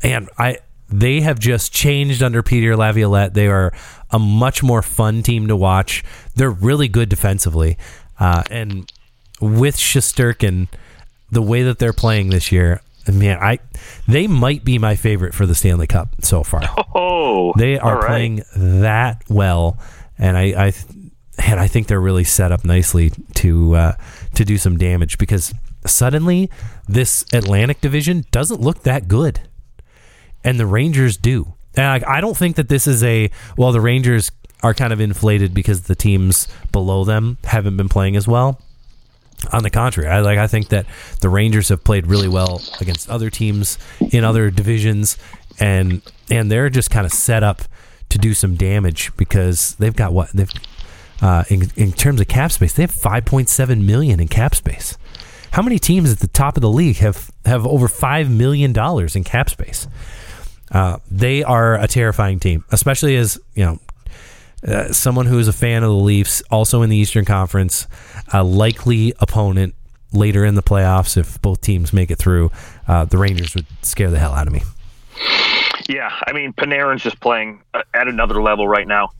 and 0.01 0.29
I 0.37 0.59
they 0.89 1.21
have 1.21 1.37
just 1.39 1.71
changed 1.71 2.23
under 2.23 2.41
Peter 2.41 2.75
Laviolette. 2.75 3.33
They 3.35 3.47
are 3.47 3.71
a 4.09 4.17
much 4.17 4.63
more 4.63 4.81
fun 4.81 5.21
team 5.21 5.47
to 5.47 5.55
watch. 5.55 6.03
They're 6.35 6.49
really 6.49 6.87
good 6.87 7.09
defensively, 7.09 7.77
uh, 8.19 8.43
and 8.49 8.91
with 9.41 9.77
Shesterkin, 9.77 10.67
the 11.31 11.41
way 11.41 11.63
that 11.63 11.79
they're 11.79 11.93
playing 11.93 12.29
this 12.29 12.51
year, 12.51 12.81
man, 13.11 13.37
I 13.41 13.59
they 14.07 14.27
might 14.27 14.63
be 14.63 14.77
my 14.77 14.95
favorite 14.95 15.33
for 15.33 15.45
the 15.45 15.55
Stanley 15.55 15.87
Cup 15.87 16.09
so 16.21 16.43
far. 16.43 16.61
Oh, 16.97 17.53
they 17.57 17.77
are 17.77 17.99
right. 17.99 18.07
playing 18.07 18.43
that 18.55 19.21
well 19.29 19.77
and 20.17 20.37
I, 20.37 20.67
I 20.67 20.73
and 21.37 21.59
I 21.59 21.67
think 21.67 21.87
they're 21.87 21.99
really 21.99 22.23
set 22.23 22.51
up 22.51 22.63
nicely 22.63 23.11
to 23.35 23.75
uh, 23.75 23.95
to 24.35 24.45
do 24.45 24.57
some 24.57 24.77
damage 24.77 25.17
because 25.17 25.53
suddenly 25.85 26.49
this 26.87 27.25
Atlantic 27.33 27.81
Division 27.81 28.25
doesn't 28.31 28.61
look 28.61 28.83
that 28.83 29.07
good, 29.07 29.41
and 30.43 30.59
the 30.59 30.65
Rangers 30.65 31.17
do. 31.17 31.53
And 31.75 31.85
I, 31.85 32.17
I 32.17 32.21
don't 32.21 32.37
think 32.37 32.55
that 32.55 32.69
this 32.69 32.87
is 32.87 33.03
a 33.03 33.29
well, 33.57 33.71
the 33.71 33.81
Rangers 33.81 34.31
are 34.63 34.73
kind 34.73 34.93
of 34.93 35.01
inflated 35.01 35.53
because 35.53 35.81
the 35.81 35.95
teams 35.95 36.47
below 36.71 37.03
them 37.03 37.37
haven't 37.43 37.77
been 37.77 37.89
playing 37.89 38.15
as 38.15 38.27
well. 38.27 38.61
On 39.51 39.63
the 39.63 39.69
contrary, 39.69 40.09
I 40.09 40.21
like 40.21 40.39
I 40.39 40.47
think 40.47 40.69
that 40.69 40.85
the 41.21 41.29
Rangers 41.29 41.69
have 41.69 41.83
played 41.83 42.07
really 42.07 42.27
well 42.27 42.61
against 42.81 43.09
other 43.09 43.29
teams 43.29 43.77
in 44.11 44.23
other 44.23 44.49
divisions 44.49 45.17
and 45.59 46.01
and 46.29 46.51
they're 46.51 46.69
just 46.69 46.89
kind 46.89 47.05
of 47.05 47.11
set 47.11 47.43
up 47.43 47.61
to 48.09 48.17
do 48.17 48.33
some 48.33 48.55
damage 48.55 49.15
because 49.17 49.75
they've 49.75 49.95
got 49.95 50.13
what 50.13 50.29
they've 50.31 50.51
uh, 51.21 51.43
in, 51.49 51.71
in 51.75 51.91
terms 51.91 52.19
of 52.19 52.27
cap 52.27 52.51
space, 52.51 52.73
they 52.73 52.83
have 52.83 52.91
5.7 52.91 53.85
million 53.85 54.19
in 54.19 54.27
cap 54.27 54.53
space. 54.53 54.97
How 55.51 55.61
many 55.61 55.79
teams 55.79 56.11
at 56.11 56.19
the 56.19 56.27
top 56.27 56.57
of 56.57 56.61
the 56.61 56.69
league 56.69 56.97
have 56.97 57.31
have 57.45 57.65
over 57.65 57.87
five 57.87 58.29
million 58.29 58.73
dollars 58.73 59.15
in 59.15 59.23
cap 59.23 59.49
space? 59.49 59.87
Uh, 60.69 60.97
they 61.09 61.43
are 61.43 61.75
a 61.75 61.87
terrifying 61.87 62.39
team, 62.41 62.65
especially 62.71 63.15
as 63.15 63.39
you 63.53 63.63
know 63.63 63.79
uh, 64.67 64.91
someone 64.91 65.25
who 65.25 65.39
is 65.39 65.47
a 65.47 65.53
fan 65.53 65.83
of 65.83 65.89
the 65.89 65.95
Leafs, 65.95 66.41
also 66.49 66.81
in 66.81 66.89
the 66.89 66.97
Eastern 66.97 67.25
Conference, 67.25 67.87
a 68.33 68.43
likely 68.43 69.13
opponent 69.19 69.75
later 70.11 70.45
in 70.45 70.55
the 70.55 70.63
playoffs 70.63 71.17
if 71.17 71.41
both 71.41 71.61
teams 71.61 71.93
make 71.93 72.09
it 72.09 72.17
through. 72.17 72.51
Uh, 72.87 73.05
the 73.05 73.17
Rangers 73.17 73.53
would 73.55 73.65
scare 73.81 74.09
the 74.09 74.19
hell 74.19 74.33
out 74.33 74.47
of 74.47 74.53
me. 74.53 74.61
Yeah, 75.87 76.11
I 76.25 76.33
mean 76.33 76.53
Panarin's 76.53 77.03
just 77.03 77.19
playing 77.19 77.61
uh, 77.73 77.83
at 77.93 78.07
another 78.07 78.41
level 78.41 78.67
right 78.67 78.87
now. 78.87 79.11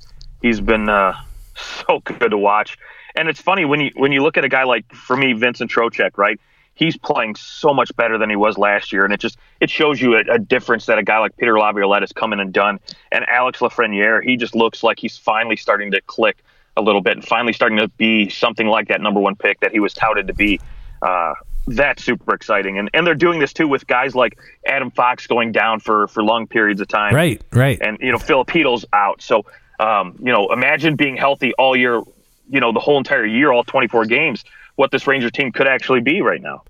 He's 0.42 0.60
been 0.60 0.90
uh, 0.90 1.14
so 1.56 2.00
good 2.00 2.32
to 2.32 2.38
watch. 2.38 2.78
And 3.16 3.30
it's 3.30 3.42
funny 3.42 3.66
when 3.66 3.80
you 3.80 3.92
when 3.96 4.12
you 4.12 4.22
look 4.24 4.38
at 4.38 4.44
a 4.44 4.50
guy 4.50 4.64
like 4.64 4.92
for 4.94 5.16
me 5.16 5.34
Vincent 5.34 5.72
Trocheck, 5.72 6.18
right? 6.18 6.40
He's 6.76 6.98
playing 6.98 7.36
so 7.36 7.74
much 7.74 7.96
better 7.96 8.18
than 8.18 8.30
he 8.30 8.36
was 8.36 8.58
last 8.58 8.92
year, 8.92 9.06
and 9.06 9.14
it 9.14 9.20
just 9.20 9.38
it 9.62 9.70
shows 9.70 10.02
you 10.02 10.16
a, 10.16 10.24
a 10.30 10.40
difference 10.40 10.86
that 10.88 10.98
a 10.98 11.04
guy 11.04 11.20
like 11.20 11.36
Peter 11.38 11.58
Laviolette 11.58 12.02
has 12.02 12.12
come 12.12 12.34
in 12.34 12.40
and 12.40 12.54
done. 12.54 12.80
And 13.12 13.26
Alex 13.28 13.60
Lafreniere, 13.60 14.24
he 14.24 14.36
just 14.36 14.56
looks 14.56 14.84
like 14.84 15.00
he's 15.00 15.18
finally 15.18 15.56
starting 15.56 15.92
to 15.92 16.02
click 16.02 16.44
a 16.78 16.82
little 16.82 17.02
bit, 17.02 17.14
and 17.14 17.26
finally 17.26 17.54
starting 17.54 17.78
to 17.78 17.88
be 17.88 18.30
something 18.30 18.68
like 18.68 18.90
that 18.90 19.00
number 19.00 19.20
one 19.20 19.36
pick 19.36 19.62
that 19.62 19.72
he 19.72 19.80
was 19.80 19.94
touted 19.94 20.28
to 20.28 20.34
be. 20.34 20.60
Uh, 21.02 21.34
that's 21.68 22.04
super 22.04 22.36
exciting, 22.36 22.78
and 22.78 22.90
and 22.94 23.08
they're 23.08 23.16
doing 23.16 23.40
this 23.40 23.54
too 23.54 23.68
with 23.68 23.88
guys 23.88 24.14
like 24.14 24.38
Adam 24.68 24.92
Fox 24.92 25.28
going 25.28 25.52
down 25.52 25.80
for 25.80 26.08
for 26.08 26.24
long 26.24 26.46
periods 26.46 26.82
of 26.82 26.88
time, 26.88 27.16
right? 27.16 27.42
Right, 27.52 27.80
and 27.82 27.98
you 28.02 28.12
know 28.12 28.18
Filipino's 28.18 28.86
out, 28.94 29.22
so 29.22 29.46
um, 29.80 30.16
you 30.20 30.32
know 30.32 30.52
imagine 30.52 30.96
being 30.96 31.18
healthy 31.18 31.54
all 31.54 31.76
year 31.76 32.02
you 32.50 32.60
know 32.60 32.72
the 32.72 32.80
whole 32.80 32.98
entire 32.98 33.26
year, 33.26 33.52
all 33.52 33.64
24 33.64 34.06
games, 34.06 34.44
what 34.76 34.92
this 34.92 35.08
Ranger 35.08 35.30
team 35.30 35.52
could 35.52 35.68
actually 35.68 36.02
be 36.02 36.22
right 36.22 36.42
now. 36.42 36.64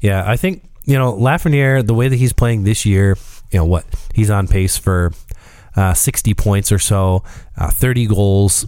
Yeah, 0.00 0.28
I 0.28 0.36
think 0.36 0.64
you 0.84 0.98
know 0.98 1.12
Lafreniere, 1.12 1.86
the 1.86 1.94
way 1.94 2.08
that 2.08 2.16
he's 2.16 2.32
playing 2.32 2.64
this 2.64 2.84
year, 2.84 3.16
you 3.50 3.58
know 3.58 3.64
what 3.64 3.84
he's 4.14 4.30
on 4.30 4.48
pace 4.48 4.76
for 4.76 5.12
uh, 5.76 5.94
60 5.94 6.34
points 6.34 6.70
or 6.70 6.78
so, 6.78 7.22
uh, 7.56 7.70
30 7.70 8.06
goals. 8.06 8.66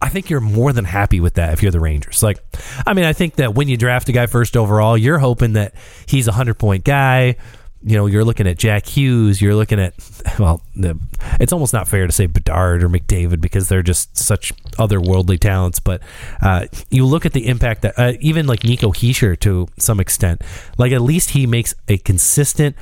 I 0.00 0.08
think 0.08 0.28
you're 0.28 0.40
more 0.40 0.72
than 0.72 0.84
happy 0.84 1.18
with 1.18 1.34
that 1.34 1.54
if 1.54 1.62
you're 1.62 1.72
the 1.72 1.80
Rangers. 1.80 2.22
Like, 2.22 2.38
I 2.86 2.92
mean, 2.92 3.06
I 3.06 3.14
think 3.14 3.36
that 3.36 3.54
when 3.54 3.68
you 3.68 3.76
draft 3.76 4.08
a 4.10 4.12
guy 4.12 4.26
first 4.26 4.56
overall, 4.56 4.98
you're 4.98 5.18
hoping 5.18 5.54
that 5.54 5.74
he's 6.06 6.28
a 6.28 6.32
hundred 6.32 6.58
point 6.58 6.84
guy 6.84 7.36
you 7.86 7.96
know, 7.96 8.06
you're 8.06 8.24
looking 8.24 8.46
at 8.46 8.56
Jack 8.56 8.86
Hughes, 8.86 9.42
you're 9.42 9.54
looking 9.54 9.78
at, 9.78 9.94
well, 10.38 10.62
the, 10.74 10.98
it's 11.38 11.52
almost 11.52 11.74
not 11.74 11.86
fair 11.86 12.06
to 12.06 12.12
say 12.12 12.26
Bedard 12.26 12.82
or 12.82 12.88
McDavid 12.88 13.40
because 13.40 13.68
they're 13.68 13.82
just 13.82 14.16
such 14.16 14.54
otherworldly 14.76 15.38
talents. 15.38 15.80
But 15.80 16.00
uh, 16.40 16.66
you 16.90 17.04
look 17.04 17.26
at 17.26 17.34
the 17.34 17.46
impact 17.46 17.82
that 17.82 17.98
uh, 17.98 18.14
even 18.20 18.46
like 18.46 18.64
Nico 18.64 18.90
Hischier 18.90 19.38
to 19.40 19.68
some 19.78 20.00
extent, 20.00 20.40
like 20.78 20.92
at 20.92 21.02
least 21.02 21.30
he 21.30 21.46
makes 21.46 21.74
a 21.86 21.98
consistent 21.98 22.74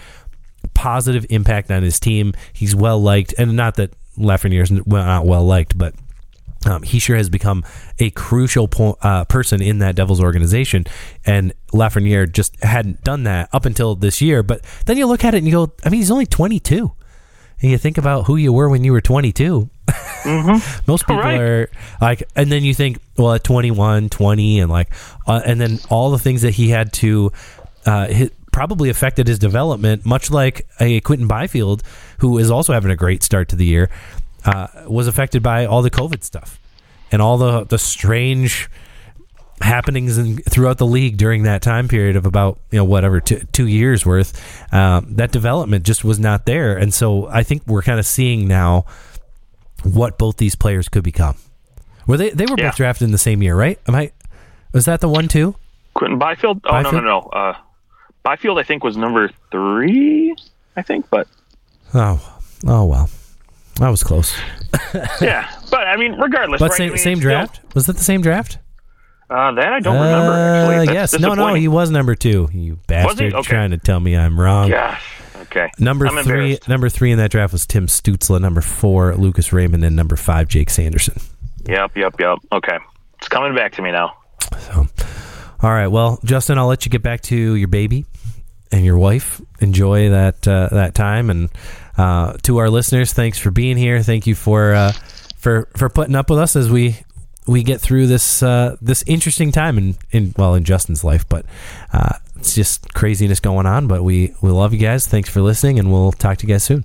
positive 0.75 1.27
impact 1.31 1.71
on 1.71 1.83
his 1.83 1.99
team. 1.99 2.33
He's 2.53 2.75
well 2.75 3.03
liked, 3.03 3.35
and 3.37 3.57
not 3.57 3.75
that 3.77 3.93
Lafreniere's 4.17 4.71
not 4.71 5.27
well 5.27 5.45
liked, 5.45 5.77
but 5.77 5.95
um, 6.67 6.83
he 6.83 6.99
sure 6.99 7.17
has 7.17 7.29
become 7.29 7.65
a 7.99 8.11
crucial 8.11 8.69
po- 8.69 8.99
uh, 9.03 9.25
person 9.25 9.61
in 9.61 9.79
that 9.79 9.95
Devils 9.95 10.21
organization, 10.21 10.85
and 11.25 11.53
Lafreniere 11.73 12.31
just 12.31 12.63
hadn't 12.63 13.03
done 13.03 13.25
that 13.25 13.49
up 13.53 13.65
until 13.65 13.95
this 13.95 14.21
year. 14.21 14.43
But 14.43 14.63
then 14.87 14.97
you 14.97 15.07
look 15.07 15.25
at 15.25 15.35
it 15.35 15.39
and 15.39 15.47
you 15.47 15.53
go, 15.53 15.73
I 15.85 15.89
mean, 15.89 15.99
he's 15.99 16.11
only 16.11 16.27
22, 16.27 16.93
and 17.61 17.71
you 17.71 17.79
think 17.79 17.99
about 17.99 18.27
who 18.27 18.37
you 18.37 18.53
were 18.53 18.69
when 18.69 18.85
you 18.85 18.93
were 18.93 19.01
22. 19.01 19.69
Mm-hmm. 19.89 20.83
Most 20.91 21.07
people 21.07 21.23
right. 21.23 21.41
are 21.41 21.71
like, 22.01 22.23
and 22.37 22.51
then 22.51 22.63
you 22.65 22.75
think, 22.75 22.99
well, 23.17 23.35
at 23.35 23.45
21, 23.45 24.09
20, 24.09 24.61
and 24.61 24.71
like, 24.71 24.93
uh, 25.27 25.41
and 25.45 25.61
then 25.61 25.79
all 25.91 26.11
the 26.11 26.19
things 26.19 26.43
that 26.43 26.55
he 26.55 26.69
had 26.69 26.93
to 26.95 27.33
uh, 27.87 28.07
hit, 28.07 28.35
probably 28.53 28.91
affected 28.91 29.27
his 29.27 29.39
development, 29.39 30.05
much 30.05 30.31
like 30.31 30.67
a 30.79 31.01
Quinton 31.01 31.27
Byfield, 31.27 31.83
who 32.19 32.39
is 32.39 32.51
also 32.51 32.73
having 32.73 32.91
a 32.91 32.97
great 32.97 33.23
start 33.23 33.49
to 33.49 33.57
the 33.57 33.65
year 33.65 33.91
uh, 34.45 34.69
was 34.87 35.07
affected 35.07 35.43
by 35.43 35.67
all 35.67 35.83
the 35.83 35.91
COVID 35.91 36.23
stuff 36.25 36.59
and 37.11 37.23
all 37.23 37.39
the 37.39 37.65
the 37.65 37.79
strange 37.79 38.69
happenings 39.61 40.19
in, 40.19 40.39
throughout 40.39 40.79
the 40.79 40.87
league 40.87 41.17
during 41.17 41.45
that 41.45 41.63
time 41.63 41.87
period 41.87 42.17
of 42.17 42.27
about 42.27 42.59
you 42.71 42.79
know 42.79 42.85
whatever 42.85 43.21
two, 43.21 43.41
two 43.53 43.67
years 43.67 44.05
worth. 44.05 44.33
Um, 44.73 45.15
that 45.17 45.31
development 45.31 45.85
just 45.85 46.05
was 46.05 46.19
not 46.19 46.47
there, 46.47 46.77
and 46.77 46.93
so 46.93 47.29
I 47.29 47.43
think 47.43 47.63
we're 47.67 47.83
kind 47.83 47.99
of 47.99 48.07
seeing 48.07 48.49
now 48.49 48.87
what 49.85 50.19
both 50.19 50.37
these 50.37 50.55
players 50.55 50.89
could 50.89 51.05
become. 51.05 51.37
Were 52.07 52.17
they 52.17 52.31
they 52.31 52.47
were 52.47 52.57
yeah. 52.59 52.69
both 52.69 52.77
drafted 52.77 53.05
in 53.07 53.13
the 53.13 53.19
same 53.19 53.43
year, 53.43 53.55
right? 53.55 53.79
Am 53.87 53.95
I? 53.95 54.13
Was 54.73 54.87
that 54.87 55.01
the 55.01 55.09
one 55.09 55.29
too? 55.29 55.55
Quinton 55.95 56.19
Byfield? 56.19 56.61
Oh 56.65 56.71
Byfield? 56.71 56.95
no 56.95 57.01
no 57.01 57.21
no. 57.21 57.29
Uh, 57.29 57.57
Byfield 58.23 58.59
I 58.59 58.63
think 58.63 58.83
was 58.83 58.97
number 58.97 59.31
three. 59.51 60.35
I 60.77 60.83
think, 60.83 61.09
but 61.11 61.29
oh 61.95 62.39
oh 62.67 62.87
well. 62.87 63.11
That 63.77 63.89
was 63.89 64.03
close. 64.03 64.35
yeah, 65.21 65.51
but 65.71 65.87
I 65.87 65.97
mean, 65.97 66.13
regardless. 66.15 66.61
But 66.61 66.71
right? 66.71 66.77
same, 66.77 66.91
I 66.91 66.95
mean, 66.95 66.99
same 66.99 67.19
draft? 67.19 67.57
Still, 67.57 67.71
was 67.75 67.87
that 67.87 67.97
the 67.97 68.05
same 68.05 68.21
draft? 68.21 68.59
Uh, 69.31 69.53
that 69.53 69.73
I 69.73 69.81
don't 69.81 69.97
uh, 69.97 70.03
remember. 70.03 70.33
Actually, 70.33 70.95
That's 70.95 71.13
yes, 71.13 71.21
no, 71.21 71.35
no, 71.35 71.55
he 71.55 71.69
was 71.69 71.91
number 71.91 72.15
two. 72.15 72.49
You 72.53 72.79
bastard, 72.87 73.33
okay. 73.33 73.43
trying 73.49 73.71
to 73.71 73.79
tell 73.79 73.99
me 73.99 74.17
I'm 74.17 74.39
wrong. 74.39 74.71
Gosh. 74.71 75.03
Okay. 75.43 75.71
Number 75.79 76.07
I'm 76.07 76.23
three. 76.25 76.59
Number 76.69 76.89
three 76.89 77.13
in 77.13 77.19
that 77.19 77.31
draft 77.31 77.53
was 77.53 77.67
Tim 77.67 77.87
Stützle. 77.87 78.41
Number 78.41 78.61
four, 78.61 79.15
Lucas 79.15 79.53
Raymond, 79.53 79.85
and 79.85 79.97
number 79.97 80.17
five, 80.17 80.49
Jake 80.49 80.71
Sanderson. 80.71 81.21
Yep, 81.67 81.97
yep, 81.97 82.15
yep. 82.19 82.39
Okay, 82.53 82.79
it's 83.19 83.29
coming 83.29 83.55
back 83.55 83.73
to 83.73 83.83
me 83.83 83.91
now. 83.91 84.17
So, 84.61 84.87
all 85.63 85.71
right. 85.71 85.89
Well, 85.89 86.19
Justin, 86.25 86.59
I'll 86.59 86.67
let 86.67 86.85
you 86.85 86.91
get 86.91 87.03
back 87.03 87.23
to 87.23 87.37
your 87.37 87.69
baby 87.69 88.05
and 88.73 88.85
your 88.85 88.99
wife. 88.99 89.41
Enjoy 89.61 90.11
that 90.11 90.49
uh, 90.49 90.69
that 90.73 90.95
time 90.95 91.31
and 91.31 91.51
uh, 91.97 92.35
to 92.43 92.59
our 92.59 92.71
listeners, 92.71 93.13
thanks 93.13 93.39
for 93.39 93.51
being 93.51 93.77
here. 93.77 94.03
Thank 94.03 94.27
you 94.27 94.35
for 94.35 94.73
uh, 94.75 94.93
for 95.37 95.69
for 95.77 95.89
putting 95.89 96.15
up 96.15 96.31
with 96.31 96.39
us 96.39 96.57
as 96.57 96.71
we 96.71 96.97
we 97.47 97.63
get 97.63 97.81
through 97.81 98.07
this 98.07 98.43
uh, 98.43 98.77
this 98.81 99.05
interesting 99.07 99.53
time 99.53 99.77
in, 99.79 99.97
in 100.11 100.35
well 100.37 100.55
in 100.55 100.65
Justin's 100.65 101.05
life, 101.05 101.29
but 101.29 101.45
uh, 101.93 102.17
it's 102.37 102.55
just 102.55 102.95
craziness 102.95 103.41
going 103.41 103.67
on. 103.67 103.89
But 103.89 104.03
we 104.05 104.35
we 104.41 104.51
love 104.51 104.73
you 104.73 104.79
guys. 104.79 105.07
Thanks 105.07 105.29
for 105.29 105.43
listening, 105.43 105.79
and 105.79 105.93
we'll 105.93 106.13
talk 106.13 106.39
to 106.39 106.47
you 106.47 106.55
guys 106.55 106.65
soon. 106.65 106.85